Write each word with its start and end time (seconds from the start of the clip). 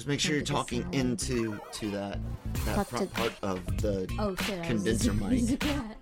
Just 0.00 0.08
make 0.08 0.18
sure 0.18 0.34
you're 0.34 0.42
talking 0.42 0.86
into 0.94 1.60
to 1.72 1.90
that 1.90 2.18
that 2.64 2.74
Talk 2.74 2.88
front 2.88 3.10
to- 3.14 3.20
part 3.20 3.32
of 3.42 3.66
the 3.82 4.08
Oh 4.18 4.34
shit! 4.34 4.54
I 4.56 4.60
was- 4.60 4.66
condenser 4.66 5.12
he's 5.28 5.50
a 5.50 5.52
mic. 5.52 5.60
cat. 5.60 5.96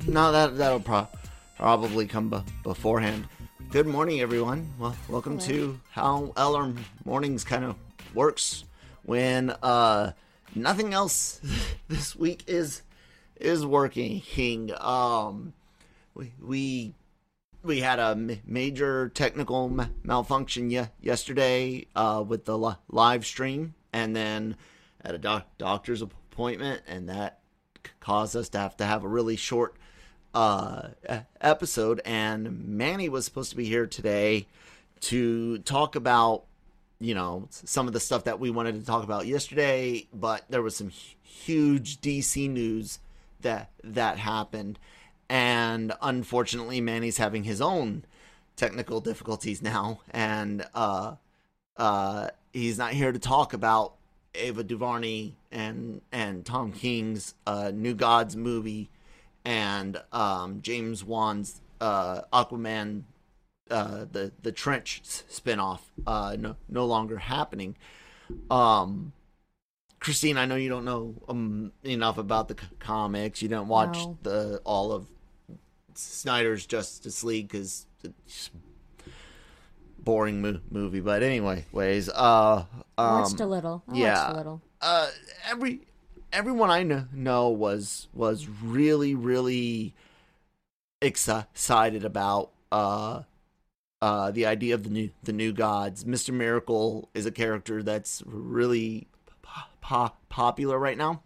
No, 0.08 0.32
that 0.32 0.58
that'll 0.58 0.80
pro- 0.80 1.08
probably 1.58 2.06
come 2.08 2.30
be- 2.30 2.44
beforehand. 2.64 3.28
Good 3.72 3.88
morning, 3.88 4.20
everyone. 4.20 4.74
Well, 4.78 4.96
welcome 5.08 5.38
to 5.40 5.80
how 5.92 6.34
Eller 6.36 6.74
mornings 7.06 7.44
kind 7.44 7.64
of 7.64 7.76
works 8.14 8.66
when 9.04 9.50
uh 9.64 10.12
nothing 10.54 10.94
else 10.94 11.40
this 11.88 12.16
week 12.16 12.44
is 12.48 12.82
is 13.40 13.66
working. 13.66 14.22
Um, 14.80 15.54
we 16.14 16.34
we 16.42 16.94
we 17.64 17.80
had 17.80 18.00
a 18.00 18.16
major 18.46 19.10
technical 19.10 19.70
ma- 19.70 19.88
malfunction 20.04 20.70
ye- 20.70 20.90
yesterday 21.00 21.86
uh, 21.96 22.24
with 22.28 22.46
the 22.46 22.58
li- 22.58 22.76
live 22.90 23.26
stream, 23.26 23.74
and 23.94 24.16
then 24.16 24.58
at 25.04 25.16
a 25.16 25.18
doc- 25.18 25.48
doctor's 25.58 26.02
appointment, 26.02 26.82
and 26.88 27.08
that 27.08 27.40
caused 28.00 28.36
us 28.36 28.50
to 28.50 28.58
have 28.58 28.76
to 28.78 28.86
have 28.86 29.04
a 29.04 29.08
really 29.08 29.36
short 29.36 29.76
uh, 30.34 30.90
episode. 31.40 32.02
And 32.06 32.68
Manny 32.68 33.10
was 33.10 33.26
supposed 33.26 33.50
to 33.52 33.58
be 33.58 33.66
here 33.66 33.88
today 33.88 34.48
to 35.02 35.60
talk 35.60 35.96
about, 35.96 36.44
you 37.00 37.16
know, 37.16 37.48
some 37.50 37.88
of 37.88 37.94
the 37.94 38.00
stuff 38.00 38.26
that 38.26 38.40
we 38.40 38.50
wanted 38.50 38.80
to 38.80 38.86
talk 38.86 39.04
about 39.04 39.26
yesterday, 39.28 40.08
but 40.14 40.44
there 40.50 40.62
was 40.62 40.76
some 40.76 40.90
huge 40.90 42.02
DC 42.02 42.50
news 42.50 43.00
that 43.42 43.70
that 43.84 44.18
happened 44.18 44.80
and 45.30 45.94
unfortunately 46.02 46.82
manny's 46.82 47.18
having 47.18 47.44
his 47.44 47.62
own 47.62 48.04
technical 48.56 49.00
difficulties 49.00 49.62
now 49.62 50.00
and 50.12 50.66
uh 50.76 51.16
uh 51.78 52.28
he's 52.54 52.78
not 52.78 52.92
here 52.92 53.12
to 53.12 53.20
talk 53.20 53.54
about 53.54 53.94
ava 54.36 54.64
duvernay 54.64 55.32
and 55.52 56.02
and 56.12 56.46
tom 56.46 56.72
king's 56.72 57.34
uh 57.48 57.72
new 57.74 57.94
gods 57.94 58.36
movie 58.36 58.90
and 59.46 60.02
um 60.12 60.62
james 60.62 61.04
wan's 61.04 61.62
uh 61.80 62.22
aquaman 62.34 63.04
uh 63.70 64.06
the 64.12 64.32
the 64.42 64.52
trench 64.52 65.02
spin-off 65.04 65.92
uh 66.06 66.36
no 66.40 66.56
no 66.70 66.86
longer 66.86 67.18
happening 67.18 67.76
um 68.50 69.14
Christine, 70.00 70.36
I 70.40 70.46
know 70.48 70.56
you 70.56 70.68
don't 70.68 70.84
know 70.84 71.14
um, 71.30 71.72
enough 71.84 72.18
about 72.18 72.48
the 72.48 72.56
c- 72.60 72.68
comics. 72.80 73.44
You 73.44 73.50
didn't 73.50 73.68
watch 73.68 73.96
No. 74.00 74.18
the 74.24 74.62
all 74.66 74.92
of 74.92 75.06
Snyder's 75.94 76.66
Justice 76.66 77.24
League 77.24 77.50
because 77.50 77.86
it's 78.04 78.50
boring 80.00 80.42
mo- 80.42 80.60
movie. 80.72 81.02
But 81.02 81.22
anyway, 81.22 81.66
ways. 81.72 82.10
Uh, 82.10 82.66
um, 82.98 83.22
watched 83.22 83.40
a 83.42 83.46
little. 83.46 83.84
I 83.88 83.96
yeah. 83.96 84.24
watched 84.24 84.34
a 84.34 84.38
little. 84.38 84.62
uh, 84.82 85.10
every 85.48 85.82
everyone 86.32 86.70
I 86.70 86.84
know 86.84 87.50
was 87.50 88.08
was 88.14 88.48
really 88.48 89.16
really 89.16 89.94
excited 91.02 92.06
about 92.06 92.52
uh 92.72 93.24
uh 94.02 94.32
the 94.32 94.46
idea 94.46 94.76
of 94.76 94.84
the 94.84 94.90
new 94.90 95.10
the 95.24 95.34
new 95.34 95.52
gods. 95.52 96.06
Mister 96.06 96.32
Miracle 96.32 97.10
is 97.14 97.26
a 97.26 97.32
character 97.32 97.84
that's 97.84 98.24
really 98.26 99.08
po- 99.42 99.62
po- 99.82 100.16
popular 100.30 100.78
right 100.80 100.98
now, 100.98 101.22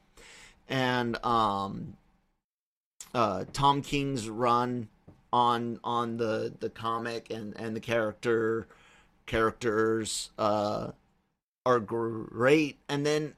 and 0.68 1.24
um 1.26 1.98
uh 3.14 3.46
Tom 3.54 3.82
King's 3.82 4.30
run 4.30 4.90
on 5.32 5.80
on 5.84 6.18
the 6.18 6.54
the 6.60 6.70
comic 6.70 7.30
and 7.30 7.54
and 7.58 7.76
the 7.76 7.82
character 7.82 8.68
characters 9.26 10.30
uh 10.38 10.92
are 11.66 11.80
great 11.80 12.78
and 12.88 13.06
then 13.06 13.34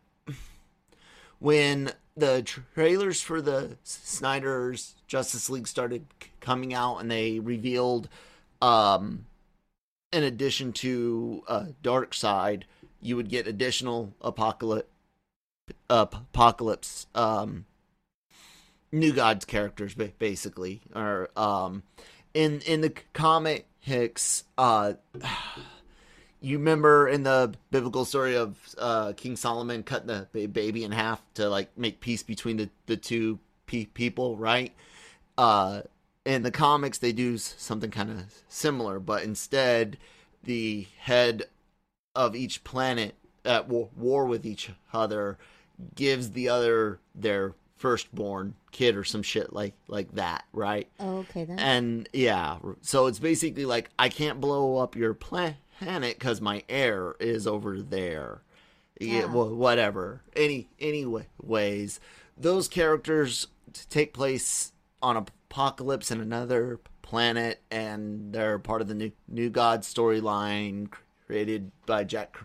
when 1.39 1.91
the 2.15 2.41
trailers 2.73 3.21
for 3.21 3.41
the 3.41 3.77
Snyder's 3.83 4.95
Justice 5.07 5.49
League 5.49 5.67
started 5.67 6.05
coming 6.39 6.73
out 6.73 6.97
and 6.97 7.11
they 7.11 7.39
revealed 7.39 8.09
um 8.61 9.25
in 10.11 10.23
addition 10.23 10.73
to 10.73 11.43
uh 11.47 11.65
Darkseid 11.83 12.63
you 13.01 13.15
would 13.15 13.29
get 13.29 13.47
additional 13.47 14.13
Apokolips 14.21 14.83
uh, 15.89 16.07
Apokolips 16.07 17.05
um 17.13 17.65
new 18.91 19.13
gods 19.13 19.45
characters 19.45 19.93
basically 19.93 20.81
or 20.95 21.29
um 21.35 21.83
in 22.33 22.61
in 22.61 22.81
the 22.81 22.93
comics 23.13 24.43
uh 24.57 24.93
you 26.41 26.57
remember 26.57 27.07
in 27.07 27.23
the 27.23 27.53
biblical 27.71 28.05
story 28.05 28.35
of 28.35 28.57
uh, 28.77 29.13
King 29.17 29.35
Solomon 29.35 29.83
cutting 29.83 30.07
the 30.07 30.47
baby 30.47 30.83
in 30.83 30.91
half 30.91 31.21
to 31.35 31.49
like 31.49 31.75
make 31.77 31.99
peace 31.99 32.23
between 32.23 32.57
the 32.57 32.69
the 32.85 32.97
two 32.97 33.39
pe- 33.65 33.85
people, 33.85 34.37
right? 34.37 34.73
Uh, 35.37 35.81
in 36.25 36.43
the 36.43 36.51
comics, 36.51 36.97
they 36.97 37.11
do 37.11 37.37
something 37.37 37.89
kind 37.89 38.09
of 38.09 38.25
similar, 38.49 38.99
but 38.99 39.23
instead, 39.23 39.97
the 40.43 40.87
head 40.99 41.45
of 42.15 42.35
each 42.35 42.63
planet 42.63 43.15
at 43.45 43.67
war, 43.67 43.89
war 43.95 44.25
with 44.25 44.45
each 44.45 44.71
other 44.93 45.37
gives 45.95 46.31
the 46.31 46.49
other 46.49 46.99
their 47.15 47.53
firstborn 47.75 48.55
kid 48.71 48.95
or 48.95 49.03
some 49.03 49.21
shit 49.23 49.53
like 49.53 49.73
like 49.87 50.11
that, 50.13 50.45
right? 50.51 50.87
Oh, 50.99 51.19
okay 51.19 51.45
then. 51.45 51.59
And 51.59 52.09
yeah, 52.13 52.57
so 52.81 53.07
it's 53.07 53.19
basically 53.19 53.65
like 53.65 53.89
I 53.97 54.09
can't 54.09 54.41
blow 54.41 54.77
up 54.77 54.95
your 54.95 55.13
planet 55.13 55.55
because 55.79 56.41
my 56.41 56.63
heir 56.69 57.15
is 57.19 57.45
over 57.47 57.81
there. 57.81 58.41
Yeah, 58.99 59.19
Yeah. 59.19 59.25
well, 59.25 59.53
whatever. 59.53 60.21
Any 60.35 60.69
anyway, 60.79 61.27
ways 61.41 61.99
those 62.35 62.67
characters 62.67 63.47
take 63.89 64.13
place 64.13 64.71
on 65.01 65.25
Apokolips 65.51 66.11
and 66.11 66.21
another 66.21 66.79
planet, 67.01 67.61
and 67.71 68.33
they're 68.33 68.59
part 68.59 68.81
of 68.81 68.87
the 68.87 68.93
new 68.95 69.11
New 69.27 69.49
God 69.49 69.81
storyline 69.81 70.89
created 71.25 71.71
by 71.85 72.03
Jack 72.03 72.37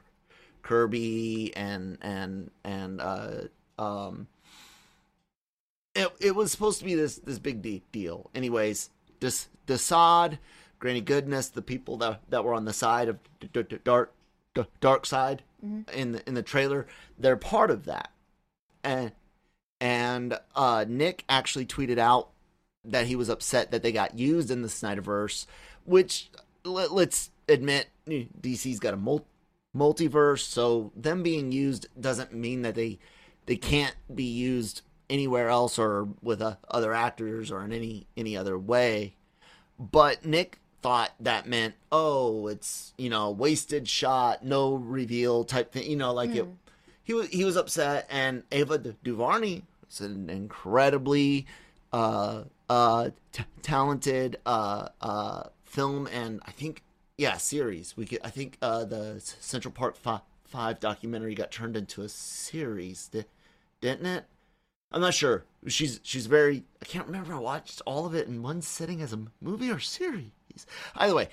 Kirby 0.62 1.52
and 1.56 1.98
and 2.02 2.50
and 2.64 3.00
uh, 3.00 3.30
um 3.78 4.26
it, 5.94 6.08
it 6.20 6.34
was 6.34 6.50
supposed 6.52 6.78
to 6.78 6.84
be 6.84 6.94
this 6.94 7.16
this 7.16 7.38
big 7.38 7.62
de- 7.62 7.82
deal. 7.92 8.30
Anyways, 8.34 8.90
this 9.20 9.48
Desaad, 9.66 10.38
Granny 10.82 11.00
Goodness, 11.00 11.46
the 11.46 11.62
people 11.62 11.96
that 11.98 12.22
that 12.28 12.44
were 12.44 12.54
on 12.54 12.64
the 12.64 12.72
side 12.72 13.08
of 13.08 13.20
d- 13.38 13.62
d- 13.62 13.78
dark 13.84 14.12
d- 14.52 14.64
Darkseid 14.80 15.38
in 15.92 16.10
the 16.10 16.28
in 16.28 16.34
the 16.34 16.42
trailer, 16.42 16.88
they're 17.16 17.36
part 17.36 17.70
of 17.70 17.84
that. 17.84 18.10
And 18.82 19.12
and 19.80 20.36
uh, 20.56 20.84
Nick 20.88 21.24
actually 21.28 21.66
tweeted 21.66 21.98
out 21.98 22.30
that 22.84 23.06
he 23.06 23.14
was 23.14 23.28
upset 23.28 23.70
that 23.70 23.84
they 23.84 23.92
got 23.92 24.18
used 24.18 24.50
in 24.50 24.62
the 24.62 24.68
Snyderverse, 24.68 25.46
which 25.84 26.30
let, 26.64 26.90
us 26.90 27.30
admit 27.48 27.86
DC's 28.08 28.80
got 28.80 28.92
a 28.92 28.96
mul- 28.96 29.26
multiverse, 29.76 30.40
so 30.40 30.90
them 30.96 31.22
being 31.22 31.52
used 31.52 31.86
doesn't 32.00 32.34
mean 32.34 32.62
that 32.62 32.74
they 32.74 32.98
they 33.46 33.56
can't 33.56 33.94
be 34.12 34.24
used 34.24 34.82
anywhere 35.08 35.48
else 35.48 35.78
or 35.78 36.08
with 36.20 36.42
uh, 36.42 36.56
other 36.68 36.92
actors 36.92 37.52
or 37.52 37.62
in 37.62 37.72
any 37.72 38.08
any 38.16 38.36
other 38.36 38.58
way. 38.58 39.14
But 39.78 40.24
Nick 40.24 40.58
thought 40.82 41.12
that 41.20 41.46
meant 41.46 41.74
oh 41.92 42.48
it's 42.48 42.92
you 42.98 43.08
know 43.08 43.30
wasted 43.30 43.88
shot 43.88 44.44
no 44.44 44.74
reveal 44.74 45.44
type 45.44 45.72
thing 45.72 45.88
you 45.88 45.96
know 45.96 46.12
like 46.12 46.30
it 46.34 46.46
he 47.04 47.14
was 47.14 47.28
he 47.28 47.44
was 47.44 47.56
upset 47.56 48.06
and 48.10 48.42
Ava 48.52 48.78
Du- 48.78 48.96
DuVernay 49.04 49.62
is 49.90 50.00
an 50.00 50.28
incredibly 50.30 51.46
uh 51.92 52.44
uh 52.68 53.10
t- 53.32 53.44
talented 53.62 54.38
uh 54.46 54.88
uh 55.00 55.44
film 55.64 56.06
and 56.08 56.40
I 56.46 56.50
think 56.52 56.82
yeah 57.18 57.36
series. 57.36 57.96
We 57.96 58.06
could 58.06 58.20
I 58.24 58.30
think 58.30 58.58
uh 58.62 58.84
the 58.84 59.20
Central 59.20 59.72
Park 59.72 59.96
fi- 59.96 60.20
5 60.44 60.80
documentary 60.80 61.34
got 61.34 61.50
turned 61.50 61.76
into 61.76 62.02
a 62.02 62.08
series 62.08 63.08
di- 63.08 63.24
didn't 63.80 64.06
it? 64.06 64.24
I'm 64.90 65.00
not 65.00 65.14
sure. 65.14 65.44
She's 65.66 66.00
she's 66.02 66.26
very 66.26 66.64
I 66.80 66.84
can't 66.84 67.06
remember 67.06 67.34
I 67.34 67.38
watched 67.38 67.82
all 67.86 68.06
of 68.06 68.14
it 68.14 68.28
in 68.28 68.42
one 68.42 68.62
sitting 68.62 69.00
as 69.02 69.12
a 69.12 69.24
movie 69.40 69.70
or 69.70 69.78
series 69.78 70.30
either 70.96 71.14
way 71.14 71.28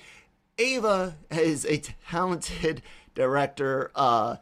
Ava 0.58 1.16
is 1.30 1.64
a 1.66 1.78
talented 1.78 2.82
director 3.14 3.90
uh 3.94 4.36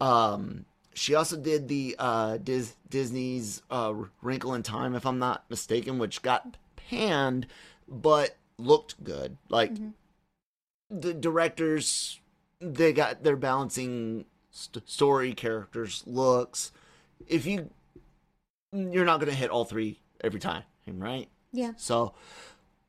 um, 0.00 0.64
she 0.94 1.14
also 1.14 1.36
did 1.36 1.68
the 1.68 1.96
uh, 1.98 2.36
Dis- 2.38 2.76
Disney's 2.88 3.62
uh, 3.70 3.94
Wrinkle 4.22 4.54
in 4.54 4.62
Time, 4.62 4.94
if 4.94 5.06
I'm 5.06 5.18
not 5.18 5.44
mistaken, 5.48 5.98
which 5.98 6.22
got 6.22 6.56
panned, 6.76 7.46
but 7.88 8.36
looked 8.58 9.02
good. 9.02 9.36
Like 9.48 9.72
the 10.90 11.14
directors, 11.14 12.20
they 12.60 12.92
got 12.92 13.24
they're 13.24 13.36
balancing 13.36 14.26
st- 14.50 14.88
story, 14.88 15.34
characters, 15.34 16.02
looks. 16.06 16.70
If 17.26 17.46
you, 17.46 17.70
you're 18.72 19.04
not 19.04 19.20
gonna 19.20 19.32
hit 19.32 19.50
all 19.50 19.64
three 19.64 20.00
every 20.22 20.40
time, 20.40 20.64
right? 20.86 21.28
Yeah. 21.52 21.72
So 21.76 22.14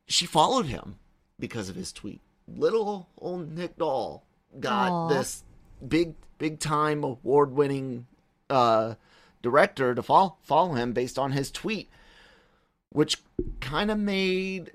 she 0.08 0.26
followed 0.26 0.68
him 0.68 0.98
because 1.40 1.70
of 1.70 1.76
his 1.76 1.92
tweet. 1.92 2.22
Little 2.48 3.10
old 3.18 3.52
Nick 3.52 3.78
Doll 3.78 4.24
got 4.60 4.92
Aw. 4.92 5.08
this 5.10 5.44
big 5.86 6.14
big 6.38 6.60
time 6.60 7.04
award 7.04 7.52
winning 7.52 8.08
uh 8.50 8.96
director 9.42 9.94
to 9.94 10.02
follow 10.02 10.38
follow 10.44 10.74
him 10.74 10.94
based 10.94 11.20
on 11.20 11.32
his 11.32 11.52
tweet 11.52 11.90
which 12.90 13.22
kind 13.60 13.92
of 13.92 14.00
made 14.00 14.72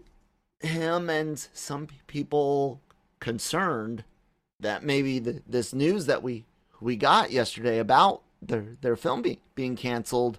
him 0.61 1.09
and 1.09 1.49
some 1.55 1.89
people 2.07 2.81
concerned 3.19 4.05
that 4.59 4.83
maybe 4.83 5.19
the, 5.19 5.43
this 5.47 5.73
news 5.73 6.07
that 6.07 6.23
we 6.23 6.45
we 6.81 6.97
got 6.97 7.31
yesterday 7.31 7.79
about 7.79 8.23
their 8.43 8.77
their 8.83 8.97
film 8.97 9.23
be, 9.23 9.39
being 9.55 9.77
canceled 9.77 10.39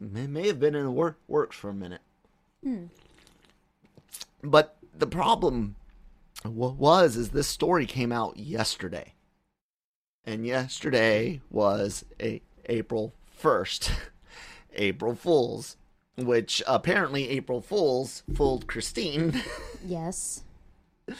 may, 0.00 0.26
may 0.26 0.46
have 0.46 0.58
been 0.58 0.74
in 0.74 0.84
the 0.84 0.90
wor- 0.90 1.16
works 1.28 1.56
for 1.56 1.68
a 1.68 1.74
minute 1.74 2.00
but 4.42 4.76
the 4.96 5.06
problem 5.06 5.76
wa- 6.44 6.70
was 6.70 7.16
is 7.16 7.30
this 7.30 7.46
story 7.48 7.86
came 7.86 8.12
out 8.12 8.36
yesterday 8.36 9.14
and 10.24 10.46
yesterday 10.46 11.40
was 11.50 12.04
a 12.20 12.40
April 12.66 13.12
1st 13.42 13.90
April 14.74 15.14
Fools 15.14 15.76
which 16.16 16.62
apparently 16.66 17.28
April 17.30 17.60
Fools 17.60 18.22
fooled 18.34 18.66
Christine 18.66 19.42
Yes. 19.84 20.42
Uh, 21.08 21.14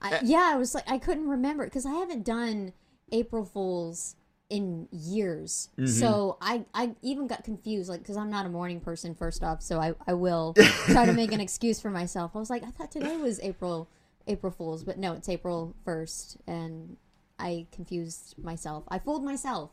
I, 0.00 0.20
yeah, 0.24 0.50
I 0.52 0.56
was 0.56 0.74
like, 0.74 0.88
I 0.90 0.98
couldn't 0.98 1.28
remember 1.28 1.64
because 1.64 1.84
I 1.86 1.92
haven't 1.92 2.24
done 2.24 2.72
April 3.12 3.44
Fools 3.44 4.16
in 4.50 4.88
years. 4.90 5.68
Mm-hmm. 5.78 5.86
So 5.86 6.38
I, 6.40 6.64
I 6.72 6.94
even 7.02 7.26
got 7.26 7.44
confused, 7.44 7.88
like, 7.88 8.00
because 8.00 8.16
I'm 8.16 8.30
not 8.30 8.46
a 8.46 8.48
morning 8.48 8.80
person, 8.80 9.14
first 9.14 9.42
off. 9.42 9.62
So 9.62 9.80
I, 9.80 9.94
I 10.06 10.14
will 10.14 10.54
try 10.86 11.06
to 11.06 11.12
make 11.12 11.32
an 11.32 11.40
excuse 11.40 11.80
for 11.80 11.90
myself. 11.90 12.32
I 12.34 12.38
was 12.38 12.50
like, 12.50 12.62
I 12.62 12.70
thought 12.70 12.90
today 12.90 13.16
was 13.16 13.40
April, 13.40 13.88
April 14.26 14.52
Fools, 14.52 14.84
but 14.84 14.98
no, 14.98 15.12
it's 15.12 15.28
April 15.28 15.74
1st. 15.86 16.36
And 16.46 16.96
I 17.38 17.66
confused 17.72 18.34
myself. 18.42 18.84
I 18.88 18.98
fooled 18.98 19.24
myself. 19.24 19.70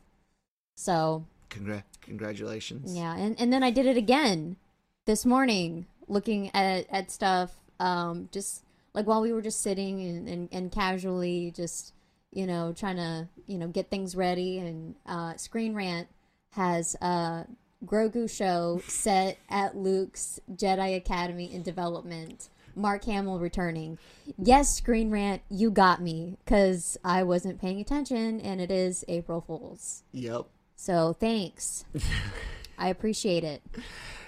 So 0.76 1.26
Congra- 1.50 1.84
congratulations 2.02 2.96
yeah, 2.96 3.16
and, 3.16 3.40
and 3.40 3.52
then 3.52 3.64
I 3.64 3.72
did 3.72 3.86
it 3.86 3.98
again 3.98 4.58
this 5.06 5.26
morning, 5.26 5.86
looking 6.08 6.52
at 6.54 6.86
at 6.92 7.12
stuff. 7.12 7.54
Um, 7.80 8.30
just 8.32 8.64
like 8.94 9.06
while 9.06 9.22
we 9.22 9.32
were 9.32 9.42
just 9.42 9.62
sitting 9.62 10.02
and, 10.02 10.28
and, 10.28 10.50
and 10.52 10.72
casually 10.72 11.52
just 11.56 11.94
you 12.36 12.46
know 12.46 12.74
trying 12.78 12.98
to 12.98 13.28
you 13.48 13.58
know 13.58 13.68
get 13.68 13.90
things 13.90 14.16
ready. 14.16 14.60
And 14.60 14.96
uh, 15.08 15.36
Screen 15.38 15.74
Rant 15.74 16.08
has 16.52 16.96
a 17.02 17.48
Grogu 17.86 18.30
show 18.30 18.82
set 18.88 19.40
at 19.50 19.76
Luke's 19.76 20.40
Jedi 20.54 20.96
Academy 20.96 21.52
in 21.52 21.64
development. 21.64 22.50
Mark 22.78 23.06
Hamill 23.06 23.40
returning. 23.40 23.98
Yes, 24.38 24.76
Screen 24.76 25.10
Rant, 25.10 25.42
you 25.50 25.72
got 25.72 26.02
me 26.02 26.38
because 26.44 26.98
I 27.06 27.24
wasn't 27.24 27.62
paying 27.62 27.80
attention, 27.80 28.42
and 28.42 28.60
it 28.60 28.70
is 28.70 29.06
April 29.08 29.40
Fools. 29.40 30.04
yep 30.12 30.46
So 30.76 31.16
thanks. 31.18 31.86
I 32.78 32.90
appreciate 32.90 33.46
it. 33.46 33.62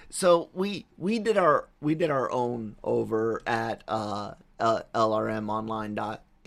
so 0.09 0.47
we 0.53 0.85
we 0.97 1.19
did 1.19 1.37
our 1.37 1.67
we 1.81 1.93
did 1.93 2.09
our 2.09 2.31
own 2.31 2.77
over 2.85 3.41
at 3.45 3.83
uh, 3.89 4.35
uh 4.61 4.81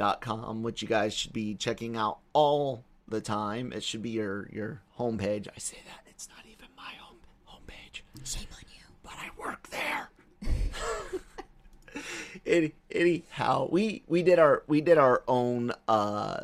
lrmonline.com 0.00 0.62
which 0.62 0.82
you 0.82 0.88
guys 0.88 1.14
should 1.14 1.32
be 1.32 1.55
checking 1.55 1.97
out 1.97 2.19
all 2.32 2.85
the 3.08 3.20
time. 3.20 3.73
It 3.73 3.82
should 3.82 4.02
be 4.02 4.11
your 4.11 4.49
your 4.52 4.82
homepage. 4.99 5.49
I 5.49 5.58
say 5.58 5.79
that 5.87 6.08
it's 6.08 6.29
not 6.29 6.44
even 6.47 6.67
my 6.76 6.93
home 6.99 7.19
homepage. 7.49 8.02
Shame 8.25 8.49
on 8.52 8.64
you. 8.75 8.85
but 9.02 9.12
i 9.19 9.31
work 9.38 9.69
there. 9.70 10.11
Any, 12.47 12.73
anyhow 12.90 13.69
we 13.71 14.02
we 14.07 14.23
did 14.23 14.38
our 14.38 14.62
we 14.66 14.80
did 14.80 14.99
our 14.99 15.23
own 15.28 15.73
uh 15.88 16.42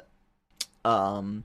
um 0.85 1.45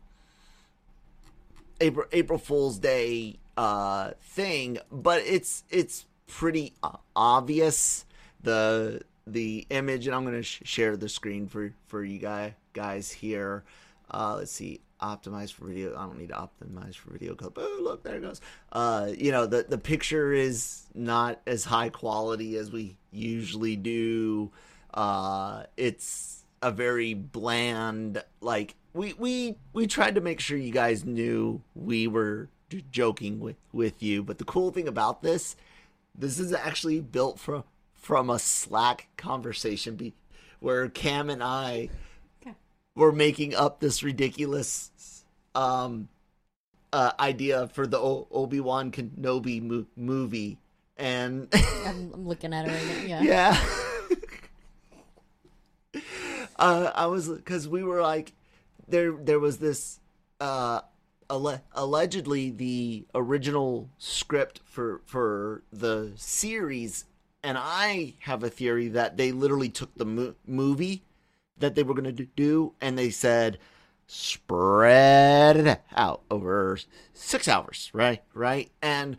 April 1.80 2.06
April 2.12 2.40
Fool's 2.40 2.78
Day 2.80 3.38
uh 3.58 4.12
thing, 4.22 4.80
but 4.92 5.22
it's 5.26 5.64
it's 5.70 6.06
pretty 6.28 6.74
obvious. 7.16 8.06
The 8.44 9.02
the 9.28 9.66
image, 9.70 10.08
and 10.08 10.16
I'm 10.16 10.26
gonna 10.26 10.44
sh- 10.44 10.62
share 10.64 10.98
the 10.98 11.10
screen 11.10 11.48
for 11.48 11.74
for 11.88 12.04
you 12.04 12.20
guys 12.20 12.54
guys 12.74 13.12
here. 13.12 13.64
Uh, 14.10 14.36
let's 14.38 14.52
see, 14.52 14.82
optimize 15.02 15.52
for 15.52 15.66
video. 15.66 15.96
I 15.96 16.06
don't 16.06 16.18
need 16.18 16.30
to 16.30 16.36
optimize 16.36 16.96
for 16.96 17.12
video 17.12 17.36
code. 17.36 17.54
Oh, 17.56 17.80
look, 17.82 18.04
there 18.04 18.16
it 18.16 18.22
goes. 18.22 18.42
Uh, 18.72 19.12
you 19.18 19.32
know 19.32 19.46
the 19.46 19.66
the 19.68 19.78
picture 19.78 20.34
is 20.34 20.84
not 20.94 21.42
as 21.48 21.64
high 21.66 21.90
quality 21.90 22.58
as 22.58 22.72
we 22.72 22.98
usually 23.12 23.76
do. 23.76 24.52
Uh, 24.94 25.64
it's 25.78 26.42
a 26.62 26.72
very 26.72 27.14
bland 27.14 28.24
like 28.40 28.76
we 28.94 29.14
we 29.14 29.56
we 29.74 29.88
tried 29.88 30.16
to 30.16 30.22
make 30.22 30.40
sure 30.40 30.58
you 30.58 30.72
guys 30.72 31.06
knew 31.06 31.62
we 31.74 32.08
were 32.08 32.50
joking 32.92 33.40
with 33.40 33.56
with 33.74 34.02
you 34.02 34.24
but 34.24 34.38
the 34.38 34.46
cool 34.46 34.72
thing 34.72 34.88
about 34.88 35.22
this 35.24 35.56
this 36.16 36.40
is 36.40 36.54
actually 36.54 37.02
built 37.02 37.40
from 37.40 37.64
from 38.02 38.30
a 38.30 38.40
slack 38.40 39.08
conversation 39.16 39.96
be, 39.96 40.14
where 40.60 40.90
cam 40.90 41.30
and 41.30 41.42
i 41.44 41.90
were 42.96 43.12
making 43.12 43.56
up 43.56 43.80
this 43.80 44.04
ridiculous 44.04 45.24
um 45.56 46.10
uh 46.92 47.12
idea 47.20 47.68
for 47.70 47.88
the 47.88 47.98
o- 47.98 48.28
obi-wan 48.32 48.92
kenobi 48.92 49.62
mo- 49.62 49.86
movie 49.96 50.58
and 51.02 51.48
I'm, 51.86 52.12
I'm 52.14 52.28
looking 52.28 52.54
at 52.54 52.68
it 52.68 52.72
right 52.72 53.08
now. 53.08 53.22
Yeah. 53.22 53.58
yeah. 55.94 56.02
uh, 56.58 56.92
I 56.94 57.08
was 57.08 57.28
because 57.28 57.68
we 57.68 57.84
were 57.84 58.02
like, 58.02 58.34
there 58.88 59.12
there 59.14 59.40
was 59.40 59.58
this 59.58 60.00
uh, 60.40 60.82
alle- 61.30 61.64
allegedly 61.74 62.52
the 62.52 63.06
original 63.16 63.90
script 63.98 64.62
for 64.64 65.02
for 65.06 65.64
the 65.74 66.12
series, 66.16 67.06
and 67.44 67.58
I 67.58 68.16
have 68.20 68.44
a 68.44 68.50
theory 68.50 68.88
that 68.90 69.18
they 69.18 69.32
literally 69.32 69.70
took 69.70 69.94
the 69.96 70.06
mo- 70.06 70.36
movie 70.46 71.04
that 71.58 71.76
they 71.76 71.84
were 71.84 71.94
going 71.94 72.16
to 72.16 72.26
do 72.26 72.74
and 72.82 72.98
they 72.98 73.10
said 73.10 73.58
spread 74.08 75.56
it 75.56 75.82
out 75.96 76.22
over 76.30 76.78
six 77.14 77.48
hours, 77.48 77.90
right? 77.94 78.22
Right, 78.34 78.70
and 78.82 79.16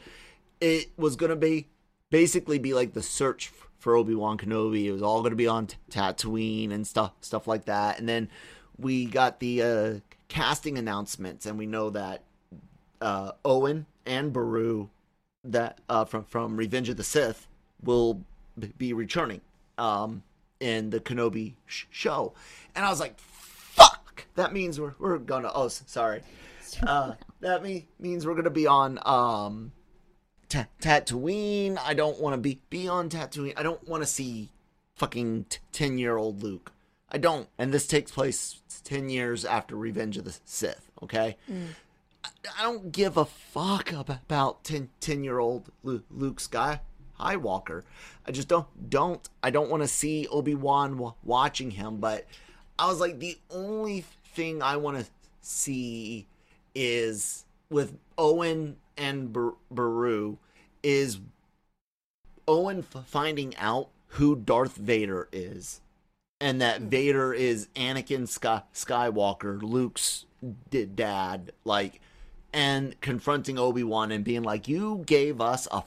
it 0.60 0.90
was 0.98 1.16
gonna 1.16 1.36
be 1.36 1.68
basically 2.10 2.58
be 2.58 2.74
like 2.74 2.92
the 2.92 3.02
search 3.02 3.50
for 3.78 3.96
Obi 3.96 4.14
Wan 4.14 4.36
Kenobi. 4.36 4.84
It 4.84 4.92
was 4.92 5.02
all 5.02 5.22
gonna 5.22 5.34
be 5.34 5.46
on 5.46 5.68
Tatooine 5.90 6.70
and 6.70 6.86
stuff 6.86 7.12
stuff 7.22 7.46
like 7.46 7.64
that. 7.64 7.98
And 7.98 8.08
then 8.08 8.28
we 8.78 9.06
got 9.06 9.40
the 9.40 9.62
uh, 9.62 9.94
casting 10.28 10.76
announcements, 10.76 11.46
and 11.46 11.58
we 11.58 11.66
know 11.66 11.88
that 11.90 12.22
uh, 13.00 13.32
Owen 13.44 13.86
and 14.04 14.32
Beru 14.32 14.90
that 15.42 15.80
uh, 15.88 16.04
from 16.04 16.24
from 16.24 16.56
Revenge 16.56 16.90
of 16.90 16.98
the 16.98 17.04
Sith 17.04 17.48
will 17.82 18.22
be 18.78 18.92
returning 18.92 19.40
um, 19.78 20.22
in 20.60 20.90
the 20.90 21.00
Kenobi 21.00 21.54
sh- 21.66 21.84
show, 21.90 22.34
and 22.74 22.84
I 22.84 22.90
was 22.90 23.00
like, 23.00 23.18
"Fuck!" 23.18 24.26
That 24.34 24.52
means 24.52 24.80
we're 24.80 24.94
we're 24.98 25.18
gonna. 25.18 25.50
Oh, 25.54 25.68
sorry. 25.68 26.22
Uh, 26.86 27.14
that 27.40 27.62
me- 27.62 27.86
means 27.98 28.26
we're 28.26 28.34
gonna 28.34 28.50
be 28.50 28.66
on 28.66 28.98
um, 29.04 29.72
Ta- 30.48 30.66
Tatooine. 30.80 31.78
I 31.84 31.94
don't 31.94 32.20
want 32.20 32.34
to 32.34 32.38
be 32.40 32.60
be 32.70 32.88
on 32.88 33.08
Tatooine. 33.10 33.54
I 33.56 33.62
don't 33.62 33.86
want 33.88 34.02
to 34.02 34.06
see 34.06 34.50
fucking 34.96 35.46
ten 35.72 35.98
year 35.98 36.16
old 36.16 36.42
Luke. 36.42 36.72
I 37.10 37.18
don't. 37.18 37.48
And 37.58 37.72
this 37.74 37.86
takes 37.86 38.10
place 38.10 38.60
ten 38.84 39.08
years 39.10 39.44
after 39.44 39.76
Revenge 39.76 40.16
of 40.16 40.24
the 40.24 40.38
Sith. 40.44 40.90
Okay. 41.02 41.36
I 42.58 42.62
don't 42.62 42.92
give 42.92 43.16
a 43.16 43.24
fuck 43.24 43.90
about 43.92 44.62
10, 44.64 44.90
10 45.00 45.24
year 45.24 45.38
old 45.40 45.70
Luke 45.82 46.40
Sky 47.22 47.36
Skywalker. 47.36 47.82
I 48.26 48.32
just 48.32 48.48
don't 48.48 48.66
don't 48.90 49.28
I 49.42 49.50
don't 49.50 49.70
want 49.70 49.82
to 49.82 49.88
see 49.88 50.26
Obi 50.28 50.54
Wan 50.54 50.92
w- 50.92 51.14
watching 51.24 51.70
him. 51.72 51.98
But 51.98 52.26
I 52.78 52.86
was 52.86 53.00
like, 53.00 53.18
the 53.18 53.38
only 53.50 54.04
thing 54.34 54.62
I 54.62 54.76
want 54.76 54.98
to 54.98 55.06
see 55.40 56.26
is 56.74 57.44
with 57.70 57.96
Owen 58.18 58.76
and 58.96 59.32
Bar- 59.32 59.54
Beru 59.70 60.38
is 60.82 61.18
Owen 62.48 62.84
f- 62.94 63.04
finding 63.06 63.56
out 63.56 63.88
who 64.08 64.36
Darth 64.36 64.76
Vader 64.76 65.28
is, 65.32 65.80
and 66.40 66.60
that 66.60 66.82
Vader 66.82 67.32
is 67.32 67.68
Anakin 67.74 68.28
Sky- 68.28 68.62
Skywalker, 68.74 69.62
Luke's 69.62 70.26
d- 70.70 70.84
dad, 70.84 71.52
like, 71.64 72.00
and 72.52 73.00
confronting 73.00 73.58
Obi 73.58 73.82
Wan 73.82 74.12
and 74.12 74.24
being 74.24 74.42
like, 74.42 74.68
"You 74.68 75.02
gave 75.06 75.40
us 75.40 75.66
a 75.70 75.82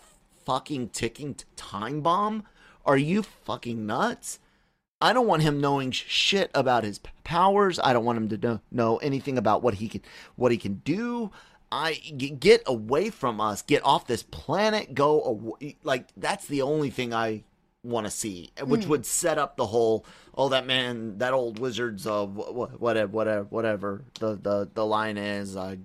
fucking 0.46 0.90
ticking 0.90 1.36
time 1.56 2.02
bomb? 2.02 2.44
Are 2.86 2.98
you 2.98 3.24
fucking 3.24 3.86
nuts?" 3.86 4.40
I 5.02 5.14
don't 5.14 5.28
want 5.28 5.44
him 5.44 5.60
knowing 5.60 5.92
shit 5.92 6.50
about 6.54 6.84
his 6.84 7.00
powers. 7.24 7.80
I 7.80 7.94
don't 7.94 8.06
want 8.06 8.18
him 8.18 8.30
to 8.30 8.38
know, 8.38 8.60
know 8.72 8.98
anything 8.98 9.38
about 9.38 9.62
what 9.62 9.76
he 9.76 9.90
can 9.90 10.02
what 10.36 10.52
he 10.52 10.58
can 10.58 10.82
do. 10.86 11.32
I 11.72 11.94
get 11.94 12.64
away 12.66 13.10
from 13.10 13.42
us. 13.42 13.62
Get 13.62 13.84
off 13.84 14.08
this 14.08 14.24
planet. 14.24 14.94
Go 14.94 15.22
away. 15.24 15.78
Like 15.84 16.08
that's 16.16 16.48
the 16.48 16.62
only 16.62 16.90
thing 16.90 17.14
I 17.14 17.44
want 17.84 18.08
to 18.08 18.12
see, 18.12 18.52
which 18.64 18.88
would 18.88 19.06
set 19.06 19.38
up 19.38 19.58
the 19.58 19.66
whole. 19.68 20.06
Oh, 20.34 20.50
that 20.50 20.66
man, 20.66 21.18
that 21.18 21.34
old 21.34 21.60
wizard's 21.60 22.08
uh, 22.08 22.26
wh- 22.26 22.82
whatever, 22.82 23.12
whatever, 23.12 23.44
whatever. 23.50 24.04
The 24.20 24.36
the 24.36 24.70
the 24.74 24.86
line 24.86 25.18
is, 25.18 25.58
uh, 25.58 25.76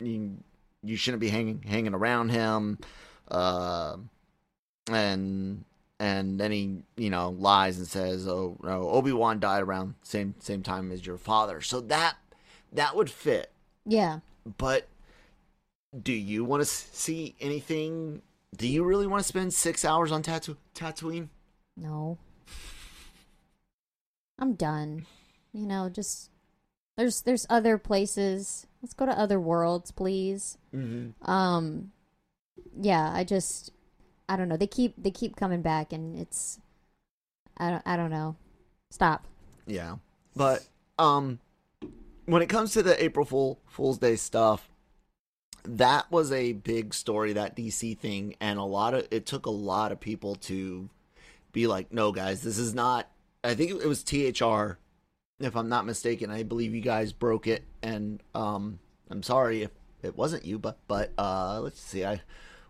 you, 0.00 0.36
you 0.82 0.96
shouldn't 0.96 1.20
be 1.20 1.28
hanging 1.28 1.62
hanging 1.62 1.94
around 1.94 2.30
him. 2.30 2.78
Uh, 3.28 3.96
and 4.90 5.64
and 5.98 6.38
then 6.38 6.52
he 6.52 6.82
you 6.96 7.10
know 7.10 7.30
lies 7.30 7.78
and 7.78 7.86
says 7.86 8.28
oh 8.28 8.56
no 8.62 8.88
obi-wan 8.90 9.40
died 9.40 9.62
around 9.62 9.94
same 10.02 10.34
same 10.38 10.62
time 10.62 10.92
as 10.92 11.04
your 11.06 11.16
father 11.16 11.60
so 11.60 11.80
that 11.80 12.14
that 12.72 12.94
would 12.94 13.10
fit 13.10 13.50
Yeah. 13.86 14.20
but 14.58 14.86
do 16.02 16.12
you 16.12 16.44
want 16.44 16.60
to 16.60 16.66
see 16.66 17.34
anything 17.40 18.20
do 18.56 18.68
you 18.68 18.84
really 18.84 19.06
want 19.06 19.22
to 19.22 19.26
spend 19.28 19.54
six 19.54 19.84
hours 19.84 20.12
on 20.12 20.22
Tatoo- 20.22 20.56
tatooine 20.74 21.28
No. 21.76 22.18
I'm 24.38 24.52
done. 24.54 25.06
You 25.52 25.66
know, 25.66 25.88
just 25.88 26.30
there's 26.96 27.22
there's 27.22 27.46
other 27.48 27.78
places. 27.78 28.66
Let's 28.82 28.92
go 28.94 29.06
to 29.06 29.18
other 29.18 29.40
worlds, 29.40 29.90
please. 29.90 30.58
mm-hmm. 30.74 31.28
Um 31.30 31.92
yeah, 32.80 33.10
I 33.12 33.24
just 33.24 33.70
I 34.28 34.36
don't 34.36 34.48
know. 34.48 34.56
They 34.56 34.66
keep 34.66 34.94
they 34.96 35.10
keep 35.10 35.36
coming 35.36 35.62
back 35.62 35.92
and 35.92 36.18
it's 36.18 36.58
I 37.56 37.70
don't 37.70 37.82
I 37.86 37.96
don't 37.96 38.10
know. 38.10 38.36
Stop. 38.90 39.26
yeah 39.66 39.96
but 40.36 40.64
um 40.98 41.40
when 42.26 42.40
it 42.40 42.48
comes 42.48 42.72
to 42.72 42.82
the 42.82 43.02
april 43.02 43.26
fool 43.26 43.58
fool's 43.66 43.98
day 43.98 44.14
stuff 44.14 44.70
that 45.64 46.10
was 46.10 46.30
a 46.30 46.52
big 46.52 46.94
story 46.94 47.32
that 47.32 47.56
dc 47.56 47.98
thing 47.98 48.36
and 48.40 48.58
a 48.58 48.64
lot 48.64 48.94
of 48.94 49.06
it 49.10 49.26
took 49.26 49.44
a 49.46 49.50
lot 49.50 49.90
of 49.90 49.98
people 49.98 50.36
to 50.36 50.88
be 51.52 51.66
like 51.66 51.92
no 51.92 52.12
guys 52.12 52.42
this 52.42 52.58
is 52.58 52.74
not 52.74 53.10
i 53.42 53.54
think 53.54 53.70
it 53.72 53.88
was 53.88 54.02
thr 54.04 54.78
if 55.40 55.56
i'm 55.56 55.68
not 55.68 55.84
mistaken 55.84 56.30
i 56.30 56.42
believe 56.44 56.74
you 56.74 56.80
guys 56.80 57.12
broke 57.12 57.46
it 57.48 57.64
and 57.82 58.22
um 58.34 58.78
i'm 59.10 59.22
sorry 59.22 59.62
if 59.62 59.70
it 60.02 60.16
wasn't 60.16 60.44
you 60.44 60.58
but 60.58 60.78
but 60.86 61.12
uh 61.18 61.58
let's 61.60 61.80
see 61.80 62.04
i 62.04 62.20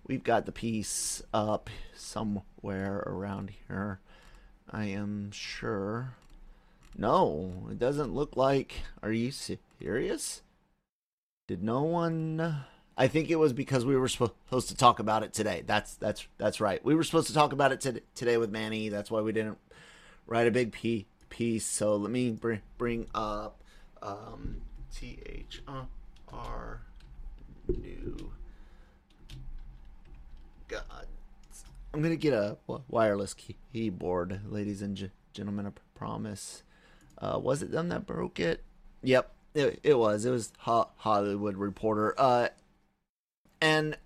we've 0.06 0.24
got 0.24 0.46
the 0.46 0.52
piece 0.52 1.22
up 1.32 1.70
somewhere 1.94 3.02
around 3.06 3.50
here 3.68 4.00
i 4.70 4.84
am 4.84 5.30
sure 5.30 6.16
no, 6.98 7.68
it 7.70 7.78
doesn't 7.78 8.14
look 8.14 8.36
like. 8.36 8.82
Are 9.02 9.12
you 9.12 9.30
serious? 9.30 10.42
Did 11.46 11.62
no 11.62 11.82
one? 11.82 12.64
I 12.96 13.06
think 13.08 13.28
it 13.30 13.36
was 13.36 13.52
because 13.52 13.84
we 13.84 13.96
were 13.96 14.08
supposed 14.08 14.68
to 14.68 14.76
talk 14.76 14.98
about 14.98 15.22
it 15.22 15.34
today. 15.34 15.62
That's 15.66 15.94
that's 15.94 16.26
that's 16.38 16.60
right. 16.60 16.82
We 16.84 16.94
were 16.94 17.04
supposed 17.04 17.26
to 17.28 17.34
talk 17.34 17.52
about 17.52 17.72
it 17.72 17.80
to, 17.82 18.00
today 18.14 18.38
with 18.38 18.50
Manny. 18.50 18.88
That's 18.88 19.10
why 19.10 19.20
we 19.20 19.32
didn't 19.32 19.58
write 20.26 20.46
a 20.46 20.50
big 20.50 20.72
p- 20.72 21.06
piece. 21.28 21.66
So 21.66 21.96
let 21.96 22.10
me 22.10 22.30
bring 22.30 22.62
bring 22.78 23.08
up 23.14 23.62
um, 24.02 24.62
T 24.94 25.18
H 25.26 25.62
R 26.32 26.80
new. 27.68 28.32
God, 30.68 31.06
I'm 31.94 32.02
gonna 32.02 32.16
get 32.16 32.34
a 32.34 32.56
wireless 32.88 33.34
key- 33.34 33.56
keyboard, 33.72 34.40
ladies 34.50 34.82
and 34.82 34.96
ge- 34.96 35.10
gentlemen. 35.32 35.66
I 35.66 35.70
promise. 35.94 36.62
Uh, 37.18 37.38
was 37.42 37.62
it 37.62 37.70
them 37.70 37.88
that 37.88 38.04
broke 38.06 38.38
it? 38.38 38.62
Yep, 39.02 39.32
it, 39.54 39.80
it 39.82 39.98
was. 39.98 40.24
It 40.24 40.30
was 40.30 40.52
Ho- 40.60 40.90
Hollywood 40.96 41.56
Reporter. 41.56 42.14
Uh, 42.18 42.48
and 43.60 43.96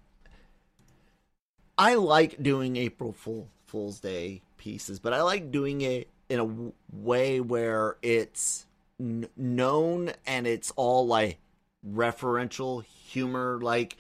I 1.77 1.95
like 1.95 2.43
doing 2.43 2.77
April 2.77 3.13
Fool 3.13 3.49
Fool's 3.67 4.01
Day 4.01 4.43
pieces, 4.57 4.99
but 5.01 5.13
I 5.13 5.23
like 5.23 5.51
doing 5.51 5.81
it 5.81 6.09
in 6.29 6.39
a 6.39 6.47
w- 6.47 6.73
way 6.93 7.41
where 7.41 7.97
it's 8.03 8.67
n- 9.01 9.29
known 9.37 10.13
and 10.27 10.47
it's 10.47 10.71
all 10.77 11.07
like 11.07 11.39
referential 11.89 12.85
humor. 12.85 13.59
Like, 13.61 13.97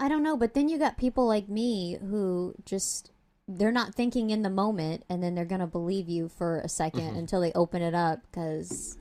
I 0.00 0.08
don't 0.08 0.22
know, 0.22 0.36
but 0.36 0.54
then 0.54 0.68
you 0.68 0.78
got 0.78 0.96
people 0.96 1.26
like 1.28 1.48
me 1.48 1.98
who 2.00 2.54
just 2.64 3.12
they're 3.46 3.70
not 3.72 3.94
thinking 3.94 4.30
in 4.30 4.42
the 4.42 4.50
moment 4.50 5.04
and 5.08 5.22
then 5.22 5.34
they're 5.34 5.44
going 5.44 5.60
to 5.60 5.66
believe 5.66 6.08
you 6.08 6.28
for 6.28 6.60
a 6.60 6.66
2nd 6.66 6.92
mm-hmm. 6.92 7.16
until 7.16 7.40
they 7.40 7.52
open 7.52 7.82
it 7.82 7.94
up 7.94 8.20
cuz 8.32 8.96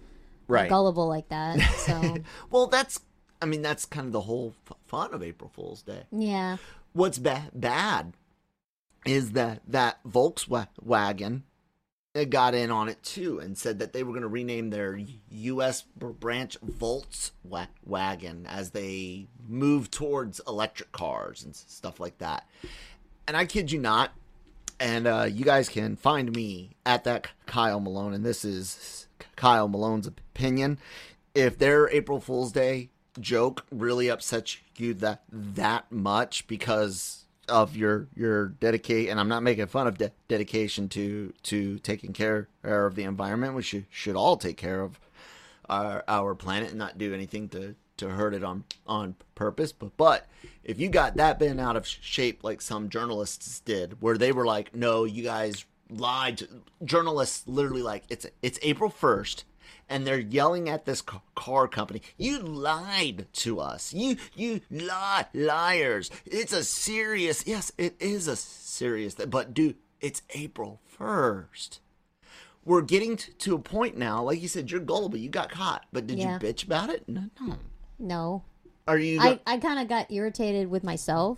Right. 0.48 0.68
gullible 0.68 1.08
like 1.08 1.30
that. 1.30 1.60
So, 1.78 2.18
well, 2.52 2.68
that's. 2.68 3.00
I 3.42 3.46
mean, 3.46 3.62
that's 3.62 3.86
kind 3.86 4.08
of 4.08 4.12
the 4.12 4.22
whole 4.22 4.54
fun 4.88 5.14
of 5.14 5.24
April 5.24 5.50
Fool's 5.50 5.82
Day. 5.84 6.04
yeah. 6.12 6.58
what's 6.92 7.20
ba- 7.20 7.50
bad 7.54 8.14
is 9.06 9.32
that 9.32 9.62
that 9.68 10.04
Volkswagen 10.04 11.44
got 12.14 12.56
in 12.56 12.72
on 12.72 12.90
it 12.90 13.02
too 13.04 13.40
and 13.40 13.58
said 13.58 13.80
that 13.80 13.94
they 13.94 14.04
were 14.04 14.12
going 14.12 14.24
to 14.24 14.28
rename 14.28 14.70
their 14.70 15.00
U.S. 15.30 15.84
br- 15.96 16.08
branch 16.08 16.58
Volkswagen 16.62 18.46
as 18.48 18.72
they 18.72 19.28
move 19.48 19.92
towards 19.92 20.42
electric 20.48 20.92
cars 20.92 21.44
and 21.44 21.56
stuff 21.56 22.00
like 22.00 22.18
that. 22.18 22.48
And 23.28 23.38
I 23.38 23.46
kid 23.46 23.72
you 23.72 23.80
not, 23.80 24.12
and 24.80 25.06
uh, 25.06 25.28
you 25.32 25.46
guys 25.46 25.70
can 25.70 25.96
find 25.96 26.36
me 26.36 26.72
at 26.86 27.04
that 27.04 27.28
Kyle 27.46 27.80
Malone, 27.80 28.14
and 28.14 28.26
this 28.26 28.44
is 28.44 29.08
Kyle 29.36 29.68
Malone's 29.68 30.08
opinion. 30.08 30.80
If 31.36 31.60
their 31.60 31.90
April 31.90 32.20
Fool's 32.20 32.52
Day 32.52 32.90
joke 33.20 33.66
really 33.72 34.10
upsets 34.10 34.58
you 34.78 34.94
that 34.96 35.22
that 35.32 35.92
much 35.92 36.48
because 36.48 37.26
of 37.50 37.76
your 37.76 38.08
your 38.16 38.50
dedicate, 38.50 39.10
and 39.10 39.20
I'm 39.20 39.28
not 39.28 39.44
making 39.44 39.68
fun 39.68 39.88
of 39.88 39.98
de- 39.98 40.12
dedication 40.28 40.90
to 40.90 41.34
to 41.44 41.80
taking 41.80 42.14
care 42.14 42.48
of 42.64 42.96
the 42.96 43.04
environment, 43.04 43.56
which 43.56 43.66
should 43.66 43.86
should 43.90 44.16
all 44.16 44.38
take 44.38 44.58
care 44.58 44.82
of 44.82 45.00
our 45.70 46.04
our 46.08 46.36
planet 46.36 46.70
and 46.70 46.78
not 46.78 46.98
do 46.98 47.14
anything 47.14 47.50
to 47.50 47.76
to 47.98 48.10
hurt 48.10 48.34
it 48.34 48.44
on 48.44 48.64
on 48.88 49.16
purpose. 49.36 49.72
But 49.72 49.96
but 49.98 50.28
if 50.64 50.80
you 50.80 50.90
got 50.90 51.18
that 51.18 51.40
bent 51.40 51.60
out 51.60 51.76
of 51.76 51.88
shape 51.88 52.44
like 52.44 52.62
some 52.62 52.90
journalists 52.90 53.60
did, 53.60 54.02
where 54.02 54.18
they 54.18 54.32
were 54.32 54.46
like, 54.46 54.76
"No, 54.76 55.04
you 55.04 55.24
guys 55.24 55.66
lied," 55.90 56.42
journalists 56.84 57.48
literally 57.48 57.84
like 57.84 58.04
it's 58.10 58.26
it's 58.42 58.60
April 58.62 58.90
first, 58.90 59.44
and 59.90 60.06
they're 60.06 60.20
yelling 60.20 60.70
at 60.70 60.86
this 60.86 61.02
car 61.36 61.68
company. 61.68 62.02
You 62.18 62.40
lied 62.40 63.28
to 63.34 63.60
us. 63.60 63.94
You 63.94 64.18
you 64.36 64.62
li- 64.70 65.24
liars. 65.34 66.12
It's 66.26 66.54
a 66.54 66.64
serious. 66.64 67.46
Yes, 67.48 67.72
it 67.78 67.96
is 68.00 68.28
a 68.28 68.36
serious. 68.36 69.16
But 69.16 69.54
dude, 69.54 69.76
it's 70.02 70.22
April 70.32 70.80
first. 70.86 71.80
We're 72.66 72.82
getting 72.82 73.18
t- 73.18 73.32
to 73.40 73.56
a 73.56 73.60
point 73.60 73.98
now. 73.98 74.24
Like 74.24 74.42
you 74.42 74.48
said, 74.48 74.70
you're 74.70 74.80
gullible. 74.82 75.18
You 75.18 75.30
got 75.30 75.50
caught, 75.50 75.86
but 75.92 76.06
did 76.08 76.20
Yeah. 76.20 76.34
you 76.34 76.40
bitch 76.40 76.64
about 76.66 76.90
it? 76.90 77.08
No. 77.08 77.24
no. 77.42 77.56
No, 78.02 78.44
Are 78.88 78.98
you? 78.98 79.20
I, 79.20 79.40
I 79.46 79.58
kind 79.58 79.78
of 79.80 79.90
got 79.90 80.10
irritated 80.12 80.70
with 80.70 80.84
myself. 80.84 81.38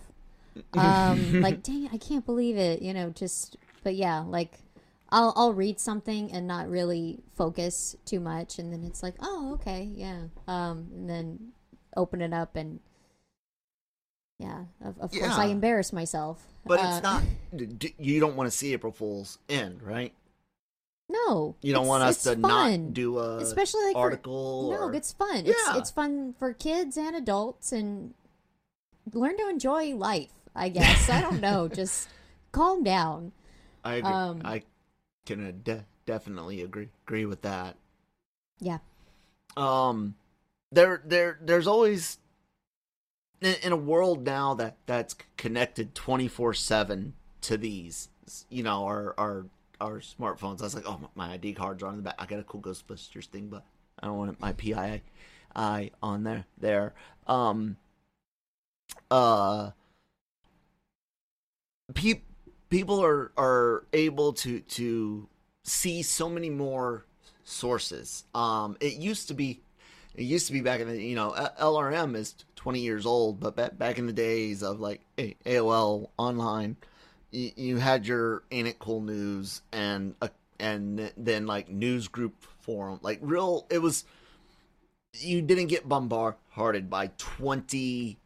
Um, 0.74 1.40
like, 1.40 1.62
dang, 1.62 1.84
it, 1.86 1.90
I 1.94 1.96
can't 1.96 2.26
believe 2.26 2.58
it. 2.58 2.82
You 2.82 2.92
know, 2.92 3.08
just, 3.10 3.56
but 3.82 3.94
yeah, 3.94 4.20
like, 4.20 4.52
I'll 5.12 5.32
I'll 5.36 5.52
read 5.54 5.78
something 5.78 6.32
and 6.32 6.46
not 6.48 6.68
really 6.68 7.20
focus 7.36 7.94
too 8.04 8.18
much, 8.18 8.58
and 8.58 8.72
then 8.72 8.82
it's 8.82 9.02
like, 9.02 9.14
oh, 9.20 9.52
okay, 9.60 9.88
yeah. 9.94 10.22
Um, 10.48 10.88
and 10.94 11.08
then 11.08 11.52
open 11.96 12.20
it 12.22 12.32
up 12.32 12.56
and. 12.56 12.80
Yeah, 14.38 14.64
of, 14.84 14.98
of 14.98 15.12
course 15.12 15.34
I 15.38 15.46
embarrass 15.46 15.92
myself. 15.92 16.42
but 16.66 16.80
Uh, 16.80 16.82
it's 16.94 17.02
not. 17.02 17.22
You 17.98 18.18
don't 18.18 18.34
want 18.34 18.50
to 18.50 18.56
see 18.56 18.72
April 18.72 18.90
Fool's 18.92 19.38
end, 19.48 19.82
right? 19.82 20.12
No, 21.08 21.54
You 21.60 21.72
don't 21.74 21.86
want 21.86 22.02
us 22.02 22.22
to 22.24 22.30
fun. 22.30 22.40
not 22.40 22.94
do 22.94 23.18
a 23.18 23.36
especially 23.36 23.84
like 23.84 23.92
for- 23.92 23.98
article. 24.00 24.70
no, 24.72 24.88
it's 24.88 25.12
fun. 25.12 25.44
It's 25.46 25.48
Yeah. 25.66 25.76
it's 25.76 25.90
fun 25.90 26.34
for 26.38 26.54
kids 26.54 26.96
and 26.96 27.14
adults, 27.14 27.70
and 27.70 28.14
learn 29.12 29.36
to 29.36 29.48
enjoy 29.48 29.94
life. 29.94 30.32
I 30.56 30.70
guess 30.70 31.08
I 31.10 31.20
don't 31.20 31.40
know. 31.40 31.68
Just 31.72 32.08
calm 32.50 32.82
down. 32.82 33.32
I 33.84 33.94
agree. 33.96 34.10
um, 34.10 34.40
I 34.44 34.62
can 35.26 35.46
uh, 35.46 35.52
de- 35.62 35.84
definitely 36.06 36.62
agree 36.62 36.88
agree 37.06 37.26
with 37.26 37.42
that. 37.42 37.76
Yeah. 38.60 38.78
um 39.56 40.14
there 40.70 41.02
there 41.04 41.38
there's 41.42 41.66
always 41.66 42.18
in, 43.40 43.54
in 43.62 43.72
a 43.72 43.76
world 43.76 44.24
now 44.24 44.54
that 44.54 44.76
that's 44.86 45.14
connected 45.36 45.94
24/7 45.94 47.12
to 47.42 47.56
these 47.56 48.08
you 48.48 48.62
know 48.62 48.84
our 48.84 49.14
our 49.18 49.46
our 49.80 49.98
smartphones 50.00 50.60
I 50.60 50.64
was 50.64 50.74
like 50.74 50.86
oh 50.86 51.10
my 51.14 51.32
ID 51.32 51.54
cards 51.54 51.82
are 51.82 51.86
on 51.88 51.96
the 51.96 52.02
back 52.02 52.14
I 52.18 52.26
got 52.26 52.38
a 52.38 52.44
cool 52.44 52.60
Ghostbusters 52.60 53.26
thing 53.26 53.48
but 53.48 53.64
I 54.00 54.06
don't 54.06 54.16
want 54.16 54.40
my 54.40 54.52
PII 54.52 55.02
I 55.54 55.90
on 56.02 56.22
there 56.22 56.44
there 56.56 56.94
um 57.26 57.76
uh 59.10 59.70
pe- 61.94 62.22
people 62.72 63.04
are 63.04 63.30
are 63.36 63.84
able 63.92 64.32
to 64.32 64.60
to 64.60 65.28
see 65.62 66.02
so 66.02 66.28
many 66.28 66.48
more 66.48 67.04
sources. 67.44 68.24
Um, 68.34 68.76
it 68.80 68.94
used 68.94 69.28
to 69.28 69.34
be, 69.34 69.60
it 70.14 70.22
used 70.22 70.46
to 70.46 70.52
be 70.52 70.62
back 70.62 70.80
in 70.80 70.88
the 70.88 71.00
you 71.00 71.14
know 71.14 71.32
LRM 71.60 72.16
is 72.16 72.34
20 72.56 72.80
years 72.80 73.04
old, 73.04 73.38
but 73.38 73.54
back 73.54 73.78
back 73.78 73.98
in 73.98 74.06
the 74.06 74.12
days 74.12 74.62
of 74.62 74.80
like 74.80 75.02
AOL 75.18 76.08
online, 76.16 76.76
you, 77.30 77.50
you 77.56 77.76
had 77.76 78.06
your 78.06 78.42
Ain't 78.50 78.66
It 78.66 78.78
Cool 78.78 79.02
News 79.02 79.60
and 79.70 80.14
uh, 80.22 80.28
and 80.58 81.12
then 81.16 81.46
like 81.46 81.68
news 81.68 82.08
group 82.08 82.42
forum, 82.60 82.98
like 83.02 83.18
real. 83.20 83.66
It 83.70 83.78
was 83.78 84.04
you 85.18 85.42
didn't 85.42 85.66
get 85.66 85.86
bombarded 85.86 86.88
by 86.88 87.10
20 87.18 88.16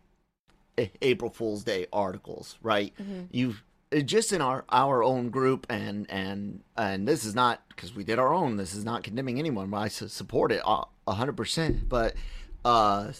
April 1.02 1.32
Fool's 1.32 1.64
Day 1.64 1.86
articles, 1.92 2.56
right? 2.62 2.94
You 3.32 3.50
it 3.50 3.56
just 4.04 4.32
in 4.32 4.40
our 4.40 4.64
our 4.68 5.02
own 5.02 5.30
group 5.30 5.66
and 5.70 6.10
and 6.10 6.62
and 6.76 7.06
this 7.06 7.24
is 7.24 7.34
not 7.34 7.62
because 7.68 7.94
we 7.94 8.04
did 8.04 8.18
our 8.18 8.32
own. 8.34 8.56
This 8.56 8.74
is 8.74 8.84
not 8.84 9.02
condemning 9.02 9.38
anyone. 9.38 9.72
I 9.72 9.88
support 9.88 10.52
it 10.52 10.62
a 10.64 10.82
a 11.06 11.12
hundred 11.12 11.36
percent. 11.36 11.88
But 11.88 12.14
uh, 12.64 13.12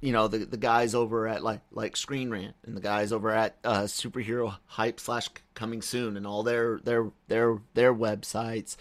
you 0.00 0.12
know 0.12 0.28
the 0.28 0.38
the 0.38 0.56
guys 0.56 0.94
over 0.94 1.26
at 1.26 1.42
like 1.42 1.60
like 1.70 1.96
Screen 1.96 2.30
Rant 2.30 2.54
and 2.64 2.76
the 2.76 2.80
guys 2.80 3.12
over 3.12 3.30
at 3.30 3.56
uh, 3.64 3.82
Superhero 3.82 4.56
Hype 4.66 5.00
slash 5.00 5.28
Coming 5.54 5.82
Soon 5.82 6.16
and 6.16 6.26
all 6.26 6.42
their 6.42 6.80
their 6.84 7.10
their 7.28 7.58
their 7.74 7.94
websites, 7.94 8.76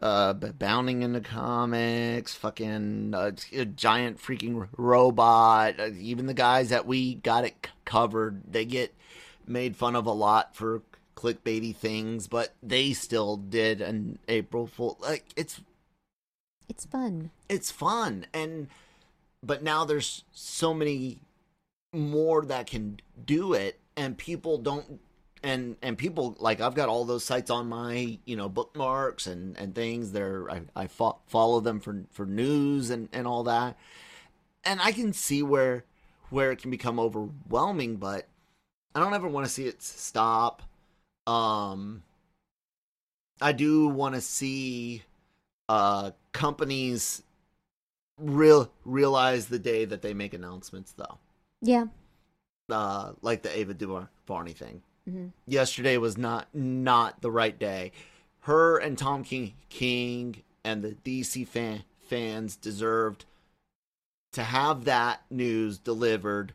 uh, 0.00 0.34
bounding 0.34 1.02
into 1.02 1.20
comics, 1.20 2.34
fucking 2.34 3.14
uh, 3.14 3.32
giant 3.76 4.18
freaking 4.18 4.68
robot. 4.76 5.80
Uh, 5.80 5.90
even 5.98 6.26
the 6.26 6.34
guys 6.34 6.68
that 6.68 6.86
we 6.86 7.14
got 7.14 7.44
it 7.44 7.68
covered, 7.84 8.42
they 8.50 8.64
get 8.64 8.94
made 9.46 9.76
fun 9.76 9.96
of 9.96 10.06
a 10.06 10.12
lot 10.12 10.54
for 10.56 10.82
clickbaity 11.16 11.74
things, 11.74 12.26
but 12.26 12.54
they 12.62 12.92
still 12.92 13.36
did 13.36 13.80
an 13.80 14.18
April 14.28 14.66
Fool. 14.66 14.98
Like 15.00 15.24
it's 15.36 15.60
It's 16.68 16.84
fun. 16.86 17.30
it's 17.48 17.70
fun 17.70 18.26
and 18.32 18.68
but 19.42 19.62
now 19.62 19.84
there's 19.84 20.24
so 20.32 20.72
many 20.72 21.18
more 21.92 22.44
that 22.46 22.66
can 22.66 23.00
do 23.26 23.52
it 23.52 23.78
and 23.96 24.16
people 24.16 24.56
don't 24.58 25.00
and 25.42 25.76
and 25.82 25.98
people 25.98 26.36
like 26.38 26.60
I've 26.60 26.74
got 26.74 26.88
all 26.88 27.04
those 27.04 27.24
sites 27.24 27.50
on 27.50 27.68
my 27.68 28.18
you 28.24 28.36
know 28.36 28.48
bookmarks 28.48 29.26
and 29.26 29.56
and 29.58 29.74
things 29.74 30.12
there 30.12 30.50
I 30.50 30.62
I 30.74 30.86
fo- 30.86 31.18
follow 31.26 31.60
them 31.60 31.80
for 31.80 32.04
for 32.10 32.24
news 32.24 32.88
and 32.88 33.08
and 33.12 33.26
all 33.26 33.42
that 33.44 33.76
and 34.64 34.80
I 34.80 34.92
can 34.92 35.12
see 35.12 35.42
where 35.42 35.84
where 36.30 36.52
it 36.52 36.60
can 36.62 36.70
become 36.70 36.98
overwhelming 36.98 37.96
but 37.96 38.26
I 38.94 39.00
don't 39.00 39.14
ever 39.14 39.28
want 39.28 39.46
to 39.46 39.52
see 39.52 39.66
it 39.66 39.82
stop. 39.82 40.62
Um 41.26 42.02
I 43.40 43.52
do 43.52 43.88
want 43.88 44.14
to 44.14 44.20
see 44.20 45.02
uh 45.68 46.10
companies 46.32 47.22
real 48.18 48.70
realize 48.84 49.46
the 49.46 49.58
day 49.58 49.84
that 49.84 50.02
they 50.02 50.14
make 50.14 50.34
announcements 50.34 50.92
though. 50.92 51.18
Yeah. 51.60 51.86
uh 52.70 53.12
like 53.22 53.42
the 53.42 53.56
ava 53.56 53.74
DuVernay 53.74 54.52
thing. 54.52 54.82
Hmm 55.08 55.28
yesterday 55.46 55.96
was 55.96 56.16
not 56.18 56.48
not 56.54 57.20
the 57.22 57.30
right 57.30 57.58
day. 57.58 57.92
Her 58.40 58.78
and 58.78 58.98
tom 58.98 59.24
king 59.24 59.54
king 59.68 60.42
and 60.64 60.82
the 60.82 60.96
dc 61.04 61.46
fan 61.48 61.84
fans 62.00 62.56
deserved 62.56 63.24
to 64.32 64.42
have 64.42 64.84
that 64.84 65.22
news 65.30 65.78
delivered 65.78 66.52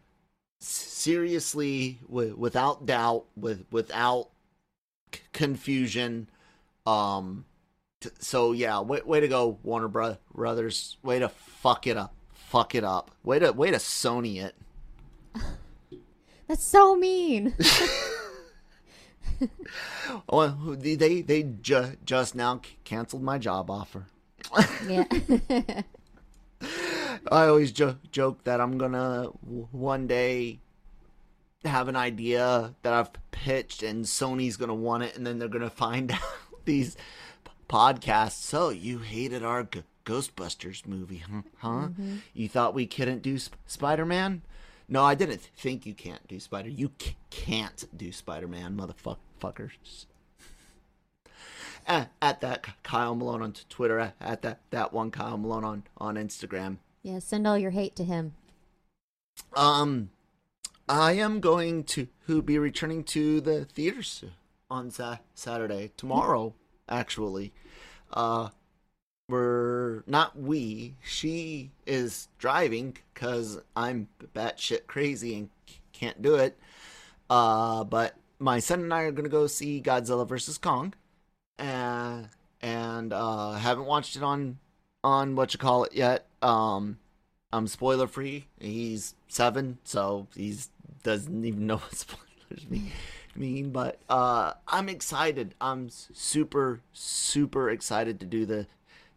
seriously 0.59 1.99
wi- 2.07 2.33
without 2.35 2.85
doubt 2.85 3.25
with 3.35 3.65
without 3.71 4.29
c- 5.13 5.21
confusion 5.33 6.29
um 6.85 7.45
t- 8.01 8.09
so 8.19 8.51
yeah 8.51 8.79
way, 8.81 9.01
way 9.05 9.19
to 9.19 9.27
go 9.27 9.57
warner 9.63 9.87
Bro- 9.87 10.17
brothers. 10.33 10.97
Way 11.03 11.19
to 11.19 11.29
fuck 11.29 11.85
it 11.87 11.97
up. 11.97 12.13
Fuck 12.33 12.75
it 12.75 12.83
up. 12.83 13.11
Way 13.23 13.39
to 13.39 13.51
way 13.51 13.71
to 13.71 13.77
sony 13.77 14.41
it. 14.43 14.55
That's 16.47 16.63
so 16.63 16.95
mean. 16.95 17.53
well 20.29 20.57
they 20.79 20.95
they, 20.95 21.21
they 21.21 21.43
ju- 21.43 21.97
just 22.05 22.35
now 22.35 22.61
c- 22.63 22.77
canceled 22.83 23.21
my 23.23 23.37
job 23.37 23.69
offer. 23.69 24.05
Yeah. 24.87 25.03
I 27.31 27.47
always 27.47 27.71
jo- 27.71 27.97
joke 28.11 28.43
that 28.43 28.59
I'm 28.61 28.77
gonna 28.77 29.29
w- 29.43 29.67
one 29.71 30.07
day 30.07 30.59
have 31.65 31.87
an 31.87 31.95
idea 31.95 32.73
that 32.83 32.93
I've 32.93 33.09
pitched, 33.31 33.83
and 33.83 34.05
Sony's 34.05 34.57
gonna 34.57 34.75
want 34.75 35.03
it, 35.03 35.15
and 35.17 35.25
then 35.25 35.39
they're 35.39 35.47
gonna 35.47 35.69
find 35.69 36.11
out 36.13 36.21
these 36.65 36.95
p- 37.43 37.51
podcasts. 37.69 38.41
So 38.41 38.69
you 38.69 38.99
hated 38.99 39.43
our 39.43 39.63
G- 39.63 39.83
Ghostbusters 40.05 40.85
movie, 40.87 41.19
huh? 41.29 41.41
huh? 41.57 41.67
Mm-hmm. 41.69 42.15
You 42.33 42.47
thought 42.47 42.73
we 42.73 42.85
couldn't 42.87 43.21
do 43.21 43.37
Sp- 43.41 43.55
Spider-Man? 43.65 44.41
No, 44.89 45.03
I 45.03 45.15
didn't 45.15 45.41
think 45.41 45.85
you 45.85 45.93
can't 45.93 46.25
do 46.27 46.39
Spider. 46.39 46.69
You 46.69 46.91
c- 47.01 47.17
can't 47.29 47.85
do 47.95 48.11
Spider-Man, 48.11 48.77
motherfuckers 48.77 50.05
at, 51.85 52.11
at 52.21 52.41
that 52.41 52.65
Kyle 52.83 53.15
Malone 53.15 53.41
on 53.41 53.53
Twitter, 53.69 53.99
at, 53.99 54.15
at 54.21 54.41
that 54.43 54.59
that 54.71 54.93
one 54.93 55.11
Kyle 55.11 55.37
Malone 55.37 55.63
on 55.63 55.83
on 55.97 56.15
Instagram. 56.15 56.77
Yeah. 57.07 57.19
Send 57.19 57.47
all 57.47 57.57
your 57.57 57.71
hate 57.71 57.95
to 57.95 58.03
him. 58.03 58.33
Um, 59.55 60.09
I 60.89 61.13
am 61.13 61.39
going 61.39 61.85
to 61.85 62.07
who 62.25 62.41
be 62.41 62.59
returning 62.59 63.03
to 63.05 63.39
the 63.39 63.65
theaters 63.65 64.25
on 64.69 64.91
sa- 64.91 65.19
Saturday 65.33 65.91
tomorrow. 65.95 66.53
Actually, 66.89 67.53
uh, 68.13 68.49
we're 69.29 70.03
not 70.05 70.37
we. 70.37 70.95
She 71.01 71.71
is 71.85 72.27
driving 72.37 72.97
because 73.13 73.59
I'm 73.75 74.09
batshit 74.35 74.87
crazy 74.87 75.35
and 75.35 75.49
can't 75.93 76.21
do 76.21 76.35
it. 76.35 76.57
Uh, 77.29 77.83
but 77.83 78.15
my 78.39 78.59
son 78.59 78.81
and 78.81 78.93
I 78.93 79.03
are 79.03 79.11
gonna 79.11 79.29
go 79.29 79.47
see 79.47 79.81
Godzilla 79.81 80.27
versus 80.27 80.57
Kong, 80.57 80.93
uh, 81.59 82.23
and 82.61 83.13
uh, 83.13 83.53
haven't 83.53 83.85
watched 83.85 84.15
it 84.15 84.23
on 84.23 84.59
on 85.03 85.35
what 85.35 85.53
you 85.53 85.59
call 85.59 85.85
it 85.85 85.93
yet. 85.93 86.26
Um, 86.41 86.99
I'm 87.51 87.67
spoiler 87.67 88.07
free. 88.07 88.47
He's 88.59 89.15
seven, 89.27 89.77
so 89.83 90.27
he's 90.35 90.69
doesn't 91.03 91.45
even 91.45 91.67
know 91.67 91.77
what 91.77 91.95
spoilers 91.95 92.69
mean. 92.69 92.91
mean 93.35 93.71
but 93.71 93.99
uh, 94.09 94.53
I'm 94.67 94.89
excited. 94.89 95.55
I'm 95.61 95.89
super 95.89 96.81
super 96.93 97.69
excited 97.69 98.19
to 98.19 98.25
do 98.25 98.45
the 98.45 98.67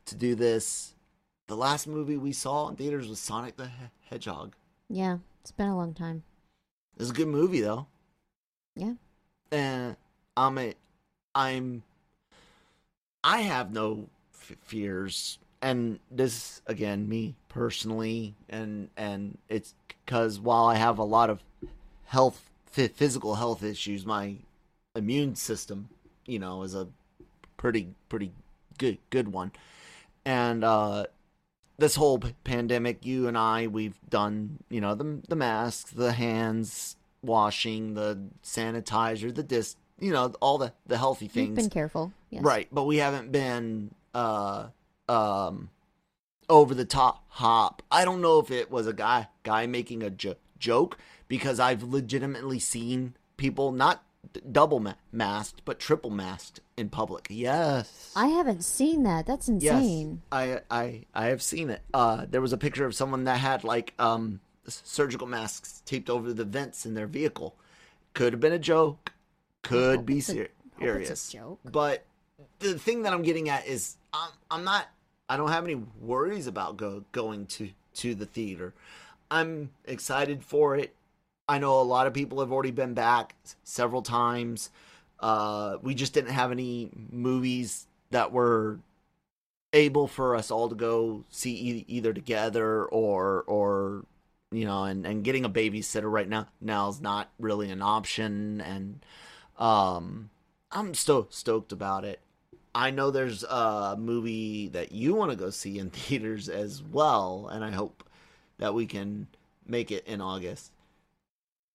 to 0.06 0.14
do 0.14 0.34
this 0.34 0.94
the 1.50 1.56
last 1.56 1.88
movie 1.88 2.16
we 2.16 2.32
saw 2.32 2.68
in 2.68 2.76
theaters 2.76 3.08
was 3.08 3.18
Sonic 3.18 3.56
the 3.56 3.68
Hedgehog. 4.08 4.54
Yeah, 4.88 5.18
it's 5.42 5.50
been 5.50 5.68
a 5.68 5.76
long 5.76 5.94
time. 5.94 6.22
It's 6.96 7.10
a 7.10 7.12
good 7.12 7.26
movie 7.26 7.60
though. 7.60 7.86
Yeah. 8.76 8.94
And 9.50 9.96
I'm 10.36 10.58
a, 10.58 10.74
I'm 11.34 11.82
I 13.24 13.40
have 13.40 13.72
no 13.72 14.08
f- 14.32 14.56
fears 14.62 15.38
and 15.62 15.98
this 16.10 16.62
again 16.66 17.08
me 17.08 17.34
personally 17.48 18.34
and 18.48 18.88
and 18.96 19.38
it's 19.48 19.74
cuz 20.06 20.40
while 20.40 20.66
I 20.66 20.76
have 20.76 20.98
a 20.98 21.04
lot 21.04 21.30
of 21.30 21.42
health 22.06 22.50
physical 22.66 23.34
health 23.34 23.62
issues 23.62 24.06
my 24.06 24.36
immune 24.94 25.34
system, 25.36 25.88
you 26.26 26.38
know, 26.38 26.62
is 26.62 26.74
a 26.74 26.88
pretty 27.56 27.88
pretty 28.08 28.32
good 28.78 28.98
good 29.10 29.28
one. 29.32 29.52
And 30.24 30.64
uh 30.64 31.06
this 31.78 31.94
whole 31.96 32.18
p- 32.18 32.34
pandemic, 32.44 33.06
you 33.06 33.26
and 33.26 33.38
I, 33.38 33.66
we've 33.66 33.98
done, 34.10 34.58
you 34.68 34.80
know, 34.80 34.94
the 34.94 35.20
the 35.28 35.36
masks, 35.36 35.90
the 35.90 36.12
hands 36.12 36.96
washing, 37.22 37.94
the 37.94 38.18
sanitizer, 38.42 39.34
the 39.34 39.42
dis, 39.42 39.76
you 39.98 40.12
know, 40.12 40.32
all 40.40 40.58
the 40.58 40.72
the 40.86 40.98
healthy 40.98 41.24
You've 41.26 41.32
things. 41.32 41.56
been 41.56 41.70
careful. 41.70 42.12
Yes. 42.30 42.42
Right, 42.44 42.68
but 42.70 42.84
we 42.84 42.98
haven't 42.98 43.32
been 43.32 43.94
uh 44.14 44.68
um 45.10 45.70
over 46.48 46.74
the 46.74 46.84
top 46.84 47.24
hop. 47.28 47.82
I 47.90 48.04
don't 48.04 48.20
know 48.20 48.38
if 48.38 48.50
it 48.50 48.70
was 48.70 48.86
a 48.86 48.92
guy 48.92 49.28
guy 49.42 49.66
making 49.66 50.02
a 50.02 50.10
jo- 50.10 50.36
joke 50.58 50.98
because 51.28 51.60
I've 51.60 51.82
legitimately 51.82 52.58
seen 52.58 53.14
people 53.36 53.72
not 53.72 54.02
d- 54.32 54.40
double 54.50 54.80
ma- 54.80 54.94
masked 55.12 55.62
but 55.64 55.78
triple 55.78 56.10
masked 56.10 56.60
in 56.76 56.88
public. 56.88 57.26
Yes. 57.30 58.12
I 58.16 58.26
haven't 58.28 58.64
seen 58.64 59.02
that. 59.04 59.26
That's 59.26 59.48
insane. 59.48 60.22
Yes, 60.32 60.62
I 60.70 60.76
I 60.82 61.04
I 61.14 61.26
have 61.26 61.42
seen 61.42 61.70
it. 61.70 61.82
Uh, 61.94 62.26
there 62.28 62.40
was 62.40 62.52
a 62.52 62.58
picture 62.58 62.84
of 62.86 62.94
someone 62.94 63.24
that 63.24 63.38
had 63.38 63.64
like 63.64 63.94
um 63.98 64.40
surgical 64.66 65.26
masks 65.26 65.82
taped 65.86 66.08
over 66.10 66.32
the 66.32 66.44
vents 66.44 66.86
in 66.86 66.94
their 66.94 67.06
vehicle. 67.08 67.56
Could 68.14 68.32
have 68.32 68.40
been 68.40 68.52
a 68.52 68.58
joke. 68.58 69.12
Could 69.62 69.96
hope 69.98 70.06
be 70.06 70.18
it's 70.18 70.28
a- 70.28 70.32
ser- 70.34 70.48
hope 70.78 70.82
it's 71.00 71.10
a 71.10 71.16
serious. 71.16 71.28
joke. 71.30 71.60
But 71.64 72.04
the 72.58 72.78
thing 72.78 73.02
that 73.04 73.12
I'm 73.12 73.22
getting 73.22 73.48
at 73.48 73.66
is 73.66 73.96
I'm 74.12 74.30
I'm 74.50 74.64
not 74.64 74.86
I 75.30 75.36
don't 75.36 75.52
have 75.52 75.64
any 75.64 75.76
worries 76.00 76.48
about 76.48 76.76
go 76.76 77.04
going 77.12 77.46
to 77.46 77.70
to 77.94 78.16
the 78.16 78.26
theater. 78.26 78.74
I'm 79.30 79.70
excited 79.84 80.44
for 80.44 80.76
it. 80.76 80.92
I 81.48 81.58
know 81.58 81.80
a 81.80 81.82
lot 81.82 82.08
of 82.08 82.14
people 82.14 82.40
have 82.40 82.50
already 82.52 82.72
been 82.72 82.94
back 82.94 83.36
several 83.62 84.02
times. 84.02 84.70
Uh, 85.20 85.76
we 85.82 85.94
just 85.94 86.14
didn't 86.14 86.32
have 86.32 86.50
any 86.50 86.90
movies 87.12 87.86
that 88.10 88.32
were 88.32 88.80
able 89.72 90.08
for 90.08 90.34
us 90.34 90.50
all 90.50 90.68
to 90.68 90.74
go 90.74 91.24
see 91.30 91.52
e- 91.54 91.84
either 91.86 92.12
together 92.12 92.84
or 92.86 93.44
or 93.46 94.04
you 94.50 94.64
know 94.64 94.84
and 94.84 95.06
and 95.06 95.22
getting 95.22 95.44
a 95.44 95.50
babysitter 95.50 96.10
right 96.10 96.28
now 96.28 96.48
now 96.60 96.88
is 96.88 97.00
not 97.00 97.30
really 97.38 97.70
an 97.70 97.80
option 97.80 98.60
and 98.60 99.04
um 99.58 100.28
i'm 100.72 100.92
sto- 100.92 101.28
stoked 101.30 101.70
about 101.70 102.04
it 102.04 102.18
i 102.74 102.90
know 102.90 103.10
there's 103.10 103.42
a 103.44 103.96
movie 103.98 104.68
that 104.68 104.92
you 104.92 105.14
want 105.14 105.30
to 105.30 105.36
go 105.36 105.50
see 105.50 105.78
in 105.78 105.90
theaters 105.98 106.48
as 106.48 106.82
well 106.82 107.48
and 107.52 107.64
i 107.64 107.70
hope 107.70 108.04
that 108.58 108.74
we 108.74 108.86
can 108.86 109.26
make 109.66 109.90
it 109.90 110.06
in 110.06 110.20
august 110.20 110.72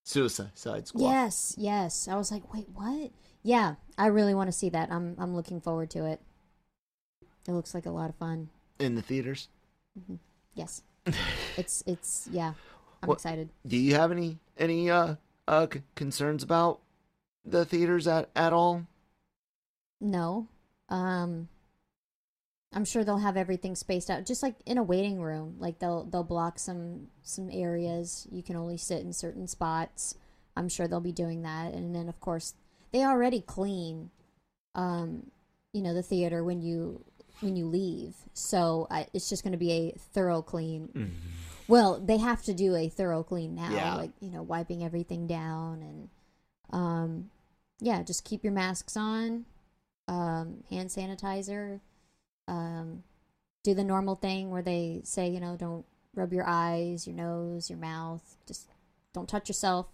suicide 0.03 0.51
Side 0.55 0.87
squad 0.87 1.01
Yes, 1.09 1.55
yes. 1.57 2.07
I 2.07 2.15
was 2.15 2.31
like, 2.31 2.53
wait, 2.53 2.67
what? 2.73 3.09
Yeah, 3.41 3.75
I 3.97 4.05
really 4.07 4.35
want 4.35 4.47
to 4.49 4.51
see 4.51 4.69
that. 4.69 4.91
I'm 4.91 5.15
I'm 5.17 5.35
looking 5.35 5.59
forward 5.59 5.89
to 5.91 6.05
it. 6.05 6.21
It 7.47 7.51
looks 7.53 7.73
like 7.73 7.85
a 7.87 7.91
lot 7.91 8.09
of 8.11 8.15
fun. 8.15 8.49
in 8.79 8.93
the 8.95 9.01
theaters 9.01 9.49
Yes. 10.53 10.83
it's 11.57 11.83
it's 11.87 12.27
yeah. 12.31 12.53
I'm 13.01 13.09
excited. 13.11 13.49
do 13.65 13.77
you 13.77 13.95
have 13.95 14.11
any 14.11 14.37
any 14.57 14.89
uh 14.91 15.15
uh 15.47 15.65
c- 15.73 15.81
concerns 15.95 16.43
about 16.43 16.81
the 17.43 17.65
theaters 17.65 18.07
at 18.07 18.29
at 18.35 18.53
all 18.53 18.85
No. 19.99 20.47
Um 20.89 21.49
I'm 22.73 22.83
sure 22.85 23.05
they'll 23.05 23.19
have 23.19 23.37
everything 23.37 23.73
spaced 23.75 24.09
out 24.09 24.25
just 24.25 24.43
like 24.43 24.55
in 24.65 24.77
a 24.77 24.83
waiting 24.83 25.21
room. 25.21 25.55
Like 25.59 25.79
they'll 25.79 26.03
they'll 26.03 26.23
block 26.23 26.59
some 26.59 27.07
some 27.23 27.49
areas. 27.51 28.27
You 28.31 28.43
can 28.43 28.55
only 28.55 28.77
sit 28.77 29.01
in 29.01 29.13
certain 29.13 29.47
spots. 29.47 30.15
I'm 30.57 30.67
sure 30.69 30.87
they'll 30.87 30.99
be 31.01 31.11
doing 31.11 31.41
that. 31.43 31.73
And 31.73 31.95
then 31.95 32.09
of 32.09 32.19
course, 32.19 32.53
they 32.91 33.03
already 33.03 33.41
clean 33.41 34.09
um 34.73 35.31
you 35.71 35.81
know 35.81 35.93
the 35.93 36.03
theater 36.03 36.43
when 36.43 36.61
you 36.61 37.03
when 37.41 37.55
you 37.55 37.65
leave. 37.65 38.15
So 38.33 38.87
I, 38.89 39.07
it's 39.13 39.27
just 39.29 39.43
going 39.43 39.51
to 39.51 39.57
be 39.57 39.71
a 39.71 39.91
thorough 40.13 40.41
clean. 40.41 41.13
Well, 41.67 41.99
they 41.99 42.17
have 42.17 42.43
to 42.43 42.53
do 42.53 42.75
a 42.75 42.87
thorough 42.87 43.23
clean 43.23 43.55
now, 43.55 43.73
Yeah. 43.73 43.95
like 43.95 44.11
you 44.21 44.29
know, 44.31 44.41
wiping 44.41 44.83
everything 44.83 45.27
down 45.27 45.81
and 45.81 46.09
um 46.71 47.29
yeah, 47.81 48.03
just 48.03 48.23
keep 48.25 48.43
your 48.43 48.53
masks 48.53 48.95
on, 48.97 49.45
um, 50.07 50.63
hand 50.69 50.89
sanitizer, 50.89 51.79
um, 52.47 53.03
do 53.63 53.73
the 53.73 53.83
normal 53.83 54.15
thing 54.15 54.51
where 54.51 54.61
they 54.61 55.01
say, 55.03 55.29
you 55.29 55.39
know, 55.39 55.55
don't 55.57 55.85
rub 56.13 56.31
your 56.31 56.47
eyes, 56.47 57.07
your 57.07 57.15
nose, 57.15 57.69
your 57.69 57.79
mouth, 57.79 58.37
just 58.47 58.67
don't 59.13 59.27
touch 59.27 59.49
yourself 59.49 59.87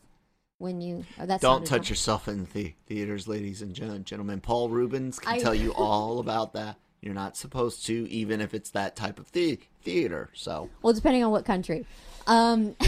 when 0.57 0.81
you. 0.81 1.05
Oh, 1.19 1.25
that's 1.25 1.41
Don't 1.41 1.65
touch 1.65 1.89
yourself 1.89 2.27
in 2.27 2.47
the 2.53 2.73
theaters, 2.85 3.27
ladies 3.27 3.61
and 3.61 3.73
gentlemen. 3.73 4.41
Paul 4.41 4.69
Reubens 4.69 5.17
can 5.19 5.33
I- 5.33 5.39
tell 5.39 5.55
you 5.55 5.73
all 5.73 6.19
about 6.19 6.53
that. 6.53 6.77
You're 7.01 7.15
not 7.15 7.35
supposed 7.35 7.85
to, 7.87 8.07
even 8.11 8.41
if 8.41 8.53
it's 8.53 8.69
that 8.71 8.95
type 8.95 9.17
of 9.17 9.31
the- 9.31 9.59
theater. 9.83 10.29
So, 10.33 10.69
Well, 10.83 10.93
depending 10.93 11.23
on 11.23 11.31
what 11.31 11.45
country. 11.45 11.87
Um, 12.27 12.75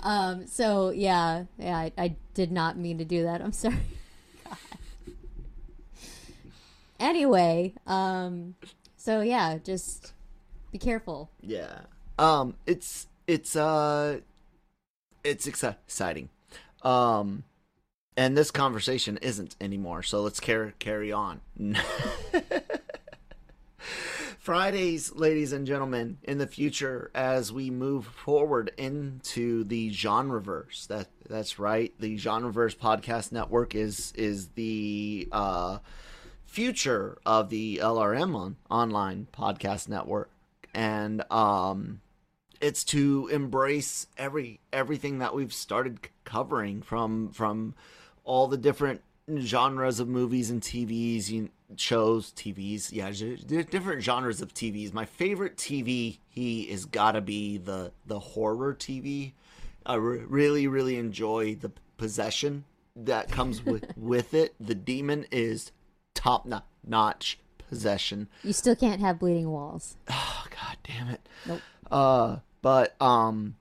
um. 0.00 0.46
So 0.46 0.90
yeah, 0.90 1.44
yeah. 1.58 1.76
I, 1.76 1.92
I 1.98 2.16
did 2.32 2.50
not 2.50 2.78
mean 2.78 2.96
to 2.98 3.04
do 3.04 3.24
that. 3.24 3.42
I'm 3.42 3.52
sorry. 3.52 3.76
God. 4.44 4.56
Anyway, 7.00 7.74
um. 7.86 8.54
So 8.96 9.20
yeah, 9.20 9.58
just 9.58 10.12
be 10.72 10.78
careful. 10.78 11.30
yeah. 11.40 11.80
Um, 12.18 12.54
it's 12.66 13.06
it's 13.26 13.56
uh, 13.56 14.20
it's 15.22 15.46
exciting. 15.46 16.28
Um, 16.82 17.44
and 18.16 18.36
this 18.36 18.50
conversation 18.50 19.18
isn't 19.18 19.56
anymore. 19.60 20.02
So 20.02 20.22
let's 20.22 20.40
carry 20.40 20.72
carry 20.78 21.12
on. 21.12 21.40
Fridays, 24.38 25.14
ladies 25.14 25.52
and 25.52 25.66
gentlemen, 25.66 26.18
in 26.22 26.36
the 26.36 26.46
future 26.46 27.10
as 27.14 27.50
we 27.50 27.70
move 27.70 28.06
forward 28.06 28.72
into 28.76 29.64
the 29.64 29.90
genreverse. 29.90 30.86
That 30.88 31.08
that's 31.28 31.58
right. 31.58 31.92
The 31.98 32.16
genreverse 32.18 32.76
podcast 32.76 33.32
network 33.32 33.74
is 33.74 34.12
is 34.16 34.48
the 34.48 35.28
uh, 35.32 35.78
future 36.54 37.18
of 37.26 37.50
the 37.50 37.78
LRM 37.82 38.36
on, 38.36 38.56
online 38.70 39.26
podcast 39.36 39.88
network, 39.88 40.30
and 40.72 41.20
um, 41.32 42.00
it's 42.60 42.84
to 42.84 43.28
embrace 43.32 44.06
every 44.16 44.60
everything 44.72 45.18
that 45.18 45.34
we've 45.34 45.52
started 45.52 45.98
covering 46.22 46.80
from 46.80 47.30
from 47.30 47.74
all 48.22 48.46
the 48.46 48.56
different 48.56 49.02
genres 49.36 49.98
of 49.98 50.06
movies 50.06 50.48
and 50.48 50.62
TVs, 50.62 51.28
you, 51.28 51.50
shows, 51.76 52.30
TVs. 52.30 52.92
Yeah, 52.92 53.10
different 53.64 54.04
genres 54.04 54.40
of 54.40 54.54
TVs. 54.54 54.92
My 54.92 55.06
favorite 55.06 55.56
TV 55.56 56.18
he 56.28 56.62
is 56.62 56.84
gotta 56.84 57.20
be 57.20 57.58
the 57.58 57.90
the 58.06 58.20
horror 58.20 58.74
TV. 58.74 59.32
I 59.84 59.96
re- 59.96 60.18
really 60.20 60.68
really 60.68 60.98
enjoy 60.98 61.56
the 61.56 61.72
possession 61.96 62.62
that 62.94 63.28
comes 63.28 63.64
with 63.64 63.92
with 63.96 64.34
it. 64.34 64.54
The 64.60 64.76
demon 64.76 65.26
is 65.32 65.72
top 66.14 66.46
no- 66.46 66.62
notch 66.86 67.38
possession. 67.68 68.28
You 68.42 68.52
still 68.52 68.76
can't 68.76 69.00
have 69.00 69.18
bleeding 69.18 69.50
walls. 69.50 69.96
Oh 70.10 70.46
god 70.50 70.76
damn 70.84 71.08
it. 71.08 71.28
Nope. 71.46 71.60
Uh, 71.90 72.36
but 72.62 73.00
um, 73.02 73.56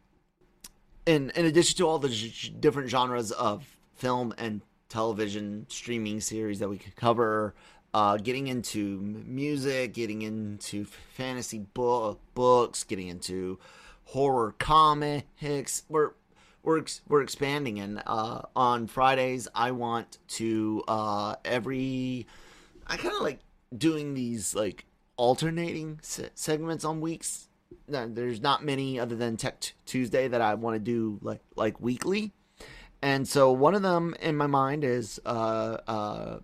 in 1.05 1.31
in 1.31 1.45
addition 1.45 1.77
to 1.77 1.87
all 1.87 1.97
the 1.97 2.09
g- 2.09 2.53
different 2.59 2.89
genres 2.89 3.31
of 3.31 3.65
film 3.95 4.33
and 4.37 4.61
television 4.89 5.65
streaming 5.69 6.19
series 6.21 6.59
that 6.59 6.69
we 6.69 6.77
could 6.77 6.95
cover, 6.95 7.55
uh, 7.93 8.17
getting 8.17 8.47
into 8.47 8.99
music, 9.25 9.93
getting 9.93 10.21
into 10.21 10.85
fantasy 10.85 11.59
book 11.59 12.19
books, 12.35 12.83
getting 12.83 13.07
into 13.07 13.57
horror 14.05 14.53
comics, 14.59 15.83
we're 15.89 16.11
we're 16.61 16.79
ex- 16.79 17.01
we're 17.07 17.21
expanding, 17.23 17.79
and 17.79 18.03
uh, 18.05 18.41
on 18.55 18.87
Fridays 18.87 19.47
I 19.55 19.71
want 19.71 20.19
to 20.29 20.83
uh 20.87 21.35
every 21.43 22.27
I 22.87 22.97
kind 22.97 23.15
of 23.15 23.21
like 23.21 23.39
doing 23.75 24.13
these 24.13 24.55
like 24.55 24.85
alternating 25.17 25.99
se- 26.01 26.29
segments 26.35 26.85
on 26.85 27.01
weeks. 27.01 27.47
There's 27.87 28.41
not 28.41 28.63
many 28.63 28.99
other 28.99 29.15
than 29.15 29.37
Tech 29.37 29.59
T- 29.59 29.73
Tuesday 29.85 30.27
that 30.27 30.41
I 30.41 30.53
want 30.53 30.75
to 30.75 30.79
do 30.79 31.19
like 31.21 31.41
like 31.55 31.79
weekly, 31.81 32.31
and 33.01 33.27
so 33.27 33.51
one 33.51 33.75
of 33.75 33.81
them 33.81 34.15
in 34.21 34.37
my 34.37 34.47
mind 34.47 34.83
is 34.83 35.19
uh, 35.25 35.77
uh, 35.87 36.39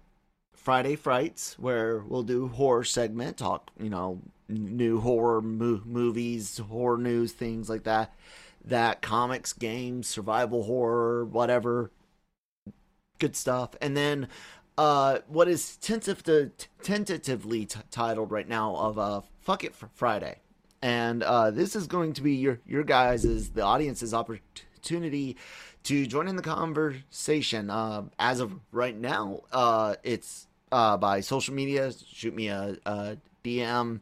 Friday 0.53 0.95
Frights, 0.95 1.57
where 1.57 1.99
we'll 1.99 2.23
do 2.23 2.47
horror 2.47 2.83
segment, 2.83 3.37
talk 3.37 3.71
you 3.79 3.89
know 3.89 4.21
new 4.49 4.99
horror 4.99 5.41
mo- 5.41 5.81
movies, 5.85 6.57
horror 6.57 6.97
news, 6.97 7.31
things 7.31 7.69
like 7.69 7.83
that. 7.83 8.13
That 8.65 9.01
comics, 9.01 9.53
games, 9.53 10.07
survival 10.07 10.63
horror, 10.63 11.23
whatever, 11.25 11.91
good 13.19 13.35
stuff. 13.35 13.75
And 13.81 13.95
then 13.95 14.27
uh, 14.79 15.19
what 15.27 15.49
is 15.49 15.75
tentative 15.75 16.23
to, 16.23 16.51
tentatively 16.81 17.65
t- 17.65 17.81
titled 17.91 18.31
right 18.31 18.47
now 18.47 18.77
of 18.77 18.97
uh, 18.97 19.21
"Fuck 19.41 19.65
It 19.65 19.75
Friday," 19.93 20.37
and 20.81 21.21
uh, 21.21 21.51
this 21.51 21.75
is 21.75 21.85
going 21.85 22.13
to 22.13 22.21
be 22.23 22.35
your 22.35 22.61
your 22.65 22.85
guys' 22.85 23.49
the 23.49 23.61
audience's 23.61 24.13
opportunity 24.13 25.35
to 25.83 26.07
join 26.07 26.29
in 26.29 26.37
the 26.37 26.41
conversation. 26.41 27.69
Uh, 27.69 28.03
as 28.17 28.39
of 28.39 28.53
right 28.71 28.97
now, 28.97 29.41
uh, 29.51 29.95
it's 30.01 30.47
uh, 30.71 30.95
by 30.95 31.19
social 31.19 31.53
media. 31.53 31.91
Shoot 32.13 32.33
me 32.33 32.47
a, 32.47 32.77
a 32.85 33.17
DM 33.43 33.99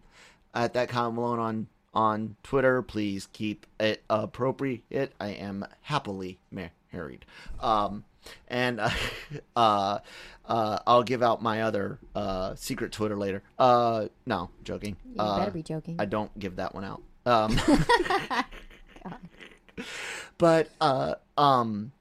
at 0.53 0.73
that 0.75 0.89
Kyle 0.89 1.11
Malone 1.11 1.39
on 1.39 1.67
on 1.95 2.35
Twitter. 2.43 2.83
Please 2.83 3.27
keep 3.33 3.65
it 3.79 4.03
appropriate. 4.11 5.11
I 5.19 5.29
am 5.29 5.65
happily 5.81 6.37
married. 6.51 7.25
Um, 7.59 8.03
and 8.47 8.79
uh, 8.79 8.89
uh, 9.55 9.99
uh, 10.45 10.79
I'll 10.87 11.03
give 11.03 11.21
out 11.21 11.41
my 11.41 11.61
other 11.63 11.99
uh, 12.15 12.55
secret 12.55 12.91
Twitter 12.91 13.17
later. 13.17 13.43
Uh, 13.59 14.07
no, 14.25 14.49
joking. 14.63 14.95
You 15.05 15.15
better 15.15 15.51
be 15.51 15.63
joking. 15.63 15.95
I 15.99 16.05
don't 16.05 16.37
give 16.39 16.55
that 16.57 16.73
one 16.73 16.83
out. 16.83 17.01
Um, 17.25 17.59
but 20.37 20.69
uh, 20.79 21.15
um, 21.37 21.91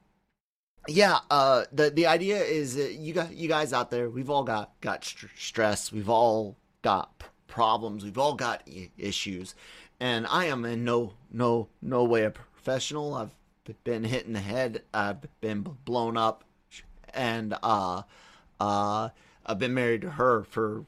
yeah. 0.87 1.19
Uh, 1.29 1.65
the 1.71 1.89
the 1.89 2.07
idea 2.07 2.37
is 2.37 2.75
that 2.75 2.93
you 2.93 3.13
got 3.13 3.33
you 3.33 3.47
guys 3.47 3.73
out 3.73 3.91
there. 3.91 4.09
We've 4.09 4.29
all 4.29 4.43
got 4.43 4.79
got 4.81 5.03
st- 5.03 5.31
stress. 5.35 5.91
We've 5.91 6.09
all 6.09 6.57
got 6.81 7.19
p- 7.19 7.25
problems. 7.47 8.03
We've 8.03 8.17
all 8.17 8.35
got 8.35 8.63
I- 8.67 8.91
issues, 8.97 9.55
and 9.99 10.25
I 10.27 10.45
am 10.45 10.65
in 10.65 10.83
no 10.83 11.13
no 11.31 11.67
no 11.81 12.03
way 12.03 12.23
a 12.23 12.31
professional. 12.31 13.13
I've 13.13 13.35
been 13.83 14.03
hit 14.03 14.25
in 14.25 14.33
the 14.33 14.39
head. 14.39 14.83
I've 14.93 15.17
been 15.41 15.61
blown 15.85 16.17
up, 16.17 16.43
and 17.13 17.55
uh, 17.63 18.03
uh, 18.59 19.09
I've 19.45 19.59
been 19.59 19.73
married 19.73 20.01
to 20.01 20.11
her 20.11 20.43
for. 20.43 20.85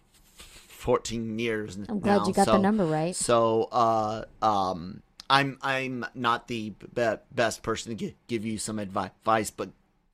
14 0.79 1.37
years 1.39 1.75
I'm 1.89 1.99
glad 1.99 2.19
now, 2.19 2.27
you 2.27 2.33
got 2.33 2.45
the 2.47 2.57
number 2.57 2.85
right. 2.85 3.13
so, 3.13 3.67
uh, 3.69 4.23
um, 4.41 5.01
I'm 5.29 5.57
I'm 5.61 6.05
not 6.15 6.47
the 6.47 6.69
be- 6.69 7.15
best 7.33 7.63
person 7.63 7.91
to 7.91 7.95
gi- 7.97 8.15
give 8.27 8.45
you 8.45 8.57
some 8.57 8.77
advi- 8.77 9.11
advice, 9.19 9.51
but 9.51 9.71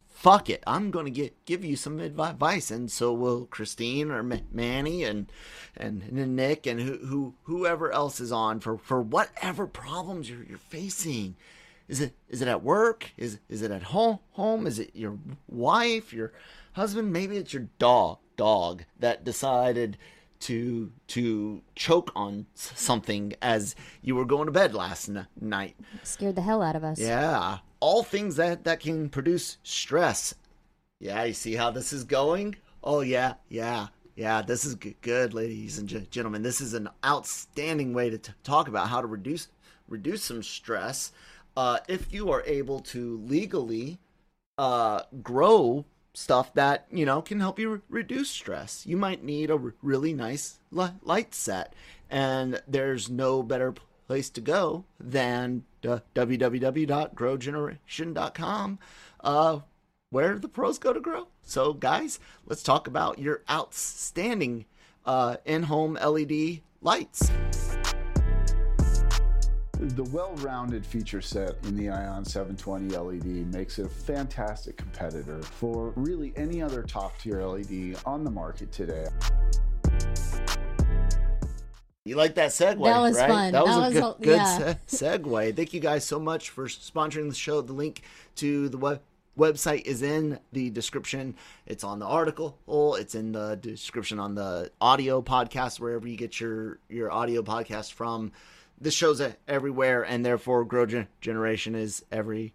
fuck 0.10 0.50
it, 0.50 0.64
I'm 0.66 0.90
gonna 0.90 1.12
get 1.12 1.46
give 1.46 1.64
you 1.64 1.76
some 1.76 2.00
advi- 2.00 2.32
advice, 2.32 2.72
and 2.72 2.92
so 2.92 3.14
will 3.14 3.46
Christine 3.46 4.10
or 4.10 4.24
Ma- 4.24 4.38
Manny 4.52 5.04
and 5.04 5.32
and, 5.78 6.02
and 6.02 6.36
Nick 6.36 6.66
and 6.66 6.80
who, 6.80 6.98
who 6.98 7.34
whoever 7.44 7.92
else 7.92 8.20
is 8.20 8.32
on 8.32 8.60
for 8.60 8.78
for 8.78 9.02
whatever 9.02 9.68
problems 9.68 10.30
you're 10.30 10.44
you're 10.44 10.58
facing. 10.58 11.36
Is 11.88 12.02
it 12.02 12.16
is 12.30 12.42
it 12.42 12.48
at 12.48 12.64
work? 12.64 13.12
Is 13.18 13.40
is 13.50 13.62
it 13.62 13.72
at 13.72 13.84
home? 13.84 14.20
Home? 14.32 14.66
Is 14.68 14.80
it 14.80 14.92
your 14.96 15.18
wife? 15.48 16.14
Your 16.14 16.34
husband? 16.74 17.14
Maybe 17.14 17.38
it's 17.38 17.54
your 17.54 17.68
dog 17.80 18.18
dog 18.38 18.84
that 19.00 19.24
decided 19.24 19.98
to 20.40 20.92
to 21.08 21.62
choke 21.76 22.12
on 22.16 22.46
something 22.54 23.34
as 23.42 23.76
you 24.02 24.16
were 24.16 24.26
going 24.26 24.48
to 24.48 24.52
bed 24.52 24.74
last 24.74 25.10
n- 25.10 25.28
night. 25.40 25.76
Scared 26.04 26.36
the 26.36 26.42
hell 26.42 26.62
out 26.62 26.76
of 26.76 26.84
us. 26.84 27.00
Yeah, 27.00 27.60
all 27.80 28.04
things 28.04 28.36
that 28.36 28.64
that 28.64 28.80
can 28.80 29.10
produce 29.10 29.58
stress. 29.64 30.34
Yeah, 31.00 31.24
you 31.24 31.34
see 31.34 31.56
how 31.56 31.72
this 31.72 31.94
is 31.94 32.04
going? 32.04 32.56
Oh 32.84 33.02
yeah, 33.02 33.36
yeah, 33.50 33.88
yeah. 34.16 34.42
This 34.42 34.66
is 34.66 34.76
g- 34.76 34.96
good, 35.02 35.34
ladies 35.34 35.78
and 35.78 35.88
ge- 35.88 36.10
gentlemen. 36.10 36.42
This 36.42 36.62
is 36.62 36.74
an 36.74 36.90
outstanding 37.06 37.94
way 37.94 38.10
to 38.10 38.18
t- 38.18 38.34
talk 38.44 38.68
about 38.68 38.90
how 38.90 39.02
to 39.02 39.08
reduce 39.08 39.50
reduce 39.88 40.24
some 40.24 40.44
stress. 40.44 41.12
Uh, 41.58 41.80
if 41.88 42.14
you 42.14 42.32
are 42.32 42.44
able 42.46 42.80
to 42.80 43.22
legally 43.26 44.00
uh, 44.58 45.02
grow 45.22 45.86
stuff 46.14 46.54
that 46.54 46.86
you 46.92 47.06
know 47.06 47.22
can 47.22 47.40
help 47.40 47.58
you 47.60 47.70
re- 47.70 47.80
reduce 47.90 48.30
stress. 48.30 48.86
You 48.86 48.98
might 48.98 49.24
need 49.24 49.50
a 49.50 49.58
really 49.82 50.14
nice 50.14 50.60
li- 50.72 50.90
light 51.04 51.34
set, 51.36 51.74
and 52.10 52.62
there's 52.68 53.10
no 53.10 53.44
better 53.44 53.74
place 54.08 54.30
to 54.32 54.42
go 54.42 54.86
than 55.00 55.64
www.growgeneration.com, 55.84 58.80
uh, 59.22 59.60
where 60.10 60.40
the 60.40 60.48
pros 60.48 60.80
go 60.80 60.94
to 60.94 61.00
grow. 61.00 61.28
So, 61.42 61.74
guys, 61.74 62.20
let's 62.46 62.64
talk 62.64 62.88
about 62.88 63.20
your 63.20 63.44
outstanding 63.50 64.66
uh, 65.06 65.38
in-home 65.46 65.96
LED 65.96 66.62
lights. 66.82 67.32
The 69.78 70.04
well-rounded 70.06 70.86
feature 70.86 71.22
set 71.22 71.56
in 71.64 71.76
the 71.76 71.90
Ion 71.90 72.24
720 72.24 72.96
LED 72.96 73.54
makes 73.54 73.78
it 73.78 73.86
a 73.86 73.90
fantastic 73.90 74.78
competitor 74.78 75.42
for 75.42 75.92
really 75.96 76.32
any 76.38 76.62
other 76.62 76.82
top-tier 76.82 77.42
LED 77.42 77.98
on 78.06 78.24
the 78.24 78.32
market 78.32 78.72
today. 78.72 79.08
You 82.06 82.16
like 82.16 82.36
that 82.36 82.52
segue, 82.52 82.84
That 82.86 83.00
was 83.02 83.18
right? 83.18 83.28
fun. 83.30 83.52
That 83.52 83.66
was 83.66 83.76
That 83.76 83.78
a 83.78 83.82
was 83.82 83.94
good, 83.94 84.04
a- 84.04 84.24
good 84.24 84.36
yeah. 84.38 84.76
se- 84.88 85.18
segue. 85.20 85.56
Thank 85.56 85.74
you 85.74 85.80
guys 85.80 86.06
so 86.06 86.20
much 86.20 86.52
for 86.52 86.68
sponsoring 86.68 87.28
the 87.30 87.36
show. 87.36 87.62
The 87.62 87.74
link 87.74 88.04
to 88.36 88.70
the 88.70 88.78
web 88.78 89.02
website 89.38 89.82
is 89.86 90.02
in 90.04 90.40
the 90.54 90.70
description. 90.70 91.36
It's 91.66 91.84
on 91.84 92.00
the 92.00 92.06
article. 92.06 92.58
It's 92.98 93.16
in 93.16 93.34
the 93.34 93.56
description 93.60 94.20
on 94.20 94.36
the 94.36 94.72
audio 94.80 95.22
podcast 95.22 95.80
wherever 95.80 96.08
you 96.08 96.16
get 96.16 96.40
your 96.40 96.80
your 96.90 97.12
audio 97.12 97.42
podcast 97.42 97.92
from. 97.92 98.32
This 98.80 98.94
show's 98.94 99.22
everywhere, 99.48 100.04
and 100.04 100.26
therefore, 100.26 100.66
Grow 100.66 100.86
Gen- 100.86 101.08
Generation 101.22 101.76
is 101.76 102.04
every 102.12 102.54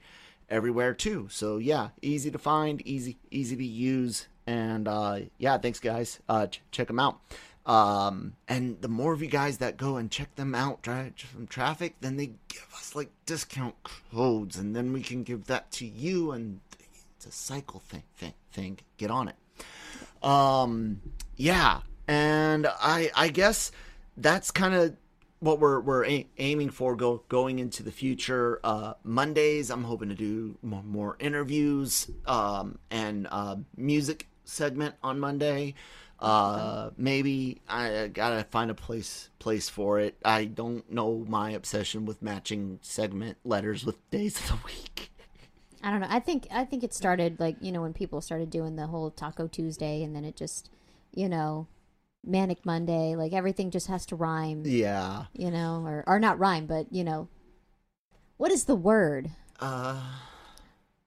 everywhere 0.48 0.92
too. 0.94 1.28
So 1.30 1.58
yeah, 1.58 1.88
easy 2.02 2.30
to 2.30 2.38
find, 2.38 2.86
easy 2.86 3.18
easy 3.30 3.56
to 3.56 3.64
use, 3.64 4.28
and 4.46 4.86
uh, 4.86 5.20
yeah, 5.38 5.58
thanks 5.58 5.80
guys. 5.80 6.20
Uh, 6.28 6.46
ch- 6.48 6.60
check 6.70 6.88
them 6.88 6.98
out. 6.98 7.20
Um, 7.66 8.34
and 8.48 8.80
the 8.80 8.88
more 8.88 9.12
of 9.12 9.22
you 9.22 9.28
guys 9.28 9.58
that 9.58 9.76
go 9.76 9.96
and 9.96 10.10
check 10.10 10.34
them 10.34 10.54
out 10.54 10.82
dri- 10.82 11.12
from 11.16 11.46
traffic, 11.46 11.96
then 12.00 12.16
they 12.16 12.32
give 12.48 12.66
us 12.74 12.94
like 12.94 13.10
discount 13.26 13.76
codes, 13.84 14.56
and 14.56 14.74
then 14.74 14.92
we 14.92 15.02
can 15.02 15.22
give 15.22 15.44
that 15.46 15.70
to 15.72 15.86
you, 15.86 16.32
and 16.32 16.60
it's 17.16 17.26
a 17.26 17.32
cycle 17.32 17.80
thing. 17.80 18.02
Thing, 18.16 18.34
thing. 18.52 18.78
Get 18.96 19.10
on 19.10 19.28
it. 19.28 19.36
Um, 20.22 21.00
yeah, 21.36 21.80
and 22.08 22.66
I 22.66 23.10
I 23.14 23.28
guess 23.28 23.72
that's 24.16 24.50
kind 24.50 24.74
of 24.74 24.96
what 25.40 25.58
we're 25.58 25.80
we're 25.80 26.04
a- 26.04 26.26
aiming 26.38 26.70
for 26.70 26.94
go 26.94 27.24
going 27.28 27.58
into 27.58 27.82
the 27.82 27.90
future. 27.90 28.60
Uh, 28.62 28.94
Mondays, 29.02 29.70
I'm 29.70 29.84
hoping 29.84 30.10
to 30.10 30.14
do 30.14 30.56
more, 30.62 30.82
more 30.82 31.16
interviews 31.18 32.10
um, 32.26 32.78
and 32.90 33.26
uh, 33.30 33.56
music 33.76 34.28
segment 34.44 34.94
on 35.02 35.18
Monday. 35.18 35.74
Uh, 36.20 36.90
maybe 36.98 37.62
I 37.66 38.08
gotta 38.08 38.44
find 38.44 38.70
a 38.70 38.74
place 38.74 39.30
place 39.38 39.70
for 39.70 39.98
it. 39.98 40.16
I 40.22 40.44
don't 40.44 40.90
know 40.92 41.24
my 41.26 41.50
obsession 41.50 42.04
with 42.04 42.20
matching 42.20 42.78
segment 42.82 43.38
letters 43.42 43.86
with 43.86 44.10
days 44.10 44.38
of 44.38 44.48
the 44.48 44.66
week. 44.66 45.10
I 45.82 45.90
don't 45.90 46.00
know. 46.00 46.08
I 46.10 46.20
think 46.20 46.46
I 46.52 46.66
think 46.66 46.84
it 46.84 46.92
started 46.92 47.40
like 47.40 47.56
you 47.62 47.72
know 47.72 47.80
when 47.80 47.94
people 47.94 48.20
started 48.20 48.50
doing 48.50 48.76
the 48.76 48.88
whole 48.88 49.10
Taco 49.10 49.46
Tuesday, 49.46 50.02
and 50.02 50.14
then 50.14 50.26
it 50.26 50.36
just 50.36 50.68
you 51.14 51.26
know 51.26 51.66
Manic 52.24 52.64
Monday. 52.64 53.14
Like 53.16 53.32
everything 53.32 53.70
just 53.70 53.86
has 53.88 54.06
to 54.06 54.16
rhyme. 54.16 54.62
Yeah. 54.64 55.24
You 55.32 55.50
know, 55.50 55.82
or 55.86 56.04
or 56.06 56.18
not 56.18 56.38
rhyme, 56.38 56.66
but 56.66 56.92
you 56.92 57.04
know, 57.04 57.28
what 58.36 58.50
is 58.50 58.64
the 58.64 58.76
word? 58.76 59.30
Uh, 59.58 60.00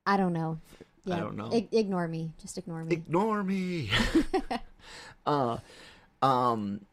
I 0.05 0.17
don't 0.17 0.33
know. 0.33 0.59
I 1.09 1.17
don't 1.17 1.35
know. 1.35 1.51
Ig- 1.51 1.73
ignore 1.73 2.07
me. 2.07 2.31
Just 2.41 2.57
ignore 2.57 2.83
me. 2.83 2.93
ignore 2.93 3.43
me. 3.43 3.89
uh, 5.25 5.57
um, 6.21 6.85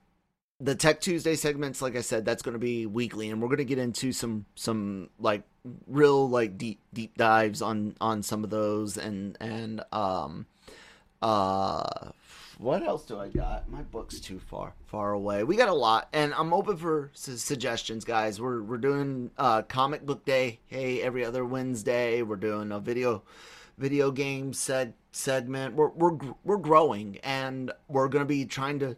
the 0.61 0.75
Tech 0.75 1.01
Tuesday 1.01 1.37
segments, 1.37 1.81
like 1.81 1.97
I 1.97 2.01
said, 2.01 2.25
that's 2.25 2.43
going 2.43 2.55
to 2.55 2.59
be 2.59 2.87
weekly, 2.87 3.31
and 3.31 3.41
we're 3.41 3.49
going 3.49 3.59
to 3.59 3.65
get 3.65 3.79
into 3.79 4.13
some 4.13 4.47
some 4.57 5.11
like 5.19 5.43
real 5.87 6.29
like 6.29 6.59
deep 6.59 6.81
deep 6.93 7.17
dives 7.17 7.63
on 7.63 7.95
on 8.01 8.23
some 8.23 8.45
of 8.45 8.51
those, 8.51 8.97
and 8.97 9.37
and 9.41 9.83
um, 9.93 10.47
uh, 11.23 12.11
what 12.61 12.83
else 12.83 13.05
do 13.05 13.19
I 13.19 13.29
got? 13.29 13.71
My 13.71 13.83
book's 13.83 14.21
too 14.21 14.39
far 14.39 14.75
far 14.87 15.13
away. 15.13 15.45
We 15.45 15.57
got 15.57 15.69
a 15.69 15.75
lot, 15.75 16.09
and 16.13 16.35
I'm 16.35 16.53
open 16.53 16.77
for 16.77 17.11
su- 17.15 17.37
suggestions, 17.37 18.05
guys. 18.05 18.41
We're 18.41 18.63
we're 18.63 18.79
doing 18.79 19.31
uh, 19.39 19.63
comic 19.63 20.05
book 20.05 20.25
day, 20.25 20.61
hey, 20.67 21.01
every 21.01 21.25
other 21.25 21.45
Wednesday. 21.45 22.23
We're 22.23 22.37
doing 22.37 22.71
a 22.71 22.79
video 22.79 23.23
video 23.79 24.11
game 24.11 24.53
seg- 24.53 24.93
segment. 25.11 25.75
We're 25.75 25.89
we're 25.89 26.19
we're 26.45 26.59
growing, 26.59 27.19
and 27.23 27.73
we're 27.89 28.09
gonna 28.09 28.27
be 28.27 28.45
trying 28.45 28.79
to 28.81 28.97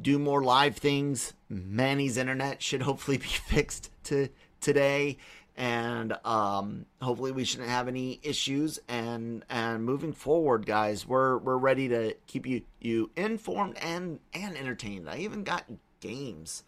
do 0.00 0.18
more 0.18 0.42
live 0.42 0.76
things. 0.76 1.34
Manny's 1.50 2.16
internet 2.16 2.62
should 2.62 2.82
hopefully 2.82 3.18
be 3.18 3.26
fixed 3.26 3.90
to 4.04 4.30
today, 4.60 5.18
and 5.62 6.12
um, 6.24 6.86
hopefully 7.00 7.30
we 7.30 7.44
shouldn't 7.44 7.68
have 7.68 7.86
any 7.86 8.18
issues. 8.24 8.80
And 8.88 9.44
and 9.48 9.84
moving 9.84 10.12
forward, 10.12 10.66
guys, 10.66 11.06
we're 11.06 11.38
we're 11.38 11.56
ready 11.56 11.86
to 11.88 12.16
keep 12.26 12.48
you 12.48 12.62
you 12.80 13.10
informed 13.14 13.78
and 13.78 14.18
and 14.34 14.56
entertained. 14.56 15.08
I 15.08 15.18
even 15.18 15.44
got 15.44 15.64
games 16.00 16.64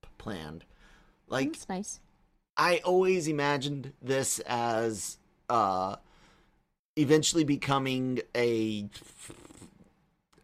p- 0.00 0.08
planned. 0.16 0.64
Like 1.28 1.52
That's 1.52 1.68
nice. 1.68 2.00
I 2.56 2.78
always 2.78 3.28
imagined 3.28 3.92
this 4.00 4.38
as 4.46 5.18
uh 5.50 5.96
eventually 6.96 7.44
becoming 7.44 8.20
a 8.34 8.88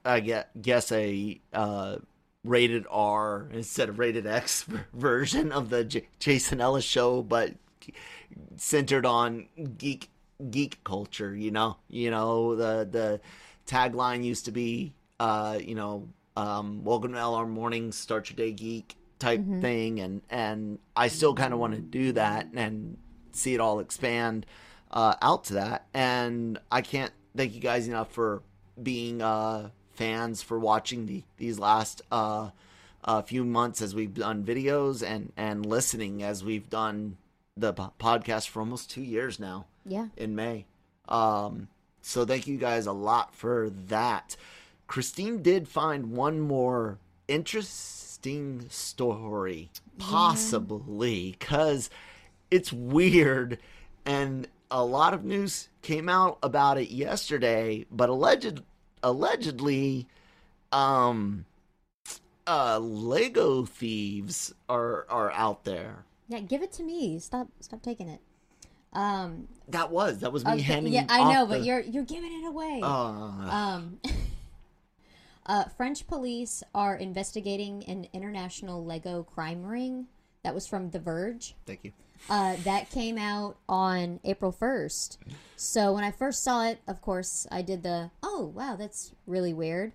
I 0.05 0.45
guess 0.61 0.93
a 0.93 1.40
uh 1.55 1.97
rated 2.45 2.85
R 2.90 3.49
instead 3.51 3.88
of 3.88 3.99
rated 3.99 4.27
X 4.27 4.67
version 4.93 5.51
of 5.53 5.71
the 5.71 5.85
J- 5.85 6.07
Jason 6.19 6.61
Ellis 6.61 6.85
show 6.85 7.23
but 7.23 7.55
centered 8.57 9.07
on 9.07 9.47
geek 9.79 10.11
geek 10.51 10.83
culture, 10.85 11.35
you 11.35 11.51
know. 11.51 11.77
You 11.88 12.11
know, 12.11 12.55
the 12.57 12.88
the 12.90 13.20
tagline 13.66 14.25
used 14.25 14.44
to 14.47 14.53
be 14.53 14.94
uh, 15.20 15.59
you 15.62 15.75
know, 15.75 16.09
um, 16.37 16.85
welcome 16.85 17.12
to 17.12 17.18
LRMornings, 17.18 17.94
start 17.94 18.31
your 18.31 18.37
day 18.37 18.53
geek 18.53 18.97
type 19.18 19.40
thing 19.61 20.01
and 20.01 20.23
and 20.29 20.79
I 20.97 21.09
still 21.09 21.35
kind 21.35 21.53
of 21.55 21.59
want 21.61 21.75
to 21.75 21.81
do 21.81 22.12
that 22.12 22.49
and 22.55 22.99
see 23.33 23.55
it 23.55 23.61
all 23.61 23.81
expand 23.81 24.44
uh, 24.90 25.14
out 25.23 25.44
to 25.44 25.55
that 25.55 25.87
and 25.94 26.59
I 26.70 26.83
can't 26.83 27.12
thank 27.37 27.55
you 27.55 27.61
guys 27.61 27.88
enough 27.88 28.11
for 28.12 28.42
being 28.83 29.23
uh, 29.23 29.70
fans 29.92 30.42
for 30.42 30.59
watching 30.59 31.07
the 31.07 31.23
these 31.37 31.59
last 31.59 32.03
uh, 32.11 32.51
uh, 33.05 33.23
few 33.23 33.44
months 33.44 33.81
as 33.81 33.94
we've 33.94 34.14
done 34.14 34.44
videos 34.44 35.03
and 35.07 35.33
and 35.37 35.64
listening 35.64 36.23
as 36.23 36.44
we've 36.44 36.68
done 36.68 37.16
the 37.57 37.73
podcast 37.73 38.49
for 38.49 38.61
almost 38.61 38.90
two 38.90 39.03
years 39.03 39.38
now 39.38 39.67
Yeah. 39.87 40.09
in 40.17 40.35
May. 40.35 40.67
Um, 41.09 41.69
so 42.03 42.25
thank 42.25 42.47
you 42.47 42.57
guys 42.59 42.87
a 42.87 42.93
lot 42.93 43.35
for 43.35 43.71
that. 43.88 44.37
Christine 44.87 45.43
did 45.43 45.69
find 45.69 46.11
one 46.12 46.40
more 46.40 46.99
interesting 47.29 48.67
story, 48.69 49.71
possibly, 49.99 51.37
because 51.38 51.90
it's 52.51 52.73
weird 52.73 53.59
and 54.05 54.49
a 54.71 54.85
lot 54.85 55.14
of 55.14 55.25
news 55.25 55.69
came 55.83 56.09
out 56.09 56.38
about 56.43 56.77
it 56.79 56.90
yesterday, 56.90 57.87
but 57.90 58.09
alleged 58.09 58.62
allegedly 59.03 60.07
um 60.73 61.45
uh 62.47 62.79
Lego 62.79 63.64
thieves 63.64 64.53
are 64.69 65.07
are 65.09 65.31
out 65.33 65.64
there. 65.64 66.05
Yeah, 66.29 66.41
give 66.41 66.63
it 66.63 66.73
to 66.73 66.83
me. 66.83 67.19
Stop 67.19 67.49
stop 67.61 67.83
taking 67.83 68.09
it. 68.09 68.21
Um 68.93 69.49
That 69.69 69.91
was 69.91 70.21
that 70.21 70.33
was 70.33 70.45
me 70.45 70.53
okay, 70.53 70.63
handing 70.63 70.93
yeah, 70.93 71.07
I 71.09 71.33
know, 71.33 71.47
but 71.47 71.65
you're 71.65 71.81
you're 71.81 72.05
giving 72.05 72.33
it 72.43 72.47
away. 72.47 72.81
uh, 72.83 72.89
Um, 72.89 74.01
uh, 75.47 75.65
French 75.77 76.07
police 76.07 76.63
are 76.75 76.97
investigating 76.97 77.85
an 77.85 78.07
international 78.13 78.85
Lego 78.85 79.23
crime 79.23 79.65
ring. 79.65 80.07
That 80.43 80.55
was 80.55 80.67
from 80.67 80.91
The 80.91 80.99
Verge. 80.99 81.55
thank 81.67 81.85
you. 81.85 81.93
Uh, 82.31 82.57
that 82.65 82.91
came 82.91 83.19
out 83.19 83.57
on 83.69 84.21
April 84.25 84.53
1st. 84.53 85.19
So 85.57 85.93
when 85.93 86.05
I 86.05 86.11
first 86.11 86.43
saw 86.45 86.65
it, 86.67 86.79
of 86.87 87.03
course, 87.03 87.47
I 87.51 87.61
did 87.61 87.83
the, 87.83 88.11
oh, 88.23 88.53
wow, 88.55 88.77
that's 88.77 89.13
really 89.27 89.53
weird. 89.53 89.93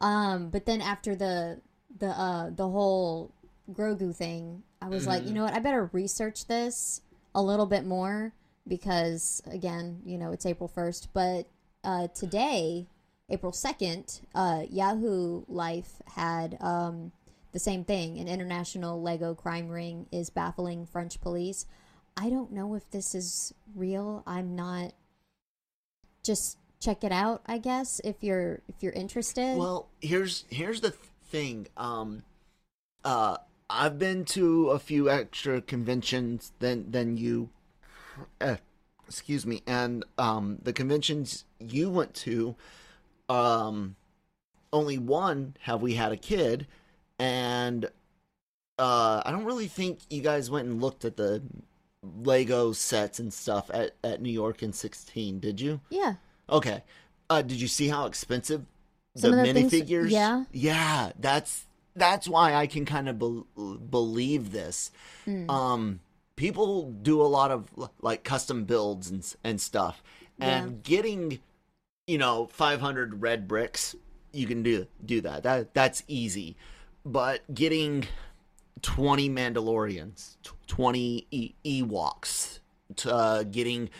Um, 0.00 0.50
but 0.50 0.66
then 0.66 0.80
after 0.80 1.14
the 1.16 1.60
the 1.96 2.08
uh, 2.08 2.50
the 2.50 2.68
whole 2.68 3.32
Grogu 3.72 4.14
thing, 4.14 4.64
I 4.82 4.88
was 4.88 5.06
like, 5.06 5.24
you 5.24 5.32
know 5.32 5.44
what? 5.44 5.54
I 5.54 5.60
better 5.60 5.88
research 5.92 6.46
this 6.46 7.02
a 7.34 7.42
little 7.42 7.66
bit 7.66 7.86
more 7.86 8.32
because, 8.66 9.40
again, 9.46 10.02
you 10.04 10.18
know, 10.18 10.32
it's 10.32 10.44
April 10.44 10.68
1st. 10.74 11.08
But 11.12 11.46
uh, 11.84 12.08
today, 12.08 12.88
April 13.30 13.52
2nd, 13.52 14.20
uh, 14.34 14.62
Yahoo 14.68 15.44
Life 15.48 16.02
had 16.14 16.56
um, 16.60 17.12
the 17.52 17.60
same 17.60 17.84
thing. 17.84 18.18
An 18.18 18.26
international 18.26 19.00
Lego 19.00 19.34
crime 19.34 19.68
ring 19.68 20.06
is 20.10 20.30
baffling 20.30 20.86
French 20.86 21.20
police. 21.20 21.66
I 22.16 22.28
don't 22.28 22.50
know 22.50 22.74
if 22.74 22.90
this 22.90 23.14
is 23.14 23.54
real. 23.74 24.24
I'm 24.26 24.56
not. 24.56 24.92
Just 26.24 26.58
check 26.80 27.04
it 27.04 27.12
out, 27.12 27.42
I 27.46 27.58
guess, 27.58 28.00
if 28.04 28.16
you're 28.22 28.60
if 28.68 28.82
you're 28.82 28.92
interested. 28.92 29.56
Well, 29.56 29.88
here's 30.00 30.44
here's 30.50 30.80
the 30.80 30.90
th- 30.90 31.00
thing. 31.26 31.68
Um, 31.76 32.22
uh, 33.04 33.38
I've 33.72 33.98
been 33.98 34.24
to 34.26 34.68
a 34.70 34.78
few 34.78 35.08
extra 35.10 35.60
conventions 35.62 36.52
than 36.58 36.90
than 36.90 37.16
you. 37.16 37.48
Uh, 38.40 38.56
excuse 39.08 39.46
me, 39.46 39.62
and 39.66 40.04
um, 40.18 40.58
the 40.62 40.72
conventions 40.72 41.44
you 41.58 41.90
went 41.90 42.12
to, 42.14 42.54
um, 43.28 43.96
only 44.72 44.98
one 44.98 45.56
have 45.62 45.80
we 45.80 45.94
had 45.94 46.12
a 46.12 46.16
kid, 46.16 46.66
and 47.18 47.86
uh, 48.78 49.22
I 49.24 49.30
don't 49.30 49.44
really 49.44 49.68
think 49.68 50.00
you 50.10 50.20
guys 50.22 50.50
went 50.50 50.68
and 50.68 50.80
looked 50.80 51.04
at 51.04 51.16
the 51.16 51.42
Lego 52.22 52.72
sets 52.72 53.18
and 53.18 53.32
stuff 53.32 53.70
at 53.72 53.92
at 54.04 54.20
New 54.20 54.30
York 54.32 54.62
in 54.62 54.72
sixteen, 54.72 55.40
did 55.40 55.60
you? 55.60 55.80
yeah. 55.90 56.14
Okay. 56.50 56.82
Uh, 57.30 57.40
did 57.40 57.58
you 57.60 57.68
see 57.68 57.88
how 57.88 58.04
expensive 58.04 58.66
the 59.14 59.30
the 59.30 59.42
things- 59.44 59.72
minifigures? 59.72 60.10
yeah. 60.10 60.44
Yeah, 60.52 61.12
that's 61.18 61.64
that's 61.94 62.26
why 62.28 62.54
I 62.54 62.66
can 62.66 62.84
kind 62.84 63.08
of 63.08 63.18
bel 63.18 63.46
believe 63.90 64.52
this. 64.52 64.90
Hmm. 65.24 65.48
Um, 65.50 66.00
people 66.36 66.90
do 66.90 67.20
a 67.20 67.24
lot 67.28 67.50
of 67.50 67.68
like 68.00 68.24
custom 68.24 68.64
builds 68.64 69.10
and 69.10 69.34
and 69.44 69.60
stuff, 69.60 70.02
and 70.38 70.70
Yeah. 70.70 70.76
getting 70.82 71.40
you 72.06 72.18
know 72.18 72.46
500 72.52 73.22
red 73.22 73.46
bricks, 73.46 73.94
you 74.32 74.46
can 74.46 74.62
do 74.62 74.86
do 75.04 75.20
that. 75.22 75.42
That 75.42 75.74
that's 75.74 76.02
easy, 76.08 76.56
but 77.04 77.42
getting 77.54 78.06
20 78.82 79.28
Mandalorians, 79.30 80.36
20 80.66 81.26
e- 81.30 81.54
Ewoks, 81.64 82.58
t- 82.96 83.08
uh, 83.10 83.44
getting 83.44 83.90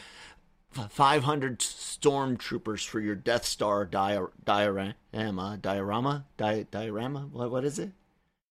500 0.72 1.58
stormtroopers 1.58 2.86
for 2.86 3.00
your 3.00 3.14
Death 3.14 3.44
Star 3.44 3.84
dia- 3.84 4.28
diorama, 4.44 5.58
diorama, 5.60 6.24
di- 6.36 6.66
diorama. 6.70 7.28
What 7.32 7.50
what 7.50 7.64
is 7.64 7.78
it? 7.78 7.90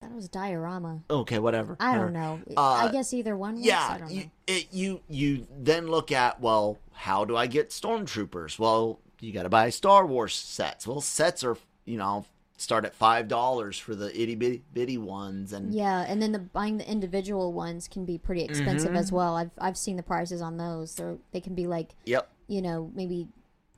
That 0.01 0.13
was 0.13 0.27
diorama. 0.27 1.01
Okay, 1.09 1.37
whatever. 1.37 1.77
I 1.79 1.95
don't 1.95 2.13
know. 2.13 2.39
Uh, 2.57 2.61
I 2.61 2.91
guess 2.91 3.13
either 3.13 3.37
one. 3.37 3.55
Works. 3.55 3.65
I 3.65 3.69
yeah, 3.69 3.97
don't 3.99 4.07
know. 4.07 4.15
you, 4.15 4.31
it, 4.47 4.67
you 4.71 5.01
you 5.07 5.47
then 5.55 5.87
look 5.87 6.11
at 6.11 6.41
well, 6.41 6.79
how 6.93 7.23
do 7.23 7.37
I 7.37 7.45
get 7.47 7.69
stormtroopers? 7.69 8.57
Well, 8.57 8.99
you 9.19 9.31
got 9.31 9.43
to 9.43 9.49
buy 9.49 9.69
Star 9.69 10.05
Wars 10.05 10.33
sets. 10.33 10.87
Well, 10.87 11.01
sets 11.01 11.43
are 11.43 11.55
you 11.85 11.97
know 11.97 12.25
start 12.61 12.85
at 12.85 12.93
five 12.93 13.27
dollars 13.27 13.77
for 13.77 13.95
the 13.95 14.09
itty 14.19 14.35
bitty 14.35 14.63
bitty 14.73 14.97
ones, 14.97 15.51
and 15.53 15.73
Yeah, 15.73 16.05
and 16.07 16.21
then 16.21 16.31
the 16.31 16.39
buying 16.39 16.77
the 16.77 16.89
individual 16.89 17.51
ones 17.53 17.87
can 17.87 18.05
be 18.05 18.17
pretty 18.17 18.43
expensive 18.43 18.89
Mm-hmm. 18.89 18.97
as 18.97 19.11
well. 19.11 19.35
I've 19.35 19.51
I've 19.57 19.77
seen 19.77 19.97
the 19.97 20.03
prices 20.03 20.41
on 20.41 20.57
those. 20.57 20.95
They're 20.95 21.17
they 21.31 21.41
can 21.41 21.55
be 21.55 21.67
like 21.67 21.95
yep, 22.05 22.29
you 22.47 22.61
know 22.61 22.91
maybe 22.93 23.27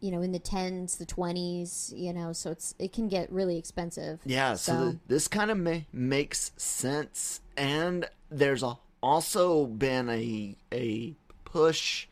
you 0.01 0.11
know 0.11 0.21
in 0.21 0.31
the 0.33 0.39
tens, 0.39 0.97
the 0.97 1.05
twenties. 1.05 1.93
You 1.95 2.11
know, 2.13 2.33
so 2.33 2.51
it's 2.51 2.75
it 2.77 2.91
can 2.91 3.07
get 3.07 3.31
really 3.31 3.57
expensive. 3.57 4.19
Yeah, 4.25 4.55
so, 4.55 4.73
So- 4.73 4.83
th- 4.91 4.97
this 5.07 5.27
kind 5.27 5.49
of 5.49 5.57
ma- 5.57 5.79
makes 5.93 6.51
sense, 6.57 7.39
and 7.55 8.07
there's 8.29 8.63
a, 8.63 8.77
also 9.01 9.65
been 9.65 10.09
a 10.09 10.55
a 10.73 11.15
push, 11.45 12.07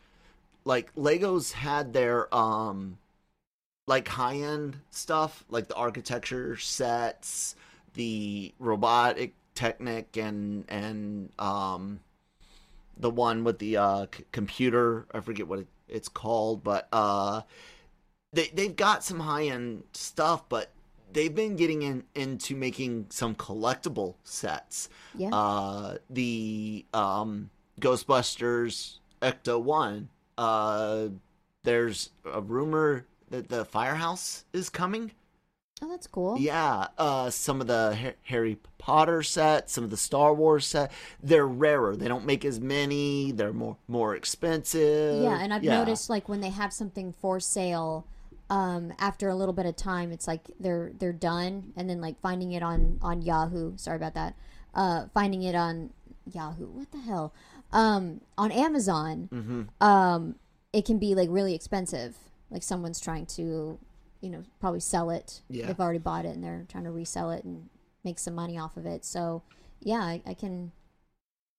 like 0.65 0.93
Legos 0.95 1.51
had 1.53 1.91
their 1.93 2.33
um, 2.33 2.97
like 3.91 4.07
high 4.07 4.37
end 4.37 4.77
stuff, 4.89 5.43
like 5.49 5.67
the 5.67 5.75
architecture 5.75 6.55
sets, 6.55 7.57
the 7.93 8.53
robotic 8.57 9.33
technic, 9.53 10.15
and 10.15 10.63
and 10.69 11.29
um, 11.37 11.99
the 12.97 13.09
one 13.09 13.43
with 13.43 13.59
the 13.59 13.75
uh 13.75 14.05
c- 14.15 14.23
computer. 14.31 15.07
I 15.13 15.19
forget 15.19 15.45
what 15.45 15.59
it, 15.59 15.67
it's 15.89 16.07
called, 16.07 16.63
but 16.63 16.87
uh, 16.93 17.41
they 18.31 18.47
they've 18.53 18.73
got 18.73 19.03
some 19.03 19.19
high 19.19 19.47
end 19.47 19.83
stuff, 19.91 20.47
but 20.47 20.71
they've 21.11 21.35
been 21.35 21.57
getting 21.57 21.81
in 21.81 22.05
into 22.15 22.55
making 22.55 23.07
some 23.09 23.35
collectible 23.35 24.15
sets. 24.23 24.87
Yeah. 25.17 25.31
Uh, 25.33 25.97
the 26.09 26.85
um, 26.93 27.49
Ghostbusters 27.81 28.99
Ecto 29.21 29.61
One. 29.61 30.07
Uh, 30.37 31.09
there's 31.63 32.11
a 32.25 32.39
rumor 32.39 33.05
that 33.31 33.49
the 33.49 33.65
Firehouse 33.65 34.45
is 34.53 34.69
coming. 34.69 35.11
oh, 35.81 35.89
that's 35.89 36.05
cool. 36.07 36.37
Yeah, 36.37 36.87
uh, 36.97 37.29
some 37.31 37.59
of 37.61 37.67
the 37.67 37.95
Ha- 37.95 38.13
Harry 38.23 38.57
Potter 38.77 39.23
set, 39.23 39.69
some 39.69 39.83
of 39.83 39.89
the 39.89 39.97
Star 39.97 40.33
Wars 40.33 40.65
set, 40.67 40.91
they're 41.23 41.47
rarer. 41.47 41.95
They 41.95 42.07
don't 42.07 42.25
make 42.25 42.45
as 42.45 42.59
many. 42.59 43.31
They're 43.31 43.53
more 43.53 43.77
more 43.87 44.15
expensive. 44.15 45.23
Yeah, 45.23 45.39
and 45.41 45.53
I've 45.53 45.63
Yeah. 45.63 45.77
noticed 45.79 46.09
like 46.09 46.29
when 46.29 46.41
they 46.41 46.49
have 46.49 46.71
something 46.73 47.13
for 47.13 47.39
sale, 47.39 48.05
um, 48.49 48.93
after 48.99 49.29
a 49.29 49.35
little 49.35 49.53
bit 49.53 49.65
of 49.65 49.75
time, 49.75 50.11
it's 50.11 50.27
like 50.27 50.51
they're 50.59 50.91
they're 50.99 51.13
done, 51.13 51.73
and 51.75 51.89
then 51.89 52.01
like 52.01 52.19
finding 52.21 52.51
it 52.51 52.61
on 52.63 52.99
on 53.01 53.21
Yahoo. 53.21 53.73
Sorry 53.77 53.97
about 53.97 54.13
that. 54.15 54.35
Uh, 54.73 55.05
finding 55.13 55.41
it 55.43 55.55
on 55.55 55.91
Yahoo. 56.31 56.67
What 56.67 56.91
the 56.91 56.99
hell? 56.99 57.33
Um, 57.71 58.21
on 58.37 58.51
Amazon. 58.51 59.29
Mm-hmm. 59.31 59.61
Um, 59.83 60.35
it 60.73 60.85
can 60.85 60.97
be 60.99 61.15
like 61.15 61.29
really 61.31 61.53
expensive. 61.55 62.17
Like 62.51 62.63
someone's 62.63 62.99
trying 62.99 63.25
to, 63.27 63.79
you 64.19 64.29
know, 64.29 64.43
probably 64.59 64.81
sell 64.81 65.09
it. 65.09 65.41
Yeah. 65.49 65.67
They've 65.67 65.79
already 65.79 65.99
bought 65.99 66.25
it 66.25 66.35
and 66.35 66.43
they're 66.43 66.65
trying 66.69 66.83
to 66.83 66.91
resell 66.91 67.31
it 67.31 67.43
and 67.43 67.69
make 68.03 68.19
some 68.19 68.35
money 68.35 68.57
off 68.57 68.77
of 68.77 68.85
it. 68.85 69.05
So, 69.05 69.41
yeah, 69.79 70.01
I, 70.01 70.21
I 70.25 70.33
can 70.33 70.71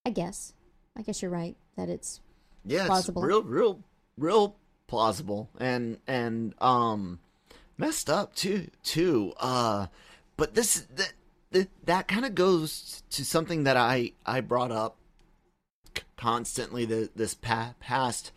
I 0.05 0.09
guess. 0.09 0.53
I 0.95 1.01
guess 1.01 1.21
you're 1.21 1.31
right 1.31 1.55
that 1.75 1.89
it's 1.89 2.19
yeah, 2.65 2.85
plausible. 2.85 3.23
it's 3.23 3.27
real, 3.27 3.43
real, 3.43 3.79
real 4.17 4.55
plausible, 4.87 5.49
and 5.59 5.97
and 6.07 6.53
um, 6.61 7.19
messed 7.77 8.09
up 8.09 8.35
too, 8.35 8.69
too. 8.83 9.33
Uh, 9.39 9.87
but 10.37 10.53
this 10.53 10.81
that 10.95 11.13
that, 11.51 11.69
that 11.85 12.07
kind 12.07 12.25
of 12.25 12.35
goes 12.35 13.03
to 13.11 13.25
something 13.25 13.63
that 13.63 13.77
I 13.77 14.11
I 14.25 14.41
brought 14.41 14.71
up 14.71 14.97
constantly 16.17 16.85
the 16.85 17.09
this 17.15 17.33
pa- 17.33 17.73
past 17.79 18.31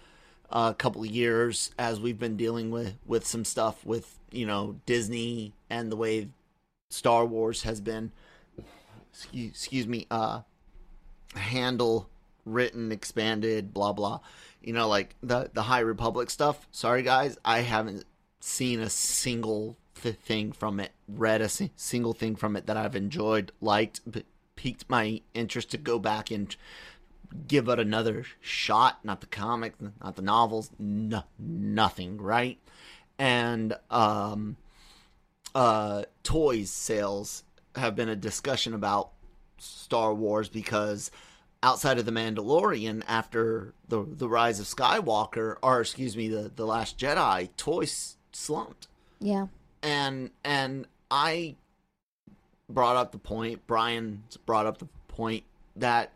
uh, 0.51 0.73
couple 0.73 1.03
of 1.03 1.09
years 1.09 1.71
as 1.79 2.01
we've 2.01 2.19
been 2.19 2.37
dealing 2.37 2.71
with 2.71 2.95
with 3.07 3.27
some 3.27 3.45
stuff 3.45 3.85
with 3.85 4.19
you 4.31 4.47
know 4.47 4.77
Disney 4.87 5.55
and 5.71 5.91
the 5.91 5.97
way 5.97 6.29
Star 6.91 7.25
Wars 7.25 7.63
has 7.63 7.81
been 7.81 8.13
excuse, 9.13 9.51
excuse 9.51 9.87
me 9.87 10.07
uh 10.11 10.43
handle 11.35 12.09
written 12.45 12.93
expanded 12.93 13.75
blah 13.75 13.93
blah. 13.93 14.21
You 14.63 14.73
know 14.73 14.89
like 14.89 15.15
the 15.23 15.51
the 15.53 15.63
high 15.63 15.81
republic 15.81 16.31
stuff. 16.31 16.67
Sorry 16.71 17.03
guys 17.03 17.39
i 17.45 17.61
haven't 17.61 18.05
seen 18.41 18.81
a 18.81 18.89
single 18.91 19.77
th- 20.03 20.17
thing 20.17 20.53
from 20.53 20.79
it 20.79 20.93
read 21.09 21.41
a 21.41 21.49
si- 21.49 21.73
single 21.77 22.13
thing 22.13 22.37
from 22.37 22.55
it 22.57 22.67
that 22.67 22.77
i've 22.77 22.95
enjoyed 22.95 23.51
liked 23.61 24.01
p- 24.13 24.25
piqued 24.55 24.89
my 24.89 25.21
interest 25.35 25.71
to 25.71 25.77
go 25.77 25.99
back 25.99 26.31
and 26.31 26.55
give 27.47 27.69
it 27.69 27.79
another 27.79 28.25
shot 28.41 29.05
not 29.05 29.21
the 29.21 29.27
comic 29.27 29.75
not 30.03 30.17
the 30.17 30.23
novels 30.23 30.71
no, 30.79 31.23
nothing 31.39 32.21
right 32.21 32.59
and 33.19 33.75
um 33.91 34.57
uh 35.55 36.03
toys 36.23 36.71
sales 36.71 37.45
have 37.77 37.95
been 37.95 38.09
a 38.09 38.17
discussion 38.17 38.75
about 38.75 39.11
Star 39.59 40.13
Wars 40.15 40.49
because 40.49 41.11
outside 41.63 41.99
of 41.99 42.05
the 42.05 42.13
Mandalorian, 42.13 43.03
after 43.07 43.75
the 43.89 44.05
the 44.05 44.29
rise 44.29 44.61
of 44.61 44.67
Skywalker, 44.67 45.57
or 45.63 45.81
excuse 45.81 46.17
me, 46.17 46.29
the 46.29 46.51
the 46.55 46.67
Last 46.67 46.99
Jedi, 46.99 47.49
toys 47.57 48.17
slumped, 48.33 48.89
yeah. 49.21 49.47
and 49.83 50.31
and 50.45 50.87
I 51.11 51.57
brought 52.69 52.97
up 52.97 53.13
the 53.13 53.19
point. 53.19 53.67
Brian 53.67 54.25
brought 54.45 54.67
up 54.67 54.79
the 54.79 54.89
point 55.09 55.45
that 55.77 56.13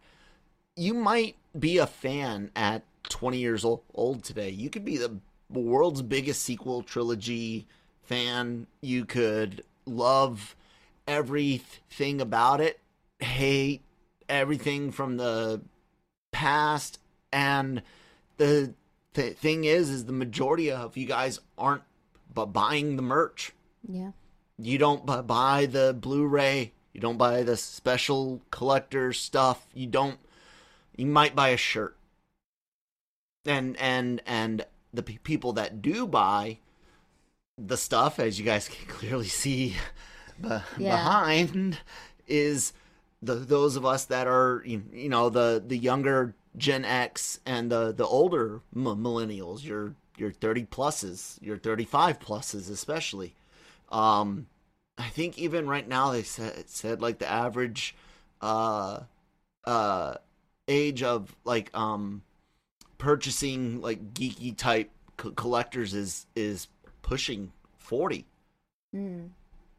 you 0.81 0.95
might 0.95 1.37
be 1.59 1.77
a 1.77 1.87
fan 1.87 2.51
at 2.57 2.83
20 3.11 3.37
years 3.37 3.67
old, 3.67 4.25
today. 4.25 4.49
You 4.49 4.71
could 4.71 4.83
be 4.85 4.97
the 4.97 5.19
world's 5.51 6.01
biggest 6.01 6.43
sequel 6.43 6.83
trilogy 6.83 7.67
fan. 8.03 8.67
You 8.81 9.05
could 9.05 9.63
love 9.85 10.57
everything 11.07 12.23
about 12.23 12.63
it, 12.63 12.81
hate 13.19 13.83
everything 14.27 14.91
from 14.91 15.19
the 15.19 15.61
past, 16.33 16.99
and 17.31 17.83
the 18.39 18.73
th- 19.13 19.37
thing 19.37 19.65
is, 19.65 19.91
is 19.91 20.07
the 20.07 20.15
majority 20.15 20.71
of 20.71 20.97
you 20.97 21.05
guys 21.05 21.41
aren't 21.59 21.83
bu- 22.33 22.47
buying 22.47 22.97
the 22.97 23.03
merch. 23.03 23.53
Yeah. 23.87 24.13
You 24.59 24.79
don't 24.79 25.05
bu- 25.05 25.25
buy 25.25 25.67
the 25.67 25.93
Blu-ray. 25.93 26.73
You 26.95 27.01
don't 27.03 27.19
buy 27.19 27.43
the 27.43 27.59
special 27.59 28.41
collector 28.51 29.13
stuff. 29.13 29.67
You 29.75 29.87
don't. 29.87 30.19
You 31.01 31.07
might 31.07 31.35
buy 31.35 31.49
a 31.49 31.57
shirt. 31.57 31.97
And 33.47 33.75
and 33.79 34.21
and 34.27 34.67
the 34.93 35.03
pe- 35.03 35.17
people 35.17 35.55
that 35.55 35.81
do 35.81 36.07
buy 36.07 36.59
the 37.57 37.79
stuff, 37.79 38.19
as 38.21 38.39
you 38.39 38.45
guys 38.45 38.69
can 38.75 38.87
clearly 38.87 39.29
see 39.29 39.77
be- 40.39 40.49
Yeah. 40.77 40.97
behind, 40.97 41.79
is 42.27 42.75
the 43.23 43.35
those 43.35 43.77
of 43.77 43.87
us 43.87 44.05
that 44.07 44.27
are 44.27 44.63
you 44.67 44.83
you 44.93 45.09
know 45.09 45.31
the 45.31 45.63
the 45.67 45.79
younger 45.79 46.35
Gen 46.59 46.85
X 46.85 47.41
and 47.47 47.73
the 47.73 47.93
the 47.93 48.07
older 48.07 48.61
m- 48.77 48.85
millennials. 49.03 49.65
Your 49.65 49.95
your 50.19 50.33
thirty 50.33 50.65
pluses, 50.67 51.39
your 51.41 51.57
thirty 51.57 51.87
five 51.87 52.19
pluses, 52.19 52.71
especially. 52.71 53.35
Um, 53.89 54.49
I 54.99 55.09
think 55.09 55.39
even 55.39 55.67
right 55.67 55.89
now 55.89 56.13
they 56.13 56.25
said 56.25 56.69
said 56.69 57.01
like 57.01 57.21
the 57.21 57.27
average 57.31 57.95
uh 58.43 59.01
uh 59.65 60.17
age 60.71 61.03
of 61.03 61.35
like 61.45 61.71
um 61.77 62.23
purchasing 62.99 63.81
like 63.81 64.15
geeky 64.15 64.57
type 64.57 64.91
co- 65.17 65.33
collectors 65.33 65.95
is 65.95 66.27
is 66.37 66.69
pushing 67.03 67.53
40 67.79 68.27
Mm. 68.95 69.31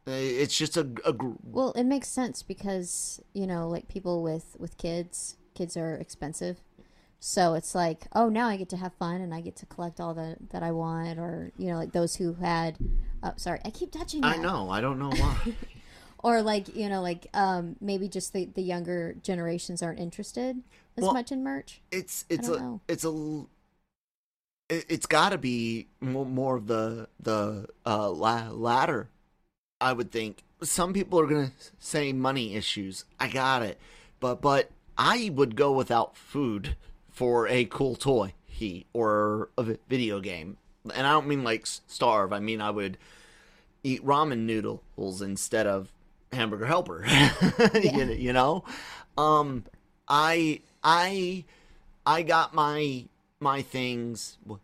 It's 0.06 0.56
just 0.56 0.76
a, 0.76 0.88
a 1.04 1.12
gr- 1.12 1.36
Well, 1.44 1.72
it 1.72 1.84
makes 1.84 2.08
sense 2.08 2.42
because 2.42 3.20
you 3.34 3.46
know, 3.46 3.68
like 3.68 3.86
people 3.88 4.22
with 4.22 4.56
with 4.58 4.76
kids, 4.78 5.36
kids 5.54 5.76
are 5.76 5.94
expensive. 5.96 6.62
So 7.20 7.54
it's 7.54 7.74
like, 7.74 8.08
oh, 8.14 8.28
now 8.28 8.48
I 8.48 8.56
get 8.56 8.68
to 8.70 8.76
have 8.78 8.94
fun 8.94 9.20
and 9.20 9.32
I 9.34 9.40
get 9.42 9.54
to 9.56 9.66
collect 9.66 10.00
all 10.00 10.14
the 10.14 10.36
that 10.50 10.62
I 10.62 10.72
want, 10.72 11.18
or 11.20 11.52
you 11.58 11.68
know, 11.70 11.76
like 11.76 11.92
those 11.92 12.16
who 12.16 12.34
had. 12.34 12.78
Oh, 13.22 13.34
sorry, 13.36 13.60
I 13.64 13.70
keep 13.70 13.92
touching. 13.92 14.24
i 14.24 14.36
know 14.36 14.68
i 14.70 14.80
don't 14.80 14.98
know 14.98 15.10
why 15.10 15.36
Or 16.22 16.40
like 16.42 16.74
you 16.76 16.88
know, 16.88 17.02
like 17.02 17.26
um, 17.34 17.76
maybe 17.80 18.08
just 18.08 18.32
the 18.32 18.44
the 18.46 18.62
younger 18.62 19.14
generations 19.22 19.82
aren't 19.82 19.98
interested 19.98 20.62
as 20.96 21.02
Well, 21.02 21.14
much 21.14 21.32
in 21.32 21.42
merch. 21.42 21.80
it's 21.90 22.24
it's 22.28 22.48
a 22.48 22.58
know. 22.60 22.80
it's 22.86 23.04
a 23.04 23.44
it's 24.68 25.06
got 25.06 25.30
to 25.30 25.38
be 25.38 25.88
more, 26.00 26.56
of 26.56 26.66
the 26.66 27.08
the 27.20 27.66
uh 27.84 28.08
la- 28.10 28.50
latter 28.50 29.08
i 29.80 29.92
would 29.92 30.10
think. 30.10 30.42
Some 30.62 30.92
people 30.92 31.18
are 31.18 31.26
going 31.26 31.48
to 31.48 31.52
say 31.80 32.12
money 32.12 32.54
issues. 32.54 33.04
I 33.18 33.26
got 33.28 33.62
it. 33.62 33.78
But 34.20 34.40
but 34.40 34.70
i 34.96 35.30
would 35.34 35.56
go 35.56 35.72
without 35.72 36.16
food 36.16 36.76
for 37.10 37.48
a 37.48 37.64
cool 37.64 37.96
toy 37.96 38.34
he 38.46 38.86
or 38.92 39.48
a 39.58 39.76
video 39.88 40.20
game. 40.20 40.56
And 40.94 41.06
i 41.06 41.10
don't 41.10 41.26
mean 41.26 41.42
like 41.42 41.66
starve. 41.66 42.32
I 42.32 42.38
mean 42.38 42.60
i 42.60 42.70
would 42.70 42.96
eat 43.82 44.04
ramen 44.06 44.40
noodles 44.46 45.20
instead 45.20 45.66
of 45.66 45.90
hamburger 46.32 46.66
helper 46.66 47.04
you, 47.74 48.04
you 48.06 48.32
know? 48.32 48.64
Um 49.16 49.64
i 50.08 50.60
i 50.82 51.44
i 52.04 52.22
got 52.22 52.54
my 52.54 53.04
my 53.40 53.62
things 53.62 54.38
w- 54.42 54.60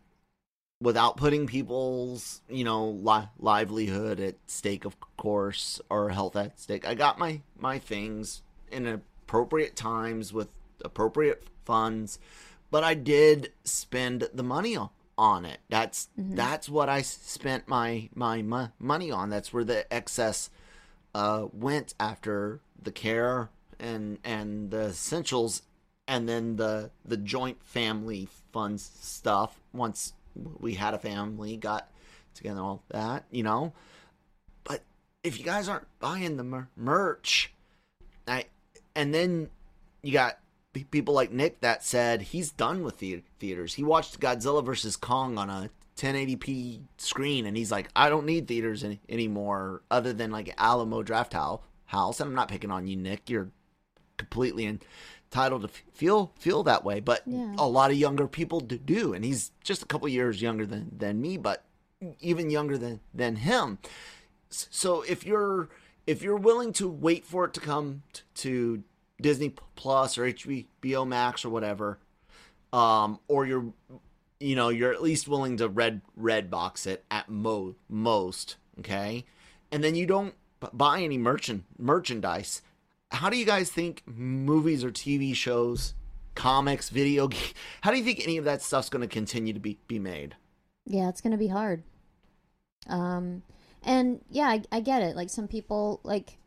without 0.81 1.17
putting 1.17 1.47
people's 1.47 2.41
you 2.49 2.63
know 2.63 2.89
li- 2.89 3.29
livelihood 3.39 4.19
at 4.19 4.35
stake 4.47 4.85
of 4.85 4.97
course 5.17 5.79
or 5.89 6.09
health 6.09 6.35
at 6.35 6.59
stake. 6.59 6.87
I 6.87 6.93
got 6.95 7.19
my 7.19 7.41
my 7.57 7.79
things 7.79 8.41
in 8.71 8.87
appropriate 8.87 9.75
times 9.75 10.33
with 10.33 10.49
appropriate 10.83 11.43
funds 11.65 12.19
but 12.71 12.83
i 12.83 12.93
did 12.93 13.51
spend 13.63 14.27
the 14.33 14.43
money 14.43 14.75
on 14.75 14.89
on 15.19 15.43
it. 15.43 15.59
That's 15.67 16.07
that's 16.17 16.69
what 16.69 16.87
I 16.87 17.01
spent 17.01 17.67
my 17.67 18.09
my 18.15 18.41
mo- 18.41 18.69
money 18.79 19.11
on. 19.11 19.29
That's 19.29 19.51
where 19.51 19.65
the 19.65 19.91
excess 19.93 20.49
uh 21.15 21.47
went 21.51 21.93
after 21.99 22.61
the 22.81 22.91
care 22.91 23.49
and 23.79 24.17
and 24.23 24.71
the 24.71 24.87
essentials 24.87 25.63
and 26.07 26.27
then 26.27 26.55
the 26.55 26.91
the 27.05 27.17
joint 27.17 27.61
family 27.63 28.27
funds 28.51 28.91
stuff 28.99 29.59
once 29.73 30.13
we 30.59 30.73
had 30.73 30.93
a 30.93 30.99
family 30.99 31.57
got 31.57 31.89
together 32.33 32.61
all 32.61 32.83
that 32.89 33.25
you 33.31 33.43
know? 33.43 33.73
But 34.63 34.81
if 35.23 35.37
you 35.39 35.45
guys 35.45 35.67
aren't 35.67 35.87
buying 35.99 36.37
the 36.37 36.43
mer- 36.43 36.69
merch 36.75 37.53
i 38.27 38.45
and 38.95 39.13
then 39.13 39.49
you 40.01 40.13
got 40.13 40.39
people 40.91 41.13
like 41.13 41.31
nick 41.31 41.59
that 41.61 41.83
said 41.83 42.21
he's 42.21 42.51
done 42.51 42.83
with 42.83 42.99
the 42.99 43.23
theaters. 43.39 43.73
He 43.73 43.83
watched 43.83 44.19
godzilla 44.19 44.63
versus 44.63 44.95
kong 44.95 45.37
on 45.37 45.49
a 45.49 45.69
1080p 45.99 46.81
screen 46.97 47.45
and 47.45 47.57
he's 47.57 47.71
like 47.71 47.89
i 47.95 48.07
don't 48.09 48.25
need 48.25 48.47
theaters 48.47 48.83
any- 48.83 49.01
anymore 49.09 49.81
other 49.91 50.13
than 50.13 50.31
like 50.31 50.53
alamo 50.57 51.03
draft 51.03 51.33
Hou- 51.33 51.59
house 51.85 52.19
and 52.19 52.29
i'm 52.29 52.35
not 52.35 52.47
picking 52.47 52.71
on 52.71 52.87
you 52.87 52.95
nick. 52.95 53.29
You're 53.29 53.49
completely 54.17 54.65
entitled 54.65 55.61
to 55.63 55.67
f- 55.69 55.83
feel 55.93 56.31
feel 56.37 56.63
that 56.63 56.83
way. 56.83 56.99
But 56.99 57.23
Yeah. 57.25 57.55
a 57.57 57.67
lot 57.67 57.89
of 57.91 57.97
younger 57.97 58.27
people 58.27 58.59
do, 58.59 58.77
do 58.77 59.13
and 59.13 59.23
he's 59.25 59.51
just 59.63 59.81
a 59.83 59.85
couple 59.85 60.07
years 60.09 60.41
younger 60.41 60.65
than 60.65 60.91
than 60.97 61.19
me 61.21 61.37
but 61.37 61.63
even 62.19 62.49
younger 62.49 62.77
than 62.77 62.99
than 63.13 63.37
him. 63.37 63.77
So 64.49 65.01
if 65.03 65.25
you're 65.25 65.69
if 66.07 66.21
you're 66.21 66.37
willing 66.37 66.73
to 66.73 66.87
wait 66.89 67.23
for 67.25 67.45
it 67.45 67.53
to 67.53 67.59
come 67.59 68.03
t- 68.13 68.21
to 68.35 68.83
Disney 69.21 69.53
Plus 69.75 70.17
or 70.17 70.25
HBO 70.25 71.05
Max 71.07 71.43
or 71.45 71.49
whatever 71.49 71.99
um 72.73 73.19
or 73.27 73.45
you're 73.45 73.73
you 74.39 74.55
know 74.55 74.69
you're 74.69 74.93
at 74.93 75.01
least 75.01 75.27
willing 75.27 75.57
to 75.57 75.67
red 75.67 76.01
red 76.15 76.49
box 76.49 76.85
it 76.85 77.03
at 77.11 77.29
mo- 77.29 77.75
most 77.89 78.55
okay 78.79 79.25
and 79.71 79.83
then 79.83 79.95
you 79.95 80.05
don't 80.05 80.33
buy 80.73 81.01
any 81.01 81.17
merchant 81.17 81.63
merchandise 81.77 82.61
how 83.11 83.29
do 83.29 83.37
you 83.37 83.45
guys 83.45 83.69
think 83.71 84.03
movies 84.05 84.83
or 84.83 84.91
TV 84.91 85.33
shows, 85.33 85.93
comics, 86.35 86.89
video 86.89 87.27
ga- 87.27 87.53
how 87.81 87.91
do 87.91 87.97
you 87.97 88.03
think 88.03 88.21
any 88.23 88.37
of 88.37 88.45
that 88.45 88.61
stuff's 88.61 88.89
going 88.89 89.01
to 89.01 89.13
continue 89.13 89.53
to 89.53 89.59
be 89.59 89.79
be 89.87 89.99
made? 89.99 90.35
Yeah, 90.85 91.09
it's 91.09 91.21
gonna 91.21 91.37
be 91.37 91.47
hard. 91.47 91.83
Um, 92.87 93.43
and 93.83 94.21
yeah, 94.29 94.47
I, 94.47 94.61
I 94.71 94.79
get 94.79 95.01
it. 95.01 95.15
Like 95.15 95.29
some 95.29 95.47
people, 95.47 95.99
like, 96.03 96.37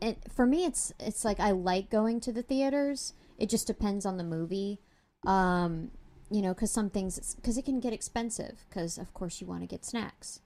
it, 0.00 0.18
for 0.34 0.46
me, 0.46 0.64
it's 0.64 0.92
it's 0.98 1.24
like 1.24 1.40
I 1.40 1.50
like 1.50 1.90
going 1.90 2.20
to 2.20 2.32
the 2.32 2.42
theaters, 2.42 3.14
it 3.38 3.48
just 3.48 3.66
depends 3.66 4.06
on 4.06 4.16
the 4.16 4.24
movie. 4.24 4.80
Um, 5.26 5.90
you 6.30 6.42
know, 6.42 6.54
because 6.54 6.70
some 6.70 6.90
things 6.90 7.34
because 7.36 7.56
it 7.58 7.64
can 7.64 7.80
get 7.80 7.92
expensive 7.92 8.64
because 8.68 8.98
of 8.98 9.12
course 9.14 9.40
you 9.40 9.46
want 9.46 9.60
to 9.62 9.66
get 9.66 9.84
snacks, 9.84 10.40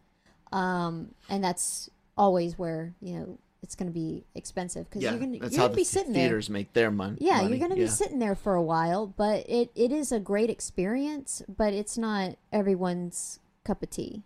um, 0.52 1.14
and 1.28 1.42
that's 1.42 1.90
always 2.16 2.58
where 2.58 2.94
you 3.00 3.14
know 3.14 3.38
it's 3.62 3.74
going 3.74 3.88
to 3.88 3.92
be 3.92 4.24
expensive 4.34 4.88
because 4.88 5.02
Yeah, 5.02 5.10
you're 5.10 5.18
going 5.18 5.38
that's 5.38 5.52
you're 5.52 5.60
how 5.60 5.66
gonna 5.66 5.74
the 5.74 5.80
be 5.80 5.84
sitting 5.84 6.12
there. 6.12 6.22
theaters 6.28 6.48
make 6.48 6.72
their 6.74 6.90
mon- 6.90 7.14
money. 7.14 7.18
Yeah, 7.20 7.40
you're 7.42 7.58
going 7.58 7.70
to 7.70 7.76
be 7.76 7.82
yeah. 7.82 7.88
sitting 7.88 8.18
there 8.20 8.36
for 8.36 8.54
a 8.54 8.62
while, 8.62 9.06
but 9.06 9.48
it, 9.48 9.70
it 9.74 9.90
is 9.90 10.12
a 10.12 10.20
great 10.20 10.48
experience, 10.48 11.42
but 11.48 11.72
it's 11.72 11.98
not 11.98 12.36
everyone's 12.52 13.40
cup 13.64 13.82
of 13.82 13.90
tea. 13.90 14.22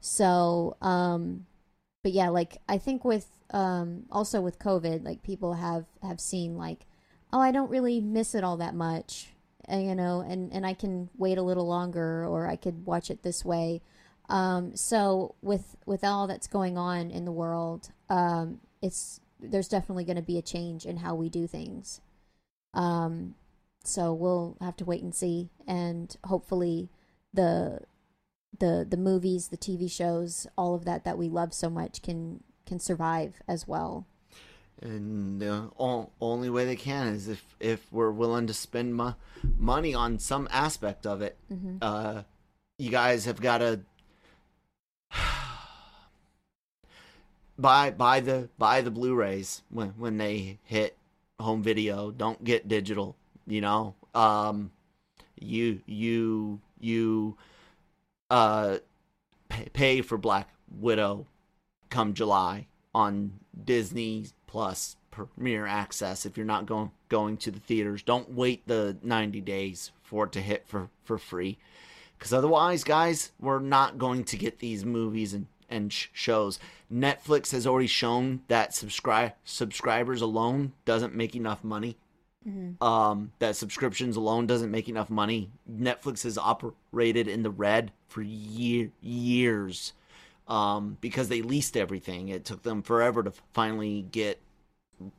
So, 0.00 0.76
um, 0.82 1.46
but 2.02 2.12
yeah, 2.12 2.28
like 2.28 2.58
I 2.68 2.78
think 2.78 3.04
with 3.04 3.26
um, 3.50 4.04
also 4.10 4.40
with 4.40 4.58
COVID, 4.58 5.04
like 5.04 5.22
people 5.22 5.54
have 5.54 5.86
have 6.02 6.20
seen 6.20 6.56
like, 6.56 6.80
oh, 7.32 7.40
I 7.40 7.52
don't 7.52 7.70
really 7.70 8.00
miss 8.00 8.34
it 8.34 8.44
all 8.44 8.56
that 8.58 8.74
much, 8.74 9.28
you 9.70 9.94
know, 9.94 10.20
and 10.20 10.52
and 10.52 10.66
I 10.66 10.74
can 10.74 11.10
wait 11.16 11.38
a 11.38 11.42
little 11.42 11.66
longer, 11.66 12.26
or 12.26 12.46
I 12.46 12.56
could 12.56 12.86
watch 12.86 13.10
it 13.10 13.22
this 13.22 13.44
way. 13.44 13.82
Um, 14.28 14.74
so 14.76 15.34
with 15.42 15.76
with 15.86 16.04
all 16.04 16.26
that's 16.26 16.46
going 16.46 16.78
on 16.78 17.10
in 17.10 17.24
the 17.24 17.32
world, 17.32 17.90
um, 18.08 18.60
it's 18.82 19.20
there's 19.40 19.68
definitely 19.68 20.04
going 20.04 20.16
to 20.16 20.22
be 20.22 20.38
a 20.38 20.42
change 20.42 20.86
in 20.86 20.98
how 20.98 21.14
we 21.14 21.28
do 21.28 21.46
things. 21.46 22.00
Um, 22.72 23.34
so 23.84 24.12
we'll 24.12 24.56
have 24.60 24.76
to 24.76 24.84
wait 24.84 25.02
and 25.02 25.14
see, 25.14 25.50
and 25.66 26.16
hopefully 26.24 26.88
the 27.32 27.80
the 28.58 28.86
the 28.88 28.96
movies, 28.96 29.48
the 29.48 29.56
TV 29.56 29.90
shows, 29.90 30.46
all 30.56 30.74
of 30.74 30.84
that 30.84 31.04
that 31.04 31.18
we 31.18 31.28
love 31.28 31.52
so 31.52 31.68
much 31.68 32.02
can 32.02 32.42
can 32.66 32.78
survive 32.78 33.42
as 33.46 33.68
well. 33.68 34.06
And 34.82 35.40
the 35.40 35.70
only 35.78 36.50
way 36.50 36.64
they 36.64 36.76
can 36.76 37.08
is 37.08 37.28
if 37.28 37.44
if 37.60 37.92
we're 37.92 38.10
willing 38.10 38.46
to 38.46 38.54
spend 38.54 38.94
mo- 38.94 39.16
money 39.56 39.94
on 39.94 40.18
some 40.18 40.48
aspect 40.50 41.06
of 41.06 41.22
it. 41.22 41.36
Mm-hmm. 41.52 41.78
Uh, 41.80 42.22
you 42.78 42.90
guys 42.90 43.24
have 43.24 43.40
got 43.40 43.58
to 43.58 43.80
buy 47.58 47.90
buy 47.90 48.20
the 48.20 48.48
buy 48.58 48.80
the 48.80 48.90
Blu-rays 48.90 49.62
when 49.70 49.90
when 49.90 50.18
they 50.18 50.58
hit 50.64 50.96
home 51.40 51.62
video. 51.62 52.10
Don't 52.10 52.42
get 52.42 52.68
digital. 52.68 53.16
You 53.46 53.60
know, 53.60 53.94
um, 54.14 54.72
you 55.38 55.80
you 55.86 56.60
you 56.80 57.36
uh 58.30 58.78
pay, 59.48 59.68
pay 59.72 60.00
for 60.02 60.18
Black 60.18 60.48
Widow 60.70 61.26
come 61.90 62.14
July 62.14 62.66
on 62.94 63.34
Disney 63.64 64.26
Plus 64.54 64.94
Premier 65.10 65.66
Access 65.66 66.24
if 66.24 66.36
you're 66.36 66.46
not 66.46 66.64
going 66.64 66.92
going 67.08 67.36
to 67.38 67.50
the 67.50 67.58
theaters. 67.58 68.04
Don't 68.04 68.30
wait 68.30 68.62
the 68.68 68.96
90 69.02 69.40
days 69.40 69.90
for 70.04 70.26
it 70.26 70.32
to 70.32 70.40
hit 70.40 70.64
for 70.68 70.90
for 71.02 71.18
free. 71.18 71.58
Cuz 72.20 72.32
otherwise, 72.32 72.84
guys, 72.84 73.32
we're 73.40 73.58
not 73.58 73.98
going 73.98 74.22
to 74.22 74.36
get 74.36 74.60
these 74.60 74.84
movies 74.84 75.34
and 75.34 75.48
and 75.68 75.92
sh- 75.92 76.06
shows. 76.12 76.60
Netflix 76.88 77.50
has 77.50 77.66
already 77.66 77.88
shown 77.88 78.42
that 78.46 78.72
subscribe 78.72 79.32
subscribers 79.42 80.22
alone 80.22 80.72
doesn't 80.84 81.16
make 81.16 81.34
enough 81.34 81.64
money 81.64 81.96
um, 82.80 83.32
that 83.40 83.56
subscriptions 83.56 84.14
alone 84.14 84.46
doesn't 84.46 84.70
make 84.70 84.88
enough 84.88 85.10
money. 85.10 85.50
Netflix 85.68 86.22
has 86.22 86.38
operated 86.38 87.26
in 87.26 87.42
the 87.42 87.50
red 87.50 87.90
for 88.06 88.22
year, 88.22 88.92
years 89.00 89.94
um, 90.46 90.96
because 91.00 91.28
they 91.28 91.42
leased 91.42 91.76
everything. 91.76 92.28
It 92.28 92.44
took 92.44 92.62
them 92.62 92.82
forever 92.82 93.24
to 93.24 93.32
finally 93.52 94.02
get 94.02 94.40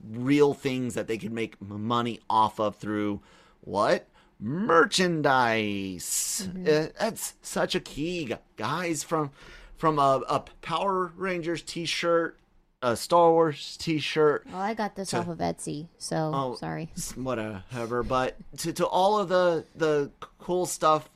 real 0.10 0.54
things 0.54 0.94
that 0.96 1.08
they 1.08 1.18
could 1.18 1.32
make 1.34 1.62
money 1.62 2.20
off 2.30 2.60
of 2.60 2.78
through 2.78 3.20
what 3.62 4.08
merchandise. 4.40 6.50
Uh, 6.68 6.88
that's 7.00 7.34
such 7.42 7.76
a 7.76 7.80
key, 7.80 8.34
guys. 8.58 9.04
From 9.04 9.32
from 9.78 10.00
a, 10.00 10.22
a 10.30 10.40
Power 10.62 11.12
Rangers 11.18 11.62
T-shirt, 11.62 12.38
a 12.82 12.96
Star 12.96 13.32
Wars 13.32 13.76
T-shirt, 13.78 14.46
Well, 14.52 14.62
I 14.62 14.74
got 14.74 14.96
this 14.96 15.10
So- 15.10 15.20
off 15.20 15.28
of 15.28 15.40
Etsy, 15.40 15.88
so 15.98 16.32
Oh. 16.34 16.56
sorry. 16.56 16.92
whatever 17.16 18.04
but 18.04 18.36
to, 18.60 18.72
to 18.74 18.86
all 18.86 19.20
of 19.20 19.30
the 19.30 19.66
the 19.76 20.12
cool 20.40 20.66
stuff 20.66 21.10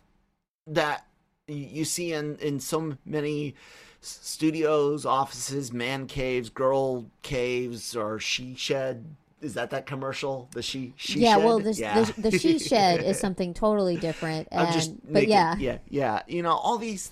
that 0.67 1.05
you 1.47 1.85
see 1.85 2.13
in 2.13 2.35
in 2.37 2.59
so 2.59 2.95
many 3.05 3.55
studios 4.01 5.05
offices 5.05 5.73
man 5.73 6.07
caves 6.07 6.49
girl 6.49 7.05
caves 7.21 7.95
or 7.95 8.19
she 8.19 8.55
shed 8.55 9.05
is 9.41 9.53
that 9.53 9.69
that 9.69 9.85
commercial 9.85 10.49
the 10.53 10.61
she 10.61 10.93
she 10.97 11.13
shed? 11.13 11.21
yeah, 11.21 11.35
shed? 11.35 11.45
well, 11.45 11.59
the, 11.59 11.73
yeah. 11.73 12.01
the 12.01 12.29
the 12.29 12.39
she 12.39 12.59
shed 12.59 13.03
is 13.03 13.19
something 13.21 13.53
totally 13.53 13.97
different, 13.97 14.47
and 14.51 14.67
I'm 14.67 14.73
just 14.73 14.91
but 15.11 15.27
yeah, 15.27 15.55
yeah, 15.57 15.77
yeah. 15.89 16.21
You 16.27 16.43
know, 16.43 16.51
all 16.51 16.77
these 16.77 17.11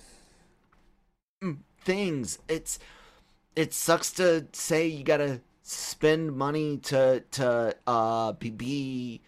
mm, 1.41 1.57
things. 1.83 2.39
It's 2.47 2.79
it 3.55 3.73
sucks 3.73 4.11
to 4.13 4.45
say 4.51 4.87
you 4.87 5.03
gotta 5.03 5.41
spend 5.63 6.35
money 6.35 6.77
to 6.77 7.23
to 7.31 7.75
uh 7.85 8.33
be, 8.33 8.49
be 8.49 9.21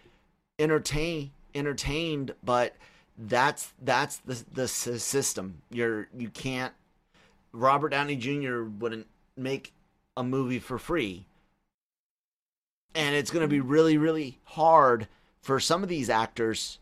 entertain 0.57 1.31
entertained, 1.55 2.33
but 2.43 2.75
that's 3.17 3.73
that's 3.81 4.17
the 4.17 4.43
the 4.53 4.67
system. 4.67 5.61
You're 5.71 6.09
you 6.17 6.29
can't. 6.29 6.73
Robert 7.51 7.89
Downey 7.89 8.15
Jr. 8.15 8.63
wouldn't 8.63 9.07
make 9.35 9.73
a 10.15 10.23
movie 10.23 10.59
for 10.59 10.77
free. 10.77 11.25
And 12.95 13.15
it's 13.15 13.31
going 13.31 13.43
to 13.43 13.47
be 13.47 13.61
mm. 13.61 13.69
really, 13.69 13.97
really 13.97 14.39
hard 14.43 15.07
for 15.41 15.59
some 15.59 15.83
of 15.83 15.89
these 15.89 16.09
actors 16.09 16.79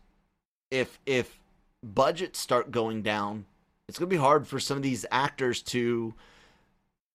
if 0.70 0.98
if 1.06 1.40
budgets 1.82 2.38
start 2.38 2.70
going 2.70 3.02
down, 3.02 3.46
it's 3.88 3.98
gonna 3.98 4.08
be 4.08 4.16
hard 4.16 4.46
for 4.46 4.60
some 4.60 4.76
of 4.76 4.82
these 4.82 5.06
actors 5.10 5.62
to 5.62 6.14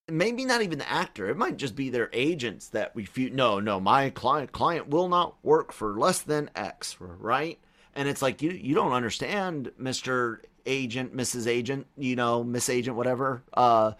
maybe 0.10 0.46
not 0.46 0.62
even 0.62 0.80
the 0.80 0.90
actor. 0.90 1.30
It 1.30 1.38
might 1.38 1.58
just 1.58 1.76
be 1.76 1.90
their 1.90 2.10
agents 2.14 2.68
that 2.70 2.92
refuse. 2.96 3.32
No, 3.32 3.60
no, 3.60 3.80
my 3.80 4.10
client 4.10 4.52
client 4.52 4.90
will 4.90 5.08
not 5.08 5.36
work 5.44 5.72
for 5.72 5.98
less 5.98 6.20
than 6.20 6.50
X, 6.56 6.98
right? 7.00 7.60
And 7.96 8.08
it's 8.08 8.22
like 8.22 8.42
you 8.42 8.52
you 8.52 8.76
don't 8.76 8.92
understand, 8.94 9.72
Mister 9.78 10.42
Agent, 10.66 11.16
Mrs. 11.16 11.48
Agent, 11.48 11.88
you 11.98 12.16
know, 12.16 12.44
Miss 12.44 12.70
Agent, 12.70 12.96
whatever. 12.96 13.44
Uh, 13.54 13.94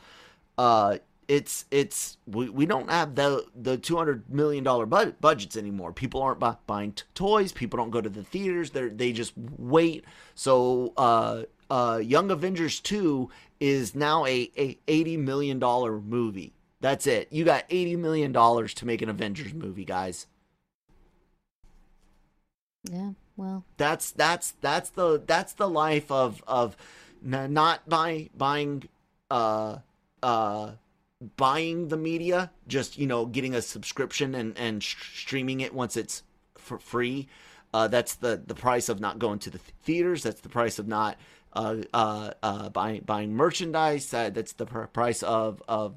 uh, 0.58 0.98
it's 1.28 1.66
it's 1.72 2.18
we, 2.28 2.50
we 2.50 2.66
don't 2.66 2.90
have 2.90 3.16
the 3.16 3.46
the 3.56 3.78
200 3.78 4.30
million 4.30 4.64
dollar 4.64 4.86
bud- 4.86 5.16
budgets 5.22 5.56
anymore 5.56 5.94
people 5.94 6.22
aren't 6.22 6.40
bu- 6.40 6.58
buying 6.68 6.92
t- 6.92 7.04
toys 7.16 7.52
people 7.52 7.78
don't 7.78 7.92
go 7.92 8.02
to 8.02 8.10
the 8.10 8.24
theaters 8.24 8.72
they 8.72 8.90
they 8.90 9.14
just 9.14 9.32
wait 9.58 10.04
so 10.36 10.92
uh 10.98 11.44
uh 11.70 11.98
young 12.04 12.30
avengers 12.30 12.80
2 12.82 13.30
is 13.62 13.96
now 13.96 14.26
a, 14.26 14.52
a 14.58 14.78
80 14.88 15.18
million 15.18 15.60
dollar 15.60 16.00
movie 16.02 16.52
that's 16.82 17.08
it 17.08 17.30
you 17.32 17.46
got 17.46 17.64
80 17.70 17.96
million 17.96 18.32
dollars 18.34 18.74
to 18.76 18.86
make 18.86 19.02
an 19.02 19.08
avengers 19.10 19.54
movie 19.54 19.86
guys 19.86 20.28
yeah. 22.92 23.12
Well, 23.36 23.64
that's 23.78 24.12
that's 24.12 24.52
that's 24.62 24.90
the 24.92 25.22
that's 25.26 25.54
the 25.54 25.68
life 25.68 26.12
of 26.12 26.44
of 26.48 26.78
not 27.22 27.88
buy, 27.90 28.30
buying 28.38 28.84
uh 29.32 29.78
uh 30.22 30.72
buying 31.38 31.88
the 31.88 31.98
media 31.98 32.52
just 32.68 32.98
you 32.98 33.08
know 33.08 33.26
getting 33.26 33.56
a 33.56 33.62
subscription 33.62 34.36
and 34.36 34.58
and 34.58 34.84
sh- 34.84 35.22
streaming 35.22 35.62
it 35.62 35.74
once 35.74 35.98
it's 35.98 36.24
for 36.56 36.78
free. 36.78 37.28
Uh 37.74 37.88
that's 37.88 38.16
the 38.16 38.42
the 38.46 38.56
price 38.56 38.90
of 38.90 39.00
not 39.00 39.20
going 39.20 39.40
to 39.40 39.50
the 39.50 39.58
th- 39.58 39.74
theaters. 39.82 40.24
That's 40.24 40.42
the 40.42 40.50
price 40.50 40.78
of 40.78 40.88
not 40.88 41.18
uh 41.54 41.78
uh 41.94 42.32
uh 42.44 42.70
buying 42.70 43.02
buying 43.02 43.34
merchandise. 43.34 44.14
Uh, 44.14 44.30
that's 44.30 44.54
the 44.54 44.66
pr- 44.66 44.84
price 44.84 45.24
of 45.24 45.64
of 45.68 45.96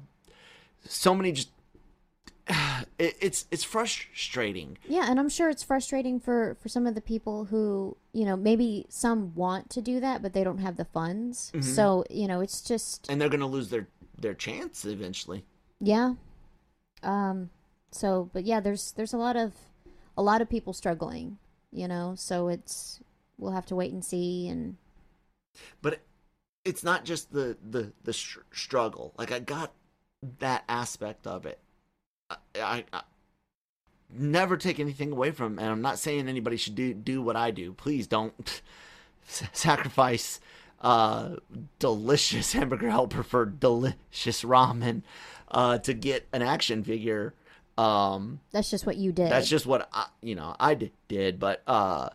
so 0.85 1.13
many 1.13 1.33
just 1.33 1.49
it, 2.99 3.15
it's 3.21 3.45
it's 3.51 3.63
frustrating 3.63 4.77
yeah, 4.87 5.05
and 5.09 5.19
I'm 5.19 5.29
sure 5.29 5.49
it's 5.49 5.63
frustrating 5.63 6.19
for 6.19 6.57
for 6.61 6.69
some 6.69 6.87
of 6.87 6.95
the 6.95 7.01
people 7.01 7.45
who 7.45 7.95
you 8.13 8.25
know 8.25 8.35
maybe 8.35 8.85
some 8.89 9.33
want 9.35 9.69
to 9.71 9.81
do 9.81 9.99
that, 9.99 10.21
but 10.21 10.33
they 10.33 10.43
don't 10.43 10.59
have 10.59 10.77
the 10.77 10.85
funds. 10.85 11.51
Mm-hmm. 11.53 11.61
So 11.61 12.03
you 12.09 12.27
know, 12.27 12.41
it's 12.41 12.61
just 12.61 13.07
and 13.09 13.21
they're 13.21 13.29
gonna 13.29 13.47
lose 13.47 13.69
their 13.69 13.87
their 14.19 14.33
chance 14.33 14.83
eventually 14.85 15.45
Yeah. 15.79 16.15
Um 17.03 17.51
so 17.91 18.29
but 18.33 18.45
yeah, 18.45 18.59
there's 18.59 18.93
there's 18.93 19.13
a 19.13 19.17
lot 19.17 19.35
of 19.35 19.53
a 20.17 20.23
lot 20.23 20.41
of 20.41 20.49
people 20.49 20.73
struggling, 20.73 21.37
you 21.71 21.87
know. 21.87 22.15
So 22.15 22.47
it's 22.47 22.99
we'll 23.37 23.53
have 23.53 23.67
to 23.67 23.75
wait 23.75 23.93
and 23.93 24.03
see 24.03 24.47
and 24.47 24.77
but 25.81 25.99
it's 26.65 26.83
not 26.83 27.05
just 27.05 27.31
the 27.31 27.57
the 27.69 27.93
the 28.03 28.13
str- 28.13 28.39
struggle 28.51 29.13
like 29.17 29.31
i 29.31 29.39
got 29.39 29.73
that 30.39 30.63
aspect 30.67 31.27
of 31.27 31.45
it 31.45 31.59
I, 32.29 32.35
I, 32.55 32.83
I 32.93 33.01
never 34.09 34.57
take 34.57 34.79
anything 34.79 35.11
away 35.11 35.31
from 35.31 35.59
and 35.59 35.67
i'm 35.69 35.81
not 35.81 35.99
saying 35.99 36.27
anybody 36.27 36.55
should 36.57 36.75
do 36.75 36.93
do 36.93 37.21
what 37.21 37.35
i 37.35 37.51
do 37.51 37.73
please 37.73 38.07
don't 38.07 38.61
sacrifice 39.51 40.39
uh 40.81 41.35
delicious 41.79 42.53
hamburger 42.53 42.89
helper 42.89 43.23
for 43.23 43.45
delicious 43.45 44.43
ramen 44.43 45.01
uh 45.51 45.77
to 45.79 45.93
get 45.93 46.27
an 46.33 46.41
action 46.41 46.83
figure 46.83 47.33
Um, 47.77 48.39
That's 48.51 48.69
just 48.71 48.85
what 48.85 48.97
you 48.97 49.11
did. 49.11 49.29
that's 49.31 49.47
just 49.47 49.65
what 49.65 49.87
I, 49.93 50.07
you 50.21 50.33
know 50.35 50.55
I 50.59 50.73
d- 50.73 50.91
did, 51.07 51.39
but 51.39 51.61
uh, 51.67 52.09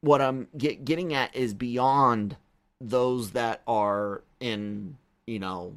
what 0.00 0.22
I'm 0.22 0.48
get, 0.56 0.84
getting 0.86 1.12
at 1.12 1.34
is 1.36 1.52
beyond 1.52 2.36
those 2.80 3.32
that 3.32 3.60
are 3.66 4.22
in 4.40 4.96
you 5.26 5.38
know 5.40 5.74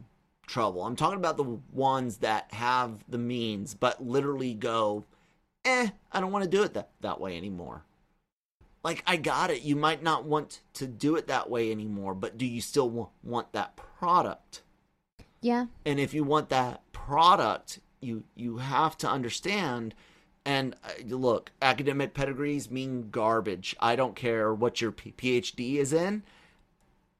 trouble. 0.51 0.83
I'm 0.83 0.95
talking 0.95 1.17
about 1.17 1.37
the 1.37 1.59
ones 1.71 2.17
that 2.17 2.53
have 2.53 3.03
the 3.07 3.17
means, 3.17 3.73
but 3.73 4.05
literally 4.05 4.53
go, 4.53 5.05
eh, 5.65 5.89
I 6.11 6.19
don't 6.19 6.31
want 6.31 6.43
to 6.43 6.49
do 6.49 6.63
it 6.63 6.73
that 6.75 6.89
that 7.01 7.19
way 7.19 7.37
anymore. 7.37 7.85
Like 8.83 9.03
I 9.07 9.15
got 9.17 9.49
it. 9.51 9.61
You 9.63 9.75
might 9.75 10.03
not 10.03 10.25
want 10.25 10.61
to 10.73 10.87
do 10.87 11.15
it 11.15 11.27
that 11.27 11.49
way 11.49 11.71
anymore, 11.71 12.13
but 12.15 12.37
do 12.37 12.45
you 12.45 12.61
still 12.61 12.89
wa- 12.89 13.09
want 13.23 13.53
that 13.53 13.75
product? 13.75 14.61
yeah. 15.41 15.65
and 15.85 15.99
if 15.99 16.13
you 16.13 16.23
want 16.23 16.49
that 16.49 16.81
product 16.93 17.79
you 17.99 18.23
you 18.35 18.57
have 18.57 18.97
to 18.97 19.09
understand 19.09 19.93
and 20.45 20.75
uh, 20.83 20.89
look 21.07 21.51
academic 21.61 22.13
pedigrees 22.13 22.69
mean 22.69 23.09
garbage 23.09 23.75
i 23.79 23.95
don't 23.95 24.15
care 24.15 24.53
what 24.53 24.81
your 24.81 24.91
P- 24.91 25.11
phd 25.17 25.77
is 25.77 25.93
in 25.93 26.21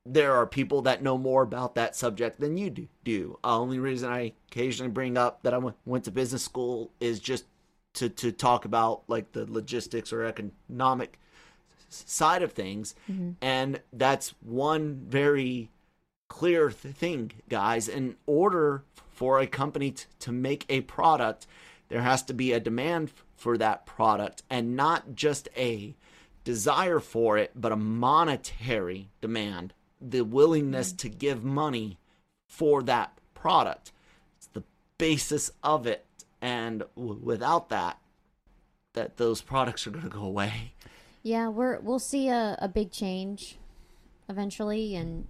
there 0.05 0.33
are 0.33 0.47
people 0.47 0.81
that 0.83 1.03
know 1.03 1.17
more 1.17 1.43
about 1.43 1.75
that 1.75 1.95
subject 1.95 2.39
than 2.39 2.57
you 2.57 2.69
do, 2.69 2.87
do. 3.03 3.39
Uh, 3.43 3.59
only 3.59 3.79
reason 3.79 4.11
i 4.11 4.33
occasionally 4.49 4.91
bring 4.91 5.17
up 5.17 5.43
that 5.43 5.53
i 5.53 5.57
went, 5.57 5.77
went 5.85 6.03
to 6.05 6.11
business 6.11 6.43
school 6.43 6.91
is 6.99 7.19
just 7.19 7.45
to 7.93 8.09
to 8.09 8.31
talk 8.31 8.65
about 8.65 9.03
like 9.07 9.31
the 9.33 9.45
logistics 9.51 10.11
or 10.11 10.23
economic 10.23 11.19
side 11.89 12.41
of 12.41 12.53
things 12.53 12.95
and 13.41 13.81
that's 13.93 14.33
one 14.41 14.95
very 15.07 15.69
clear 16.29 16.69
th- 16.69 16.95
thing, 16.95 17.29
guys. 17.49 17.89
In 17.89 18.15
order 18.25 18.83
for 19.11 19.39
a 19.41 19.45
company 19.47 19.91
t- 19.91 20.05
to 20.19 20.31
make 20.31 20.65
a 20.69 20.79
product, 20.81 21.45
there 21.89 22.01
has 22.01 22.23
to 22.23 22.33
be 22.33 22.53
a 22.53 22.59
demand 22.61 23.09
f- 23.09 23.25
for 23.35 23.57
that 23.57 23.85
product 23.85 24.41
and 24.49 24.73
not 24.77 25.13
just 25.13 25.49
a 25.57 25.93
desire 26.45 26.99
for 27.01 27.37
it, 27.37 27.51
but 27.53 27.73
a 27.73 27.75
monetary 27.75 29.09
demand, 29.19 29.73
the 30.01 30.21
willingness 30.21 30.91
to 30.93 31.09
give 31.09 31.43
money 31.43 31.99
for 32.47 32.81
that 32.83 33.17
product. 33.33 33.91
It's 34.37 34.47
the 34.47 34.63
basis 34.97 35.51
of 35.63 35.85
it. 35.85 36.05
And 36.41 36.83
w- 36.95 37.19
without 37.21 37.69
that, 37.69 37.99
that 38.93 39.17
those 39.17 39.41
products 39.41 39.85
are 39.85 39.91
going 39.91 40.03
to 40.03 40.09
go 40.09 40.23
away. 40.23 40.73
Yeah, 41.23 41.49
we're 41.49 41.79
we'll 41.79 41.99
see 41.99 42.29
a, 42.29 42.57
a 42.59 42.67
big 42.67 42.91
change 42.91 43.57
eventually, 44.27 44.95
and 44.95 45.27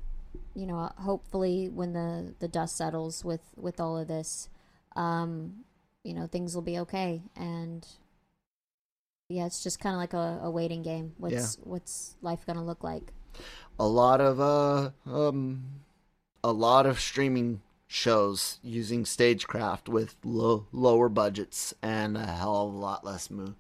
you 0.55 0.65
know, 0.65 0.89
hopefully 0.97 1.67
when 1.67 1.91
the 1.91 2.33
the 2.39 2.47
dust 2.47 2.77
settles 2.77 3.25
with 3.25 3.41
with 3.57 3.79
all 3.79 3.97
of 3.97 4.07
this, 4.07 4.47
um, 4.95 5.65
you 6.03 6.13
know, 6.13 6.27
things 6.27 6.55
will 6.55 6.61
be 6.61 6.79
okay. 6.79 7.21
And 7.35 7.85
yeah, 9.27 9.45
it's 9.45 9.63
just 9.63 9.79
kind 9.81 9.95
of 9.95 9.99
like 9.99 10.13
a, 10.13 10.39
a 10.43 10.49
waiting 10.49 10.81
game. 10.81 11.13
What's 11.17 11.57
what's 11.63 12.15
life 12.21 12.45
gonna 12.45 12.63
look 12.63 12.83
like? 12.85 13.11
A 13.81 13.87
lot 13.87 14.21
of 14.21 14.39
uh 14.39 14.91
um 15.11 15.63
a 16.43 16.51
lot 16.51 16.85
of 16.85 16.99
streaming 16.99 17.61
shows 17.87 18.59
using 18.63 19.05
stagecraft 19.05 19.89
with 19.89 20.15
low, 20.23 20.65
lower 20.71 21.09
budgets 21.09 21.73
and 21.81 22.15
a 22.15 22.25
hell 22.25 22.67
of 22.67 22.73
a 22.73 22.77
lot 22.77 23.03
less 23.03 23.29
mo- 23.29 23.55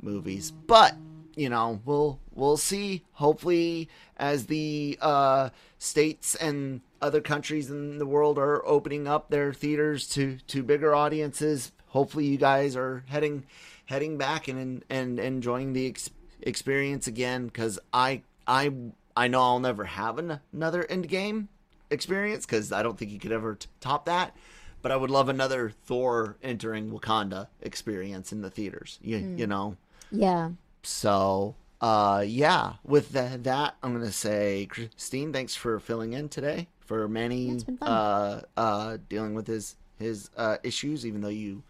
movies. 0.00 0.50
But 0.50 0.96
you 1.36 1.50
know 1.50 1.80
we'll 1.84 2.18
we'll 2.34 2.56
see. 2.56 3.04
Hopefully 3.12 3.90
as 4.16 4.46
the 4.46 4.98
uh 5.02 5.50
states 5.78 6.34
and 6.34 6.80
other 7.02 7.20
countries 7.20 7.70
in 7.70 7.98
the 7.98 8.06
world 8.06 8.38
are 8.38 8.66
opening 8.66 9.06
up 9.06 9.28
their 9.28 9.52
theaters 9.52 10.08
to 10.10 10.38
to 10.48 10.62
bigger 10.62 10.94
audiences 10.94 11.72
hopefully 11.88 12.24
you 12.24 12.38
guys 12.38 12.74
are 12.74 13.04
heading 13.08 13.44
heading 13.84 14.16
back 14.16 14.48
and 14.48 14.82
and 14.88 15.20
enjoying 15.20 15.74
the 15.74 15.86
ex- 15.86 16.10
experience 16.40 17.06
again. 17.06 17.50
Cuz 17.50 17.78
i 17.92 18.22
i 18.46 18.72
i 19.16 19.28
know 19.28 19.40
i'll 19.40 19.60
never 19.60 19.84
have 19.84 20.18
an, 20.18 20.40
another 20.52 20.84
end 20.86 21.08
game 21.08 21.48
experience 21.90 22.46
cuz 22.46 22.72
i 22.72 22.82
don't 22.82 22.98
think 22.98 23.10
you 23.10 23.18
could 23.18 23.32
ever 23.32 23.54
t- 23.54 23.68
top 23.80 24.04
that 24.06 24.34
but 24.80 24.90
i 24.90 24.96
would 24.96 25.10
love 25.10 25.28
another 25.28 25.70
thor 25.84 26.36
entering 26.42 26.90
wakanda 26.90 27.48
experience 27.60 28.32
in 28.32 28.40
the 28.42 28.50
theaters 28.50 28.98
you, 29.02 29.18
you 29.36 29.46
know 29.46 29.76
Yeah, 30.10 30.50
so, 30.82 31.54
uh, 31.80 32.22
yeah, 32.26 32.74
with 32.84 33.10
that, 33.12 33.44
that 33.44 33.76
I'm 33.82 33.92
going 33.94 34.04
to 34.04 34.12
say, 34.12 34.66
Christine, 34.66 35.32
thanks 35.32 35.54
for 35.54 35.78
filling 35.80 36.12
in 36.12 36.28
today 36.28 36.68
for 36.80 37.08
Manny, 37.08 37.50
it's 37.50 37.64
been 37.64 37.76
fun. 37.78 37.88
uh, 37.88 38.40
uh, 38.56 38.98
dealing 39.08 39.34
with 39.34 39.46
his, 39.46 39.76
his, 39.98 40.28
uh, 40.36 40.56
issues, 40.62 41.06
even 41.06 41.20
though 41.22 41.28
you 41.28 41.62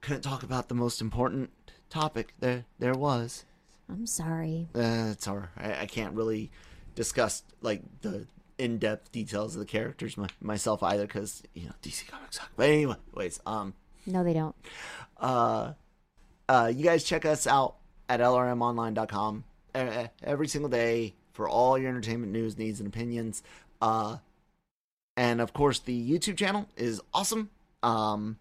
couldn't 0.00 0.22
talk 0.22 0.42
about 0.42 0.68
the 0.68 0.74
most 0.74 1.00
important 1.00 1.50
topic 1.90 2.34
there, 2.40 2.64
there 2.78 2.94
was. 2.94 3.44
I'm 3.88 4.06
sorry. 4.06 4.68
Uh, 4.74 5.08
it's 5.12 5.28
all 5.28 5.36
right. 5.36 5.48
I, 5.56 5.82
I 5.82 5.86
can't 5.86 6.14
really 6.14 6.50
discuss, 6.94 7.42
like, 7.60 7.82
the 8.02 8.26
in-depth 8.58 9.12
details 9.12 9.54
of 9.54 9.60
the 9.60 9.66
characters 9.66 10.16
my, 10.16 10.28
myself 10.40 10.82
either, 10.82 11.06
because, 11.06 11.42
you 11.54 11.66
know, 11.66 11.72
DC 11.82 12.06
Comics 12.08 12.36
suck. 12.38 12.50
But 12.56 12.68
anyways, 12.70 13.40
um, 13.46 13.74
No, 14.06 14.22
they 14.24 14.32
don't. 14.32 14.54
uh, 15.18 15.72
uh, 16.48 16.72
you 16.74 16.84
guys 16.84 17.04
check 17.04 17.24
us 17.24 17.46
out 17.46 17.76
at 18.08 18.20
lrmonline.com 18.20 19.44
every 19.74 20.46
single 20.48 20.68
day 20.70 21.14
for 21.32 21.48
all 21.48 21.76
your 21.78 21.88
entertainment 21.88 22.30
news, 22.32 22.56
needs, 22.58 22.80
and 22.80 22.86
opinions. 22.86 23.42
Uh, 23.82 24.18
and 25.16 25.40
of 25.40 25.52
course, 25.52 25.78
the 25.80 26.10
YouTube 26.10 26.36
channel 26.36 26.68
is 26.76 27.00
awesome. 27.12 27.50
Um, 27.82 28.38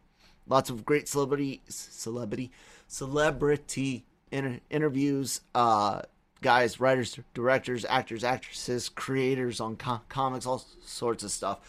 lots 0.47 0.69
of 0.69 0.85
great 0.85 1.07
celebrity, 1.07 1.61
celebrity, 1.67 2.51
celebrity 2.87 4.05
inter- 4.33 4.59
interviews. 4.69 5.41
Uh, 5.55 6.01
guys, 6.41 6.79
writers, 6.79 7.17
directors, 7.33 7.85
actors, 7.85 8.23
actresses, 8.23 8.89
creators 8.89 9.61
on 9.61 9.77
co- 9.77 10.01
comics, 10.09 10.45
all 10.45 10.65
sorts 10.83 11.23
of 11.23 11.31
stuff 11.31 11.59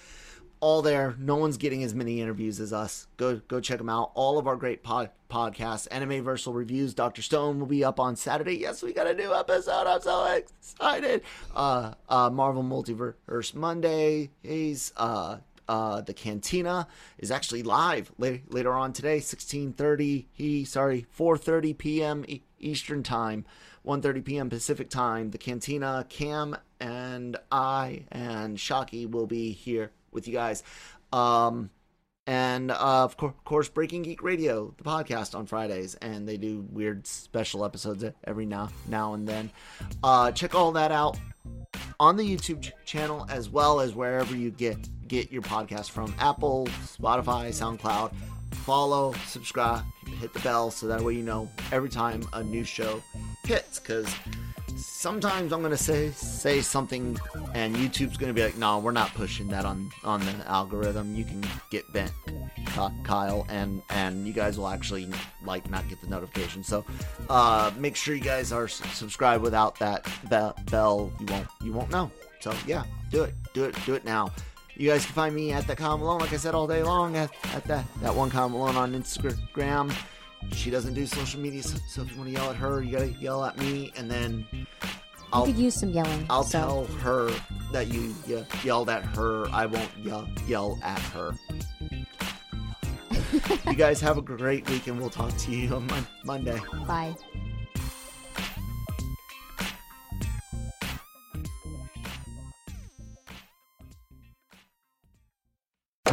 all 0.65 0.81
there. 0.81 1.15
No 1.19 1.37
one's 1.37 1.59
getting 1.59 1.85
as 1.85 1.95
many 1.95 2.23
interviews 2.23 2.59
as 2.59 2.73
us. 2.73 3.07
Go 3.19 3.37
go 3.49 3.61
check 3.61 3.77
them 3.77 3.91
out. 3.91 4.13
All 4.15 4.39
of 4.39 4.47
our 4.47 4.57
great 4.57 4.83
pod, 4.83 5.11
podcasts, 5.31 5.87
Anime 5.91 6.25
Versal 6.25 6.55
reviews. 6.55 6.95
Doctor 6.95 7.21
Stone 7.21 7.61
will 7.61 7.67
be 7.67 7.85
up 7.85 8.01
on 8.01 8.17
Saturday. 8.17 8.57
Yes, 8.57 8.83
we 8.83 8.95
got 8.95 9.07
a 9.07 9.13
new 9.13 9.35
episode. 9.35 9.87
I'm 9.87 10.01
so 10.01 10.25
excited. 10.25 11.21
Uh, 11.55 11.93
uh, 12.09 12.31
Marvel 12.31 12.63
Multiverse 12.63 13.55
Monday. 13.55 14.31
He's 14.43 14.95
uh. 14.97 15.39
Uh, 15.69 16.01
the 16.01 16.15
cantina 16.15 16.87
is 17.19 17.31
actually 17.31 17.63
live 17.63 18.13
la- 18.19 18.39
later 18.49 18.73
on 18.73 18.93
today 18.93 19.19
16:30 19.19 20.27
he 20.33 20.65
sorry 20.65 21.07
4:30 21.17 21.79
p.m. 21.79 22.25
Eastern 22.59 23.03
time 23.03 23.45
1:30 23.87 24.25
p.m. 24.25 24.51
Pacific 24.51 24.91
time 24.91 25.31
the 25.31 25.39
cantina 25.39 26.07
Cam 26.09 26.57
and 26.81 27.37
I 27.51 28.05
and 28.11 28.59
Shocky 28.61 29.07
will 29.07 29.27
be 29.27 29.53
here 29.53 29.91
with 30.13 30.27
you 30.29 30.35
guys. 30.35 30.63
Um, 31.13 31.71
and 32.27 32.71
uh, 32.71 33.05
of 33.05 33.17
cour- 33.17 33.35
course, 33.45 33.69
Breaking 33.69 34.03
Geek 34.03 34.23
Radio, 34.23 34.75
the 34.79 34.85
podcast 34.85 35.35
on 35.35 35.45
Fridays, 35.47 35.95
and 35.97 36.27
they 36.27 36.39
do 36.39 36.67
weird 36.71 37.07
special 37.07 37.65
episodes 37.65 38.05
every 38.25 38.47
now 38.47 38.71
now 38.89 39.13
and 39.15 39.29
then. 39.29 39.51
Uh, 40.03 40.33
check 40.33 40.55
all 40.55 40.73
that 40.73 40.91
out 40.91 41.19
on 42.01 42.17
the 42.17 42.23
YouTube 42.25 42.63
ch- 42.63 42.73
channel 42.87 43.27
as 43.29 43.51
well 43.51 43.81
as 43.81 43.95
wherever 43.95 44.35
you 44.35 44.51
get 44.51 44.89
get 45.09 45.31
your 45.31 45.43
podcast 45.43 45.91
from 45.91 46.15
Apple, 46.19 46.67
Spotify, 46.85 47.49
SoundCloud. 47.49 48.13
Follow, 48.53 49.13
subscribe, 49.27 49.85
hit 50.21 50.33
the 50.33 50.41
bell 50.41 50.71
so 50.71 50.87
that 50.87 51.01
way 51.01 51.15
you 51.15 51.23
know 51.23 51.49
every 51.73 51.89
time 51.89 52.27
a 52.33 52.43
new 52.43 52.65
show 52.65 53.03
hits. 53.45 53.79
Because 53.79 54.09
sometimes 54.77 55.53
I'm 55.53 55.61
gonna 55.61 55.77
say 55.77 56.11
say 56.13 56.61
something, 56.61 57.19
and 57.55 57.75
YouTube's 57.77 58.17
gonna 58.17 58.33
be 58.33 58.43
like, 58.43 58.57
"No, 58.57 58.79
we're 58.79 58.93
not 58.93 59.13
pushing 59.15 59.49
that 59.49 59.65
on 59.65 59.91
on 60.05 60.21
the 60.21 60.33
algorithm. 60.47 61.15
You 61.15 61.25
can 61.25 61.45
get 61.71 61.91
bent, 61.93 62.13
Kyle, 63.03 63.47
and 63.49 63.83
and 63.91 64.27
you 64.27 64.33
guys 64.33 64.59
will 64.59 64.69
actually 64.69 65.09
like 65.45 65.69
not 65.71 65.89
get 65.89 66.01
the 66.01 66.09
notification. 66.09 66.65
So, 66.65 66.85
uh, 67.29 67.71
make 67.77 67.97
sure 67.97 68.15
you 68.15 68.23
guys 68.23 68.53
are 68.53 68.69
subscribed. 68.69 69.43
Without 69.43 69.79
that 69.81 70.07
bell, 70.71 71.13
you 71.21 71.27
won't 71.27 71.49
you 71.63 71.73
won't 71.73 71.91
know. 71.91 72.11
So 72.41 72.55
yeah, 72.67 72.85
do 73.11 73.25
it, 73.25 73.35
do 73.53 73.65
it, 73.65 73.77
do 73.87 73.95
it 73.95 74.05
now. 74.05 74.31
You 74.77 74.91
guys 74.91 75.05
can 75.05 75.15
find 75.15 75.35
me 75.35 75.53
at 75.53 75.67
that 75.69 75.77
Kyle 75.77 75.97
Malone, 75.97 76.19
like 76.19 76.33
I 76.33 76.37
said 76.37 76.55
all 76.55 76.67
day 76.67 76.83
long, 76.83 77.17
at, 77.17 77.31
at 77.55 77.65
that 77.65 77.85
that 78.01 78.15
one 78.15 78.31
Kyle 78.31 78.49
Malone 78.49 78.77
on 78.77 78.93
Instagram. 78.93 79.95
She 80.53 80.71
doesn't 80.71 80.95
do 80.95 81.07
social 81.07 81.41
media, 81.41 81.63
so, 81.63 81.79
so 81.89 82.03
if 82.03 82.11
you 82.11 82.19
want 82.19 82.29
to 82.29 82.35
yell 82.35 82.51
at 82.51 82.57
her, 82.57 82.83
you 82.83 82.93
gotta 82.93 83.09
yell 83.13 83.45
at 83.45 83.57
me, 83.59 83.93
and 83.97 84.11
then 84.11 84.47
I'll 85.33 85.47
could 85.47 85.57
use 85.57 85.75
some 85.75 85.91
yelling. 85.91 86.27
I'll 86.29 86.43
so. 86.43 86.59
tell 86.59 86.85
her 86.99 87.31
that 87.73 87.89
you 87.89 88.15
ye- 88.27 88.45
yelled 88.63 88.91
at 88.91 89.05
her. 89.05 89.49
I 89.51 89.67
won't 89.67 89.91
yell 90.03 90.29
yell 90.47 90.79
at 90.83 90.99
her. 91.01 91.35
you 93.67 93.75
guys 93.75 94.01
have 94.01 94.19
a 94.19 94.23
great 94.23 94.69
week, 94.69 94.87
and 94.87 94.99
we'll 95.01 95.11
talk 95.11 95.37
to 95.37 95.51
you 95.51 95.75
on 95.75 95.87
Mon- 95.87 96.07
Monday. 96.25 96.61
Bye. 96.87 97.15